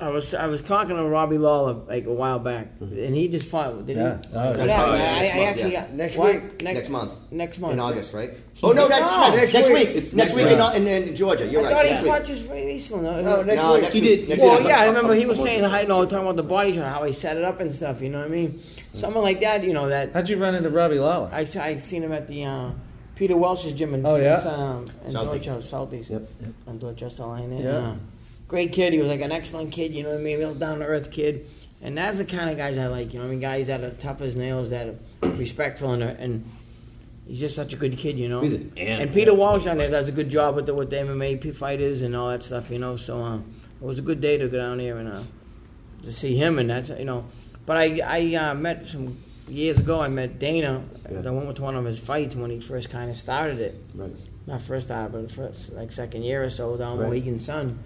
[0.01, 3.46] I was I was talking to Robbie Lawler like a while back, and he just
[3.49, 3.84] fought.
[3.84, 4.18] Did Yeah.
[4.22, 4.28] he?
[4.36, 5.80] Oh, That's yeah, fine, I, yeah, I, next I month, actually yeah.
[5.80, 6.32] got Next what?
[6.34, 6.62] week.
[6.62, 7.12] Next month.
[7.32, 8.30] Next month In August, right?
[8.55, 9.76] He Oh no, did- next, no, next, next week.
[9.88, 9.88] week.
[9.96, 10.74] It's Next next week in, week.
[10.76, 11.46] in, in Georgia.
[11.46, 11.72] You're I right.
[11.74, 12.28] thought he next fought week.
[12.28, 13.03] just very recently.
[13.05, 13.82] No, No, next No, week.
[13.82, 14.20] next He week.
[14.20, 14.28] did.
[14.28, 14.68] Next well, week.
[14.68, 16.84] yeah, I remember he was saying just- how you know talking about the body shot,
[16.92, 18.01] how he set it up and stuff.
[18.01, 18.62] You know what I mean?
[18.92, 19.64] Something like that.
[19.64, 21.28] You know that How'd you run into Robbie Lawler?
[21.32, 22.70] I I seen him at the uh,
[23.16, 24.34] Peter Welch's gym in Oh, yeah?
[24.46, 25.24] um, in Southie.
[25.24, 26.11] Dorchester, Southeast.
[26.11, 26.28] Yep.
[26.68, 27.72] On Dorchester Line there.
[27.72, 27.94] Yeah.
[28.49, 28.94] Great kid.
[28.94, 29.94] He was like an excellent kid.
[29.94, 30.38] You know what I mean?
[30.38, 31.49] Real down to earth kid.
[31.82, 33.12] And that's the kind of guys I like.
[33.12, 33.40] You know what I mean?
[33.40, 36.51] Guys that are tough as nails, that are respectful, and, and
[37.26, 38.18] he's just such a good kid.
[38.18, 38.40] You know.
[38.40, 39.03] He's an animal.
[39.03, 42.03] And Peter Walsh on there does a good job with the with the MMA fighters
[42.03, 42.70] and all that stuff.
[42.70, 42.96] You know.
[42.96, 45.22] So um, it was a good day to go down there and uh,
[46.05, 47.26] to see him, and that's you know.
[47.66, 50.01] But I I uh, met some years ago.
[50.01, 50.82] I met Dana.
[51.11, 51.22] Yeah.
[51.24, 53.80] I went to one of his fights when he first kind of started it.
[53.94, 54.11] Right.
[54.46, 57.09] Not first started, but first like second year or so down Right.
[57.09, 57.78] Mohegan Sun.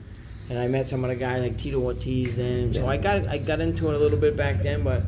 [0.50, 2.74] And I met some other guy like Tito Ortiz then.
[2.74, 2.86] So Yeah.
[2.90, 5.02] I got I got into it a little bit back then, but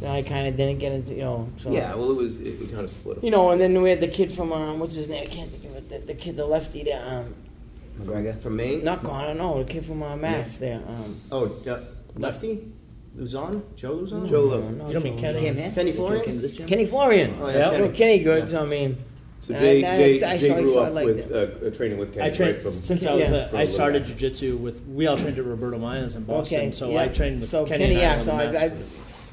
[0.00, 1.48] then I kind of didn't get into you know.
[1.58, 1.94] So Yeah.
[1.94, 3.22] Well, it was it, kind of split.
[3.22, 5.22] you know, and then we had the kid from um, what's his name?
[5.22, 5.88] I can't think of it.
[5.88, 7.04] The, the kid, the lefty there.
[7.06, 7.34] Um,
[8.00, 8.84] McGregor from Maine.
[8.84, 10.82] not Conor, no, the kid from uh, Mass there.
[10.86, 11.80] Um, Oh, uh,
[12.16, 12.72] lefty.
[13.18, 13.62] Lauzon.
[13.76, 14.28] Joe Lauzon.
[14.28, 15.38] Joe no, no, You don't mean Kenny?
[15.38, 15.40] Lozano.
[15.40, 15.72] Came here.
[15.74, 16.24] Kenny Florian?
[16.26, 16.66] came to this gym?
[16.66, 17.38] Kenny Florian.
[17.40, 17.54] Oh Yeah.
[17.56, 17.92] yeah, Well, Kenny.
[17.94, 18.42] Kenny good.
[18.44, 18.50] Yeah.
[18.50, 18.98] So I mean,
[19.46, 21.30] So And Jay, I- Jay, I Jay saw- I grew saw- I up liked with
[21.30, 21.62] it.
[21.62, 23.36] uh, uh, training with Kenny I trained right from since I was Yeah.
[23.36, 26.24] a, from I a started little jujitsu with we all trained at Roberto Maia's in
[26.24, 26.72] Boston, okay.
[26.72, 27.02] so yeah.
[27.02, 27.78] I trained with so Kenny.
[27.84, 28.14] Kenny and I yeah.
[28.16, 28.72] were So the I, match.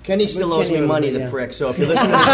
[0.03, 1.53] I, Kenny still With owes Kenny me a money, little the prick.
[1.53, 2.25] So if you're listening to this,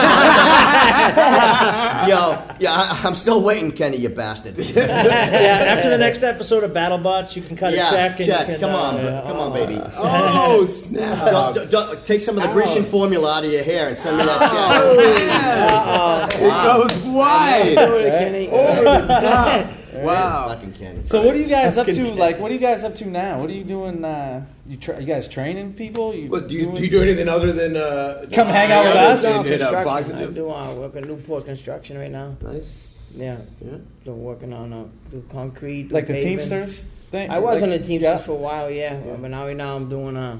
[2.10, 4.58] yo, yeah, I, I'm still waiting, Kenny, you bastard.
[4.58, 8.20] yeah, after the next episode of BattleBots, you can cut yeah, a check.
[8.20, 8.46] And check.
[8.48, 9.22] Can, come uh, on, yeah.
[9.22, 9.80] come on, baby.
[10.02, 11.30] Oh snap!
[11.32, 14.18] Don't- don't- don't- take some of the Grecian formula out of your hair and send
[14.18, 16.42] me that check.
[16.42, 17.76] It goes wide.
[17.76, 18.48] do it, Kenny.
[18.50, 19.79] Over the top.
[20.06, 20.48] Wow.
[20.50, 21.02] Fucking Kenny.
[21.06, 22.14] So what are you guys up to?
[22.14, 23.40] Like, what are you guys up to now?
[23.40, 24.04] What are you doing?
[24.06, 26.14] Uh, you tra- you guys training people?
[26.14, 28.86] You What do you, doing- do you do anything other than uh, Come hang out
[28.86, 29.24] with us?
[29.26, 29.86] And hit up construction.
[29.86, 30.36] boxing I gyms?
[30.36, 32.36] do uh, work at Newport Construction right now.
[32.42, 32.86] Nice.
[33.16, 33.78] Yeah, Yeah.
[34.06, 36.38] so working on uh, do concrete, do like the paving.
[36.38, 37.30] Teamsters thing?
[37.32, 38.18] I was like, on the Teamsters yeah.
[38.20, 40.38] for a while, yeah, but now right now I'm doing uh,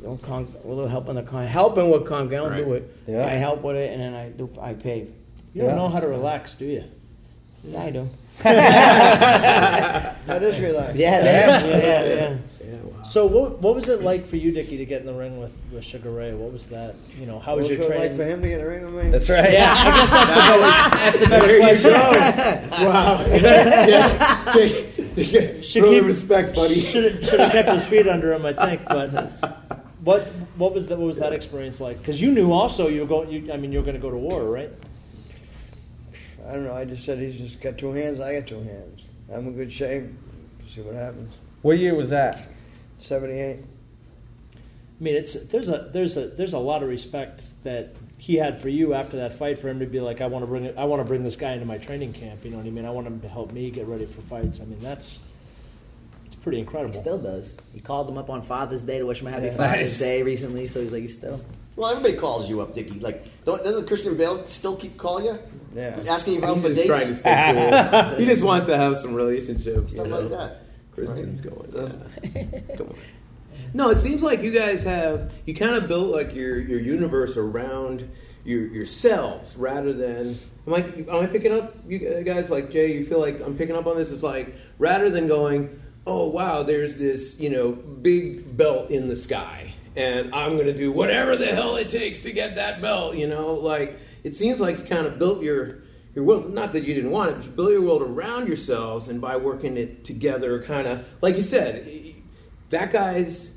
[0.00, 2.36] doing con- a little helping the con- helping with concrete.
[2.36, 2.96] I don't do it.
[3.08, 3.26] Yeah.
[3.26, 5.12] I help with it, and then I do I pave.
[5.52, 6.84] You don't know how to relax, do you?
[7.64, 8.08] Yeah, I do.
[8.42, 10.96] That is relaxed.
[10.96, 11.48] Yeah, Yeah, there.
[11.48, 12.36] yeah, yeah.
[12.72, 12.76] Yeah.
[12.82, 13.02] Wow.
[13.02, 15.52] So what what was it like for you, Dickie, to get in the ring with,
[15.72, 16.32] with Sugar Ray?
[16.34, 16.94] What was that?
[17.18, 18.08] You know, how was What's your training?
[18.10, 19.10] like for him to get in the ring with me?
[19.10, 19.52] That's right.
[19.52, 22.86] yeah, I guess that's the better, that's the better question.
[22.86, 23.24] Wow.
[23.26, 24.52] yeah.
[24.54, 26.78] Jay, Should Throw keep- respect, buddy.
[26.80, 28.84] Should should have kept his feet under him, I think.
[28.86, 29.32] But
[30.04, 30.26] what
[30.56, 30.98] what was that?
[30.98, 31.98] What was that experience like?
[31.98, 33.30] Because you knew also you were going.
[33.30, 34.70] You, I mean, you were going to go to war, right?
[36.50, 36.74] I don't know.
[36.74, 38.20] I just said he's just got two hands.
[38.20, 39.02] I got two hands.
[39.32, 40.04] I'm in good shape.
[40.68, 41.32] See what happens.
[41.62, 42.48] What year was that?
[42.98, 43.58] 78.
[43.60, 48.60] I mean, it's there's a there's a there's a lot of respect that he had
[48.60, 50.74] for you after that fight for him to be like, I want to bring it,
[50.76, 52.44] I want to bring this guy into my training camp.
[52.44, 52.84] You know what I mean?
[52.84, 54.60] I want him to help me get ready for fights.
[54.60, 55.20] I mean, that's
[56.26, 56.92] it's pretty incredible.
[56.92, 57.22] He incredible.
[57.24, 57.56] still does.
[57.72, 59.56] He called him up on Father's Day to wish him a happy Yeah.
[59.56, 59.98] Father's Nice.
[60.00, 61.40] Day recently, so he's like, he's still.
[61.76, 63.00] Well, everybody calls you up, Dickie.
[63.00, 65.38] Like, don't, doesn't Christian Bale still keep calling you?
[65.74, 66.00] Yeah.
[66.08, 66.88] Asking you out He's for just dates?
[66.88, 68.14] trying to stay cool.
[68.18, 69.92] he just wants to have some relationships.
[69.92, 70.20] Stuff you know?
[70.20, 70.62] like that.
[70.92, 71.72] Christian's going.
[71.72, 72.60] yeah.
[72.76, 72.96] Come on.
[73.72, 77.36] No, it seems like you guys have you kind of built like your your universe
[77.36, 78.10] around
[78.44, 80.38] your yourselves rather than.
[80.66, 82.92] Am I am I picking up you guys like Jay?
[82.92, 84.10] You feel like I'm picking up on this?
[84.10, 89.16] It's like rather than going, oh wow, there's this you know big belt in the
[89.16, 93.16] sky, and I'm going to do whatever the hell it takes to get that belt.
[93.16, 95.78] You know, like it seems like you kind of built your
[96.14, 96.52] your world.
[96.52, 99.36] Not that you didn't want it, but you built your world around yourselves, and by
[99.36, 102.14] working it together, kind of like you said,
[102.70, 103.50] that guy's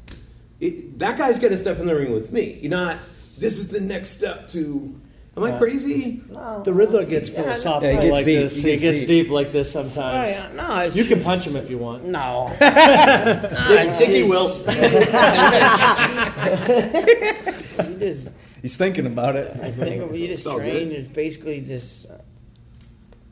[0.59, 2.59] it, that guy's going to step in the ring with me.
[2.61, 2.99] You're not.
[3.37, 4.99] This is the next step to.
[5.35, 6.21] Am I crazy?
[6.63, 8.39] The Riddler gets Yeah, philosophical Yeah, he gets like deep.
[8.39, 8.53] this.
[8.53, 9.07] He He gets gets, deep.
[9.07, 9.29] deep.
[9.31, 10.37] like this sometimes.
[10.37, 12.05] Right, no, it's You can just- punch him if you want.
[12.05, 12.49] No.
[12.59, 14.55] Dick- Dickie will.
[17.89, 18.29] you just,
[18.61, 19.57] He's thinking about it.
[19.61, 20.89] I think you just all train.
[20.89, 20.97] good.
[20.99, 22.13] It's basically just uh,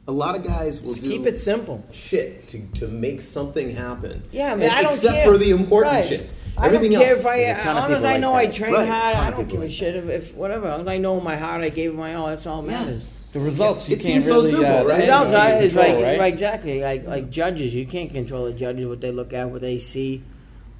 [0.07, 1.85] A lot of guys will just do keep it simple.
[1.91, 4.23] shit to, to make something happen.
[4.31, 5.25] Yeah, I mean, And I don't except care.
[5.31, 6.07] for the important Right.
[6.07, 6.29] shit.
[6.61, 7.19] I don't care else.
[7.21, 8.55] if I, There's a ton as of long as people I like know I that.
[8.55, 10.67] train Right, hard, ton I of don't people give a like shit if, if whatever.
[10.67, 12.27] As long as I know my heart, I gave it my all.
[12.27, 13.05] That's all that matters.
[13.31, 14.51] The results you It can't seems so really.
[14.51, 14.99] simple, uh, right?
[14.99, 16.19] Results can't are, really is like, control, right?
[16.19, 17.73] right, exactly like like judges.
[17.73, 20.21] You can't control the judges what they look at, what they see.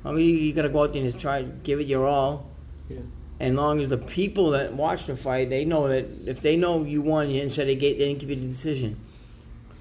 [0.03, 1.87] I mean, you, you got to go out there and just try to give it
[1.87, 2.49] your all.
[2.89, 2.99] Yeah.
[3.39, 6.83] And long as the people that watch the fight, they know that if they know
[6.83, 8.99] you won, and so they get they didn't give you the decision.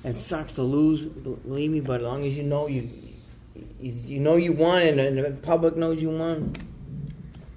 [0.04, 2.88] It sucks to lose, believe me, but as long as you know you
[3.80, 6.52] you, you know you won, and, and the public knows you won,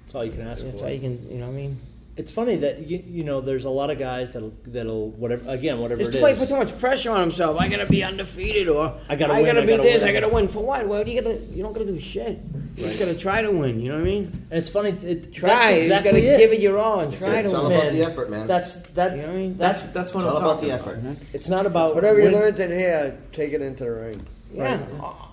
[0.06, 0.86] That's all you can ask that's for.
[0.86, 1.30] all you can.
[1.30, 1.80] You know what I mean?
[2.16, 5.80] It's funny that you, you know there's a lot of guys that'll that'll whatever again
[5.80, 6.38] whatever Just it too is.
[6.38, 7.58] put too much pressure on himself.
[7.58, 10.00] I gotta be undefeated, or I gotta I win, gotta I be gotta this.
[10.00, 10.08] win.
[10.08, 10.86] I gotta win for what?
[10.86, 12.38] Well, you gotta you don't gotta do shit.
[12.76, 13.80] You just gotta try to win.
[13.80, 14.26] You know what I mean?
[14.50, 14.90] And it's funny.
[14.90, 15.48] It, Try.
[15.48, 16.38] That's you exactly just gotta it.
[16.38, 17.42] give it your all and That's try it.
[17.42, 17.80] to It's all win.
[17.80, 18.46] about the effort, man.
[18.46, 19.16] That's that.
[19.16, 19.56] You know what I mean?
[19.58, 21.00] That's that's what It's I'm all about talking the effort.
[21.32, 24.24] It's not about Whatever you win- learned in here, take it into the ring.
[24.54, 24.78] Yeah.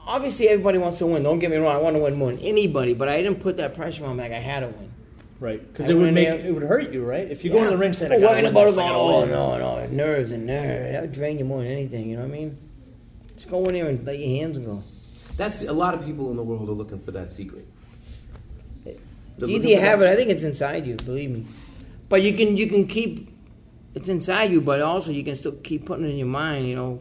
[0.08, 1.24] O- Obviously, everybody wants to win.
[1.24, 1.76] Don't get me wrong.
[1.76, 4.24] I want to win more than anybody, but I didn't put that pressure on me
[4.24, 4.92] like I had to win.
[5.40, 7.30] right because it would make there- it would hurt you, right?
[7.30, 8.96] If you go into the ring saying, "I oh, gotta win about this, I going,
[8.96, 10.92] oh no, no, nerves and nerves.
[10.92, 12.10] That would drain you more than anything.
[12.10, 12.58] You know what I mean?
[13.36, 14.84] Just go in there and let your hands go.
[15.38, 17.66] That's a lot of people in the world are looking for that secret.
[18.84, 20.14] They're Either you have that it.
[20.14, 20.96] I think it's inside you.
[20.98, 21.46] Believe me.
[22.10, 23.30] But you can you can keep
[23.96, 26.68] it's inside you, but also you can still keep putting it in your mind.
[26.68, 27.00] You know,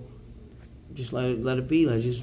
[0.94, 1.86] just let it let it be.
[1.86, 2.22] Like just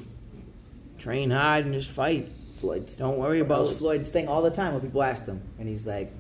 [1.07, 2.29] train hard and just fight.
[2.59, 5.41] Floyd's Don't worry That about was Floyd's thing all the time when people asked him,
[5.59, 6.11] and he's like,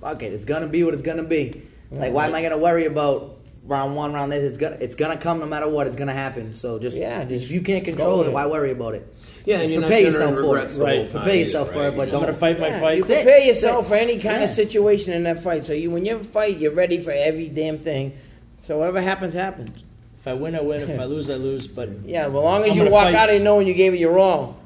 [0.00, 1.62] "Fuck it, it's gonna be what it's gonna be.
[1.90, 4.42] Like, why am I gonna worry about round one, round this?
[4.42, 5.86] It's gonna, it's gonna come no matter what.
[5.86, 6.54] It's gonna happen.
[6.54, 8.32] So just, Yeah, just if you can't control it, it.
[8.32, 9.14] why worry about it?
[9.44, 10.76] Yeah, and Just you're not prepare yourself for it.
[10.78, 12.96] Right, time prepare yourself either, for it, but don't fight my Yeah, fight.
[12.98, 15.64] You prepare yourself for any kind of situation in that fight.
[15.64, 18.18] So you, when you fight, you're ready for every damn thing.
[18.60, 19.84] So whatever happens, happens.
[20.26, 20.90] If I win, I win.
[20.90, 21.68] If I lose, I lose.
[21.68, 23.14] But Yeah, well, as long as I'm you gonna walk fight.
[23.14, 24.58] out of it knowing you gave it your all.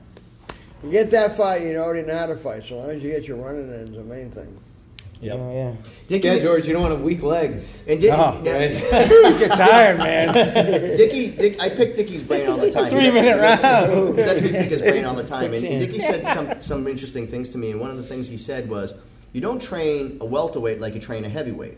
[0.83, 2.65] You get that fight, you already know how to fight.
[2.65, 4.57] So long as you get your running in is the main thing.
[5.21, 5.37] Yep.
[5.39, 5.73] Oh, yeah.
[6.09, 7.77] Dickie, Yeah, George, you don't want to have weak legs.
[7.87, 8.41] and Dickie, No.
[8.43, 8.71] yeah, Right?
[9.39, 10.33] get tired, man.
[10.97, 12.89] Dickie, Dick, I pick Dickie's brain all the time.
[12.91, 14.17] Three minute round.
[14.19, 15.53] He does pick his brain all the time.
[15.53, 15.79] And, Six and.
[15.79, 17.71] Dickie said some, some interesting things to me.
[17.71, 18.95] And one of the things he said was,
[19.35, 21.77] you don't train a welterweight like you train a heavyweight.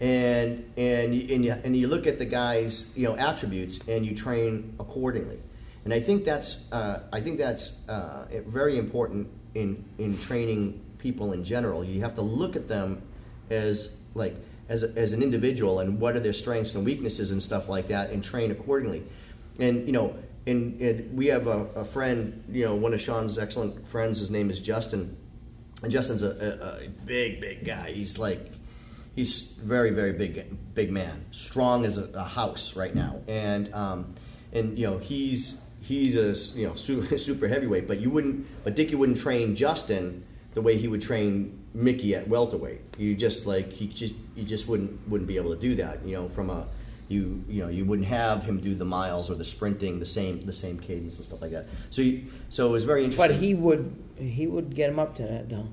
[0.00, 4.14] And, and, and, you, and you look at the guy's you know, attributes and you
[4.14, 5.38] train accordingly.
[5.84, 11.32] And I think that's, uh, I think that's uh, very important in, in training people
[11.32, 11.84] in general.
[11.84, 13.02] You have to look at them
[13.50, 14.36] as like
[14.68, 17.88] as, a, as an individual and what are their strengths and weaknesses and stuff like
[17.88, 19.02] that and train accordingly.
[19.58, 20.16] And you know,
[20.46, 24.18] and, and we have a, a friend, you know, one of Sean's excellent friends.
[24.20, 25.16] His name is Justin,
[25.82, 27.92] and Justin's a, a, a big, big guy.
[27.92, 28.52] He's like,
[29.18, 33.20] he's very, very big, big man, strong as a, a house right now.
[33.26, 34.14] And um,
[34.52, 38.76] and you know, he's he's a you know su- super heavyweight, but you wouldn't, but
[38.76, 40.24] Dickie wouldn't train Justin
[40.54, 42.80] the way he would train Mickey at welterweight.
[42.96, 46.06] You just like he just you just wouldn't wouldn't be able to do that.
[46.06, 46.68] You know, from a
[47.08, 50.46] you you know you wouldn't have him do the miles or the sprinting the same
[50.46, 51.66] the same cadence and stuff like that.
[51.90, 53.36] So you, so it was very interesting.
[53.36, 55.68] But he would he would get him up to that though.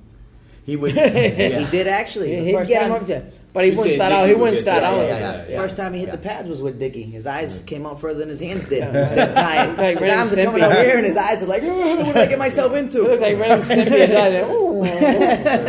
[0.65, 1.59] He would yeah.
[1.59, 2.35] He did actually.
[2.35, 4.27] The He'd get time, him up there, but he You wouldn't start Dickie out.
[4.27, 4.93] He would wouldn't start that.
[4.93, 4.97] out.
[4.97, 5.57] Yeah, yeah, yeah.
[5.61, 6.15] First time he hit Yeah.
[6.15, 7.03] the pads was with Dickie.
[7.03, 8.83] His eyes came out further than his hands did.
[8.83, 9.77] He was dead tired.
[9.77, 12.05] Like his Ren and arms are coming out here, and his eyes are like, "What
[12.05, 15.15] did I get myself into?" He looked like Ren and Stimpy.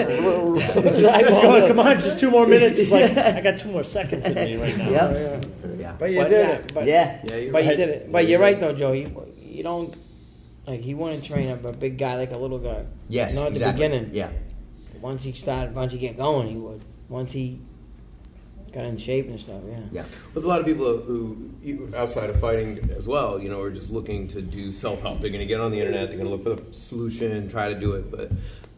[0.06, 2.78] Just going, come on, just two more minutes.
[2.78, 4.90] It's like I got two more seconds in me right now.
[4.90, 5.44] Yep.
[5.78, 5.96] yeah.
[5.98, 6.74] But you But, did yeah, it.
[6.74, 7.20] but, Yeah.
[7.24, 7.76] Yeah, you're but you right.
[7.76, 8.12] did it.
[8.12, 8.92] But you're right though, Joe.
[8.92, 9.94] You, you don't
[10.66, 12.84] like he wouldn't train up a big guy like a little guy.
[13.08, 13.88] Yes, Not at exactly.
[13.88, 14.14] the beginning.
[14.14, 14.30] Yeah,
[15.00, 16.82] once he started, once he get going, he would.
[17.08, 17.60] Once he
[18.72, 19.78] got in shape and stuff, yeah.
[19.92, 20.04] Yeah.
[20.32, 21.52] There's a lot of people who,
[21.96, 25.20] outside of fighting as well, you know, are just looking to do self help.
[25.20, 27.72] They're going to get on the internet, they're going to look for the solution, try
[27.72, 28.10] to do it.
[28.10, 28.32] But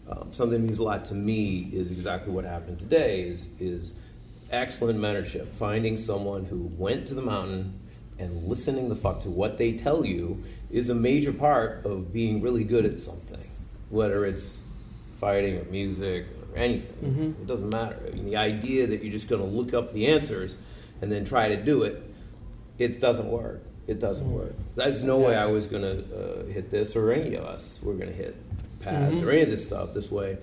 [0.09, 3.93] um, something that means a lot to me is exactly what happened today is, is
[4.51, 5.49] excellent mentorship.
[5.55, 7.79] Finding someone who went to the mountain
[8.19, 12.43] and listening the fuck to what they tell you is a major part of being
[12.43, 13.51] really good at something,
[13.91, 14.59] whether it's
[15.21, 17.37] fighting or music or anything.
[17.41, 17.97] It doesn't matter.
[18.07, 20.57] I mean, the idea that you're just going to look up the answers
[21.03, 22.03] and then try to do it,
[22.79, 23.63] it doesn't work.
[23.87, 24.55] It doesn't work.
[24.77, 27.95] There's no way I was going to uh, hit this or any of us were
[27.95, 28.37] going to hit
[28.81, 30.39] pads or any of this stuff this way.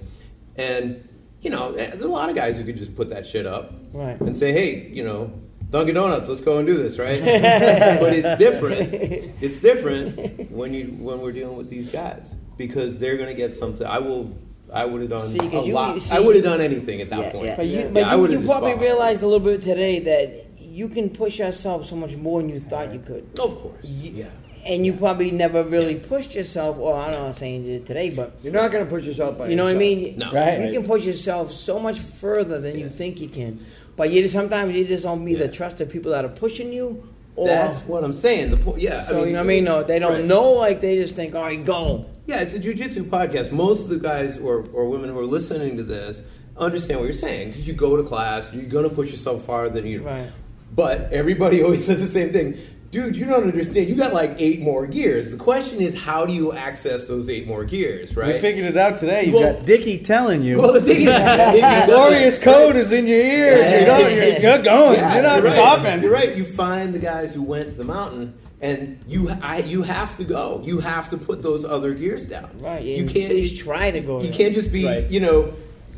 [0.55, 1.07] And,
[1.41, 3.73] you know, eh, there's a lot of guys who could just put that shit up
[3.93, 4.19] Right.
[4.19, 5.31] and say, hey, you know,
[5.69, 7.19] Dunkin' Donuts, let's go and do this, right?
[7.99, 8.93] but it's different.
[9.41, 13.51] It's different when you when we're dealing with these guys because they're going to get
[13.53, 13.85] something.
[13.85, 14.37] I will.
[14.75, 16.01] I would have done See, 'cause a you- lot.
[16.01, 17.45] see- I would have done anything at that Yeah, point.
[17.45, 17.55] yeah.
[17.55, 18.81] But you, Yeah, but I you, would've you just probably fought.
[18.81, 22.59] realized a little bit today that you can push yourself so much more than you
[22.59, 23.23] thought you could.
[23.39, 23.75] Of course.
[23.83, 24.25] You- Yeah.
[24.67, 26.77] And you probably never really pushed yourself.
[26.77, 29.47] Well, I'm not saying you did today, but You're not going to put yourself by
[29.49, 30.03] you know what I yourself.
[30.03, 30.17] mean.
[30.17, 30.25] No.
[30.33, 30.73] Right, You right.
[30.73, 33.59] can push yourself so much further than you think you can.
[33.95, 35.51] But you just, sometimes you just don't either Yeah.
[35.51, 37.03] trust the people that are pushing you,
[37.35, 38.49] or That's what I'm saying.
[38.51, 38.81] The point.
[38.81, 39.03] Yeah.
[39.03, 39.63] so you know what I mean.
[39.65, 40.25] No, they don't right.
[40.25, 40.51] know.
[40.53, 42.05] Like they just think, all right, go.
[42.27, 43.51] Yeah, it's a jujitsu podcast.
[43.51, 46.21] Most of the guys or, or women who are listening to this
[46.57, 49.69] understand what you're saying because you go to class, you're going to push yourself farther
[49.69, 50.01] than you.
[50.03, 50.29] Right.
[50.73, 52.57] But everybody always says the same thing.
[52.91, 53.89] Dude, you don't understand.
[53.89, 55.29] You got like eight more gears.
[55.29, 58.35] The question is, how do you access those eight more gears, right?
[58.35, 59.25] We figured it out today.
[59.25, 60.59] You Well- got Dickie telling you.
[60.59, 61.55] well, the thing is, if
[61.87, 63.71] you- Glorious code is in your ears.
[63.71, 64.15] You're going.
[64.15, 64.99] You're, you're going.
[64.99, 65.53] Yeah, you're not right.
[65.53, 66.01] stopping.
[66.03, 66.37] You're right.
[66.37, 70.23] You find the guys who went to the mountain, and you I, you have to
[70.23, 70.61] go.
[70.63, 72.49] You have to put those other gears down.
[72.59, 72.83] Right.
[72.83, 73.31] You can't.
[73.33, 74.21] least try to go.
[74.21, 75.09] You can't just be, Right.
[75.09, 75.53] you know,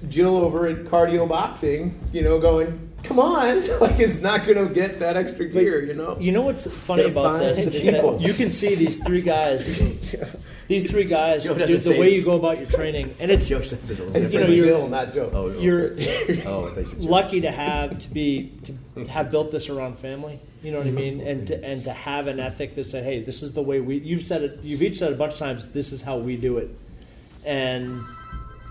[0.09, 4.73] Jill over at cardio boxing, you know, going, come on, like it's not going to
[4.73, 6.17] get that extra gear, you know.
[6.19, 9.65] You know what's funny about this is that you can see these three guys,
[10.67, 12.19] these three guys, Joe doesn't the say way this.
[12.19, 14.47] you go about your training, and it's Joe says it a I little you know,
[14.47, 15.31] you're- Jill, not Joe.
[15.33, 15.91] Oh, you're
[16.45, 17.07] Oh, I thought you said Joe.
[17.07, 18.51] lucky to have to be
[18.95, 20.39] to have built this around family.
[20.63, 21.21] You know what I mean?
[21.21, 23.97] And to, and to have an ethic that said, "Hey, this is the way we."
[23.99, 24.59] You've said it.
[24.63, 25.67] You've each said it a bunch of times.
[25.67, 26.69] This is how we do it.
[27.45, 28.01] And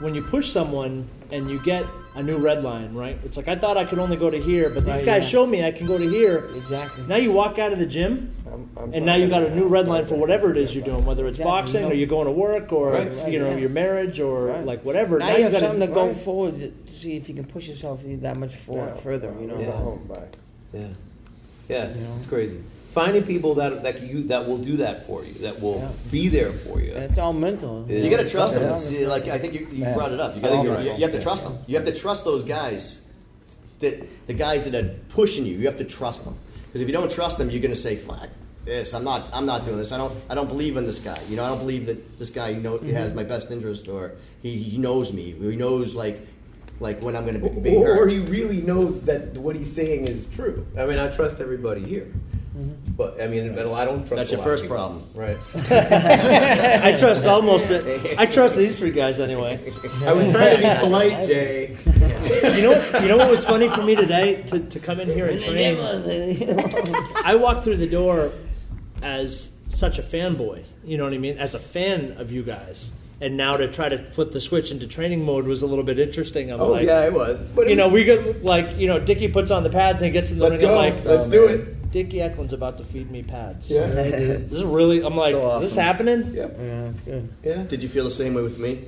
[0.01, 3.19] when you push someone and you get a new red line, right?
[3.25, 5.29] It's like I thought I could only go to here, but these Right, guys yeah.
[5.31, 6.51] show me I can go to here.
[6.57, 7.05] Exactly.
[7.07, 9.67] Now you walk out of the gym, I'm- I'm and now you got a new
[9.69, 11.51] red line for whatever it is you're doing, whether it's Exactly.
[11.51, 13.57] boxing You or you're going to work or Right, it's, right, you know yeah.
[13.59, 14.65] your marriage or Right.
[14.65, 15.19] like whatever.
[15.19, 16.17] Now, you have gotta- something to go right.
[16.17, 18.95] forward to see if you can push yourself that much for, Yeah.
[18.95, 19.33] further.
[19.41, 19.57] You know.
[19.57, 20.17] Go home, bye.
[20.73, 20.81] Yeah,
[21.69, 22.15] yeah, You know?
[22.17, 22.57] it's crazy.
[22.93, 25.89] Finding people that that you that will do that for you, that will Yeah.
[26.11, 26.95] be there for you.
[26.95, 27.85] And it's all mental.
[27.87, 27.99] Yeah.
[27.99, 28.63] You got to trust them.
[28.63, 28.77] Yeah.
[28.79, 29.95] See, like I think you, you Man.
[29.95, 30.35] brought it up.
[30.35, 30.99] You, I gotta, you're you, right.
[30.99, 31.23] you have to Yeah.
[31.23, 31.59] trust them.
[31.67, 33.03] You have to trust those guys.
[33.81, 36.37] That the guys that are pushing you, you have to trust them.
[36.67, 38.29] Because if you don't trust them, you're going to say, "Fuck
[38.67, 38.93] this!
[38.93, 39.29] I'm not.
[39.33, 39.93] I'm not doing this.
[39.93, 40.15] I don't.
[40.29, 41.19] I don't believe in this guy.
[41.29, 44.13] You know, I don't believe that this guy you know has my best interest, or
[44.43, 45.33] he, he knows me.
[45.33, 46.21] He knows like
[46.81, 49.73] like when I'm going to be, be or, or he really knows that what he's
[49.73, 50.67] saying is true.
[50.79, 52.13] I mean, I trust everybody here,
[52.55, 52.93] mm-hmm.
[52.93, 54.17] but I mean, I don't trust.
[54.17, 54.77] That's a your lot first people.
[54.77, 55.09] problem.
[55.15, 55.39] right?
[56.85, 57.67] I trust almost.
[58.19, 59.73] I trust these three guys anyway.
[60.05, 61.77] I was trying to be polite, Jay.
[62.57, 65.09] You know what's, You know what was funny for me today to, to come in
[65.09, 65.77] here and train.
[67.25, 68.33] I walked through the door
[69.03, 70.65] as such a fanboy.
[70.85, 71.39] You know what I mean?
[71.39, 72.91] As a fan of you guys.
[73.19, 75.99] And now to try to flip the switch into training mode was a little bit
[75.99, 76.51] interesting.
[76.53, 77.39] I'm Oh like, yeah, it was.
[77.55, 80.07] But it you know, we get like, you know, Dickie puts on the pads and
[80.07, 80.67] he gets in the Let's ring.
[80.69, 80.77] I'm go.
[80.77, 81.55] like, Let's oh, do man.
[81.61, 81.91] it.
[81.93, 83.71] Dickie Eklund's about to feed me pads.
[83.71, 83.87] Yeah.
[83.95, 85.03] This is really.
[85.03, 86.35] I'm like, So is this happening?
[86.35, 86.57] Yep.
[86.61, 87.33] Yeah, that's good.
[87.43, 87.63] Yeah.
[87.63, 88.85] Did you feel the same way with me?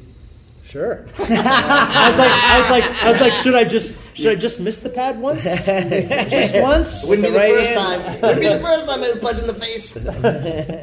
[0.69, 1.05] Sure.
[1.19, 4.61] I was like, I was like, I was like, should I just, should I just
[4.61, 5.43] miss the pad once?
[5.45, 7.07] just once?
[7.09, 8.03] Wouldn't be the Right first hand.
[8.05, 8.21] time.
[8.21, 9.97] Wouldn't be the first time I had a punch in the face.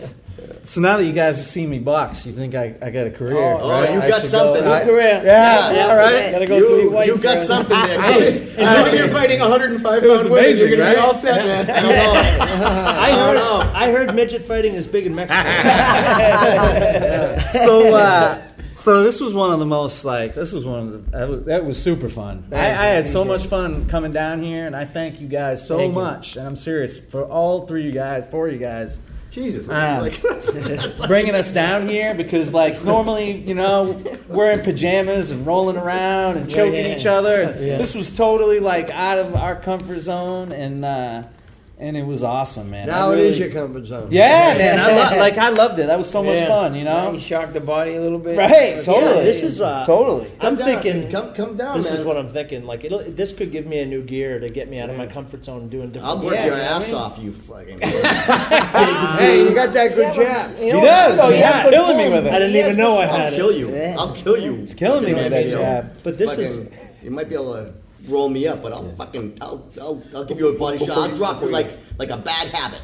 [0.64, 3.12] So now that you guys have seen me box, you think I, I got a
[3.12, 3.38] career?
[3.38, 3.94] Oh, right?
[3.94, 4.64] you I got should something.
[4.64, 5.22] Go, I- Good career.
[5.24, 6.32] yeah, Yeah, all right.
[6.32, 7.48] Gotta go through your You, wife you got first.
[7.48, 8.00] something there.
[8.00, 11.06] As long as you're fighting 105 It was pound women, you're amazing, gonna be right?
[11.06, 11.70] all set, man.
[11.70, 13.00] I don't know.
[13.00, 13.72] I heard, know.
[13.76, 15.40] I heard midget fighting is big in Mexico.
[17.66, 18.42] so uh,
[18.86, 21.44] so this was one of the most like this was one of the that was,
[21.46, 22.48] that was super fun.
[22.52, 25.78] I, I had so much fun coming down here, and I thank you guys so
[25.78, 26.02] Thank you.
[26.02, 26.36] much.
[26.36, 29.00] And I'm serious for all three of you guys, four of you guys,
[29.32, 29.68] Jesus.
[29.68, 29.98] Ah.
[30.02, 30.22] Like,
[31.08, 36.38] bringing us down here because like normally you know we're in pajamas and rolling around
[36.38, 36.96] and choking yeah.
[36.96, 37.56] each other.
[37.66, 37.80] Yeah.
[37.80, 41.24] This was totally like out of our comfort zone, and uh,
[41.78, 42.88] and it was awesome, man.
[42.88, 44.08] Now I it really- is your comfort zone.
[44.10, 44.80] Yeah, man.
[44.80, 45.88] I lo- like I loved it.
[45.88, 46.48] That was so much Yeah.
[46.48, 47.12] fun, you know.
[47.12, 48.38] You shocked the body a little bit.
[48.38, 49.26] Right, Yeah, totally.
[49.26, 50.32] this is uh, Totally.
[50.40, 51.12] I'm down, thinking.
[51.12, 52.00] come come down, This man.
[52.00, 52.66] is what I'm thinking.
[52.66, 55.06] Like it'll, this could give me a new gear to get me out of my
[55.08, 56.22] comfort zone and doing different.
[56.22, 56.24] Things.
[56.24, 56.96] I'll work Yeah, your you know ass mean?
[56.96, 57.80] off, you fucking.
[59.20, 60.56] Hey, you got that good jab.
[60.58, 61.20] He does.
[61.20, 62.34] Oh, He's yeah, killing me with it.
[62.34, 63.36] I didn't even know I had it.
[63.38, 63.74] I'll kill you.
[63.74, 63.96] Yeah.
[63.98, 64.56] I'll kill you.
[64.56, 65.92] He's killing me with that jab.
[66.04, 66.70] But this is
[67.04, 67.74] You might be able to
[68.08, 70.98] roll me up, but I'll fucking I'll, I'll I'll give you a body shot.
[70.98, 71.68] I'll drop you like
[71.98, 72.82] like a bad habit.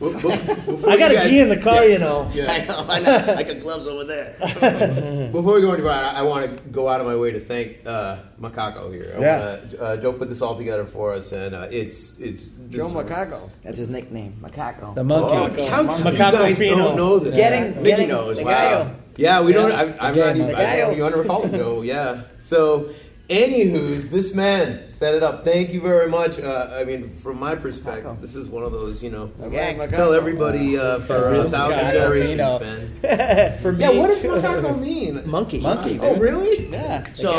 [0.02, 2.22] I got a key in the car, you know.
[2.34, 3.34] I know, I know.
[3.36, 4.34] I got gloves over there.
[5.32, 7.40] Before we go any further, I, I want to go out of my way to
[7.40, 9.14] thank uh, Macaco here.
[9.16, 9.38] I Yeah.
[9.38, 13.10] wanna, uh, Joe put this all together for us, and uh, it's it's Joe this-
[13.10, 13.50] Macaco.
[13.62, 14.94] That's his nickname, Macaco.
[14.94, 15.66] The Oh, monkey.
[15.66, 16.76] how come you Macaco guys Fino.
[16.76, 17.34] don't know this?
[17.34, 18.38] Getting, Mickey getting knows.
[18.38, 18.84] the Wow.
[18.84, 18.94] guy.
[19.16, 19.72] Yeah, we don't.
[19.72, 20.54] I, I'm not Again, even.
[20.54, 21.82] I don't even recall Joe.
[21.82, 22.22] Yeah.
[22.40, 22.90] So,
[23.30, 25.44] anywho's this man set it up.
[25.44, 26.38] Thank you very much.
[26.38, 29.02] Uh, I mean, from my perspective, this is one of those.
[29.02, 29.90] You know, Right, Macaco.
[29.90, 32.58] tell everybody uh, for a thousand Macaco generations, Fino.
[32.58, 33.58] man.
[33.62, 33.90] For me, Yeah.
[33.90, 35.22] What does Macaco mean?
[35.28, 35.60] monkey?
[35.60, 35.98] Monkey.
[36.02, 36.68] Oh, really?
[36.68, 37.04] Yeah.
[37.14, 37.30] So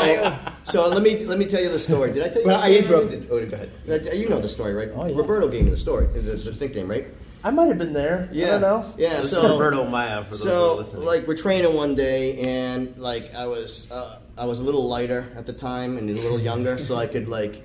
[0.64, 2.12] so let me let me tell you the story.
[2.12, 2.48] Did I tell you?
[2.48, 3.28] But the I interrupted.
[3.30, 3.70] Oh, go ahead.
[3.88, 4.90] Uh, You know the story, right?
[4.94, 5.14] Oh, yeah.
[5.16, 6.06] Roberto gave me the story.
[6.06, 7.06] The, the nickname, right?
[7.44, 8.28] I might have been there.
[8.32, 8.94] I don't know.
[8.96, 9.20] Yeah.
[9.20, 11.04] This so Roberto Maia for those who are So, listening.
[11.04, 15.30] like, we're training one day, and like, I was, uh, I was a little lighter
[15.36, 17.62] at the time, and a little younger, so I could like,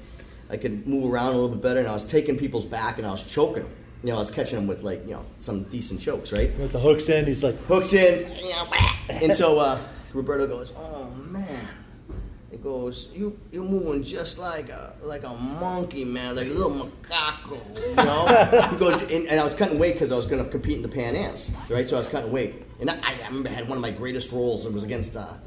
[0.50, 3.08] I could move around a little bit better, and I was taking people's back, and
[3.08, 3.72] I was choking them.
[4.04, 6.56] You know, I was catching them with like, you know, some decent chokes, right?
[6.60, 8.98] With the hooks in, he's like, Hooks in, you know, whack.
[9.10, 9.80] and so uh,
[10.14, 11.68] Roberto goes, "Oh man."
[12.52, 16.72] He goes, "You you're moving just like a like a monkey, man, like a little
[16.72, 18.70] macaco." You know?
[18.70, 20.82] he goes, and, and I was cutting weight because I was going to compete in
[20.82, 21.90] the Pan Am's, right?
[21.90, 24.32] So I was cutting weight, and I, I remember I had one of my greatest
[24.32, 24.66] rolls.
[24.66, 25.34] It was against, uh,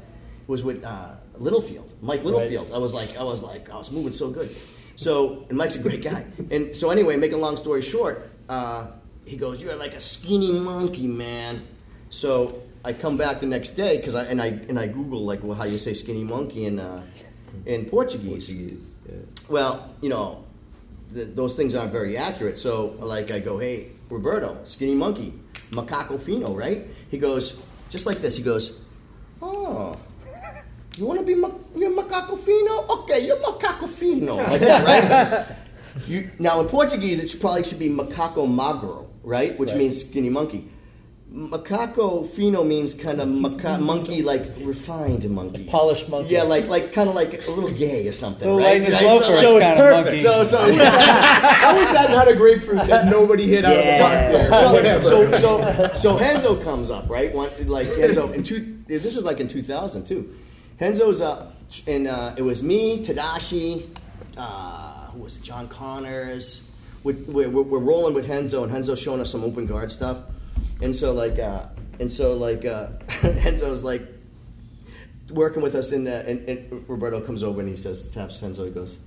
[0.51, 2.71] was with uh, Littlefield, Mike Littlefield.
[2.73, 4.53] I was like, I was like, I was moving so good.
[4.97, 6.25] So, and Mike's a great guy.
[6.51, 8.91] And so anyway, make a long story short, uh,
[9.25, 11.65] he goes, "You're like a skinny monkey, man."
[12.09, 15.41] So I come back the next day because I and I and I Google like
[15.41, 17.01] well, how you say skinny monkey in uh,
[17.65, 18.47] in Portuguese.
[18.47, 18.91] Portuguese.
[19.07, 19.15] Yeah.
[19.47, 20.43] Well, you know,
[21.13, 22.57] th- those things aren't very accurate.
[22.57, 25.33] So like I go, hey Roberto, skinny monkey,
[25.71, 26.85] macaco fino, right?
[27.09, 27.55] He goes
[27.89, 28.35] just like this.
[28.35, 28.81] He goes,
[29.41, 29.95] oh.
[30.97, 32.85] You want to be ma- you're macaco fino?
[33.01, 34.35] Okay, you're macaco fino.
[34.35, 34.85] Like that,
[35.47, 35.57] right?
[36.07, 39.59] You, now in Portuguese, it should, probably should be macaco magro, right?
[39.59, 40.69] Which means skinny monkey.
[41.33, 46.33] Macaco fino means kind of maca- monkey, like refined monkey, polished monkey.
[46.33, 48.81] Yeah, like like kind of like a little gay or something, right?
[48.81, 49.03] Lightness Right?
[49.05, 50.23] loafers So, it's perfect.
[50.23, 54.05] so, so, How is that not a grapefruit that nobody hit out Yeah.
[54.27, 55.01] of the park there?
[55.03, 57.33] so, so, so, so Henzo comes up, right?
[57.33, 58.77] One, like Henzo in two.
[58.87, 60.35] This is like in 2002.
[60.81, 61.53] Henzo's up,
[61.85, 63.87] and uh, it was me, Tadashi,
[64.35, 65.43] uh, who was it?
[65.43, 66.63] John Connors.
[67.03, 70.17] We're, we're, we're rolling with Henzo, and Henzo's showing us some open guard stuff,
[70.81, 71.67] and so like, uh,
[71.99, 74.01] and so like, uh, Henzo's like
[75.29, 78.65] working with us, in the, and, and Roberto comes over and he says, taps Henzo,
[78.65, 78.97] he goes.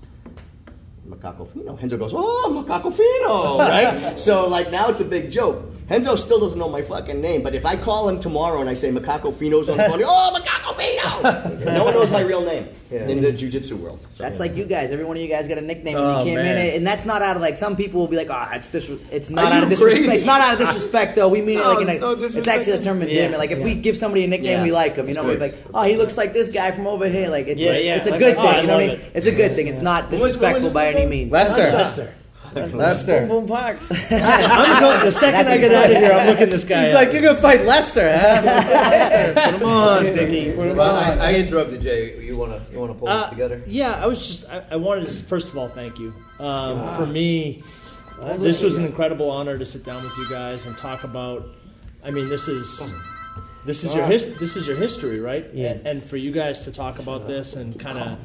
[1.09, 1.77] Macaco Fino.
[1.77, 4.19] Henzo goes, oh, Macaco Fino, right?
[4.19, 5.71] so, like, now it's a big joke.
[5.87, 8.75] Henzo still doesn't know my fucking name, but if I call him tomorrow and I
[8.75, 11.73] say Macaco Fino's on the phone, oh, Macaco Fino!
[11.73, 13.99] no one knows my real name in the jiu-jitsu world.
[14.15, 14.41] So, That's yeah.
[14.43, 14.93] like you guys.
[14.93, 16.67] Every one of you guys got a nickname Oh, when you oh, came man.
[16.69, 18.89] in, and that's not out of like some people will be like, oh, it's dis-
[19.11, 20.05] It's not Are out of you disrespect.
[20.07, 20.17] crazy?
[20.17, 21.29] It's not out of disrespect though.
[21.29, 22.39] We mean No, it like in it's no a, disrespect.
[22.39, 23.15] it's actually a term of Yeah.
[23.25, 23.39] endearment.
[23.39, 24.63] Like if we give somebody a nickname, Yeah.
[24.63, 25.09] we like him.
[25.09, 27.29] You know, we're like, oh, he looks like this guy from over here.
[27.29, 27.97] Like it's Yeah, it's, yeah.
[27.97, 28.51] it's a Like, good oh, thing.
[28.55, 28.97] I you know what I mean?
[29.01, 29.13] it.
[29.15, 29.67] It's a good thing.
[29.69, 31.09] It's not What was- disrespectful his by any name?
[31.11, 31.33] means.
[31.33, 31.63] Lester.
[31.63, 32.15] Lester.
[32.55, 33.27] Boom Lester.
[33.27, 33.91] boom parks.
[34.11, 37.03] I'm going, the second I get out of here, I'm looking this guy He's up.
[37.05, 39.51] like, you're gonna fight Lester, huh?
[39.51, 40.53] Come on, Sticky.
[40.55, 42.23] Well, I, I interrupted Jay.
[42.25, 43.63] You wanna you wanna pull Uh, this together?
[43.67, 46.15] Yeah, I was just, I, I wanted to, first of all, thank you.
[46.39, 47.63] Um, For me,
[48.39, 51.47] this was an incredible honor to sit down with you guys and talk about,
[52.05, 52.83] I mean, this is.
[53.67, 55.47] This is your his, this is your history, right?
[55.55, 55.71] Yeah.
[55.71, 58.19] And, and for you guys to talk about this and kind of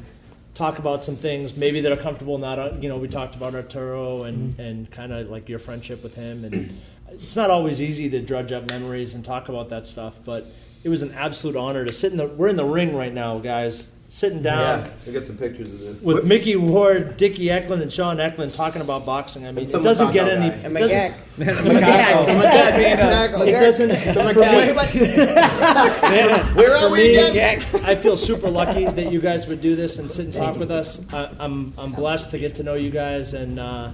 [0.60, 2.36] talk about some things maybe that are comfortable.
[2.38, 6.02] Not uh, you know we talked about Arturo and and kind of like your friendship
[6.02, 9.86] with him, and it's not always easy to drudge up memories and talk about that
[9.86, 10.14] stuff.
[10.24, 10.46] But
[10.84, 12.26] it was an absolute honor to sit in the.
[12.26, 13.88] We're in the ring right now, guys.
[14.12, 16.00] Sitting down yeah, we got some pictures of this.
[16.02, 19.46] with Mickey Ward, Dickie Eklund, and Sean Eklund talking about boxing.
[19.46, 20.50] I mean, it some doesn't get Macaco any.
[20.50, 20.56] guy.
[20.56, 22.26] It doesn't, McGack.
[22.26, 23.46] Macaco.
[23.46, 23.90] it doesn't.
[24.34, 24.72] For me,
[26.56, 27.62] Where are for we me, again?
[27.84, 30.72] I feel super lucky that you guys would do this and sit and talk with
[30.72, 31.00] us.
[31.12, 33.92] I, I'm I'm blessed to get to know you guys, and uh,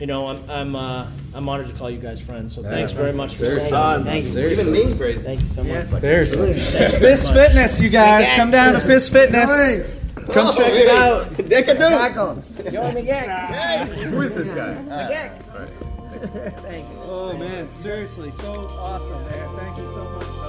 [0.00, 2.54] you know, I'm I'm uh, I'm honored to call you guys friends.
[2.54, 4.04] So thanks very much for staying.
[4.04, 4.32] Thank you.
[4.32, 4.78] Seriously.
[4.80, 5.20] Even me, crazy.
[5.20, 5.90] Thank you so much.
[5.90, 5.98] Yeah.
[5.98, 6.54] Seriously.
[6.54, 7.32] Thank Fist.
[7.32, 8.28] Fitness, you guys.
[8.36, 9.94] Come down to Fist Fitness.
[10.32, 11.30] Come check it out.
[11.32, 12.72] Deckadoo.
[12.72, 13.46] Join me, Gek.
[13.46, 14.74] Hey, who is this guy?
[15.08, 15.42] Gek.
[16.62, 16.96] Thank you.
[17.02, 19.56] Oh man, seriously, so awesome, man.
[19.56, 20.48] Thank you so much, brother.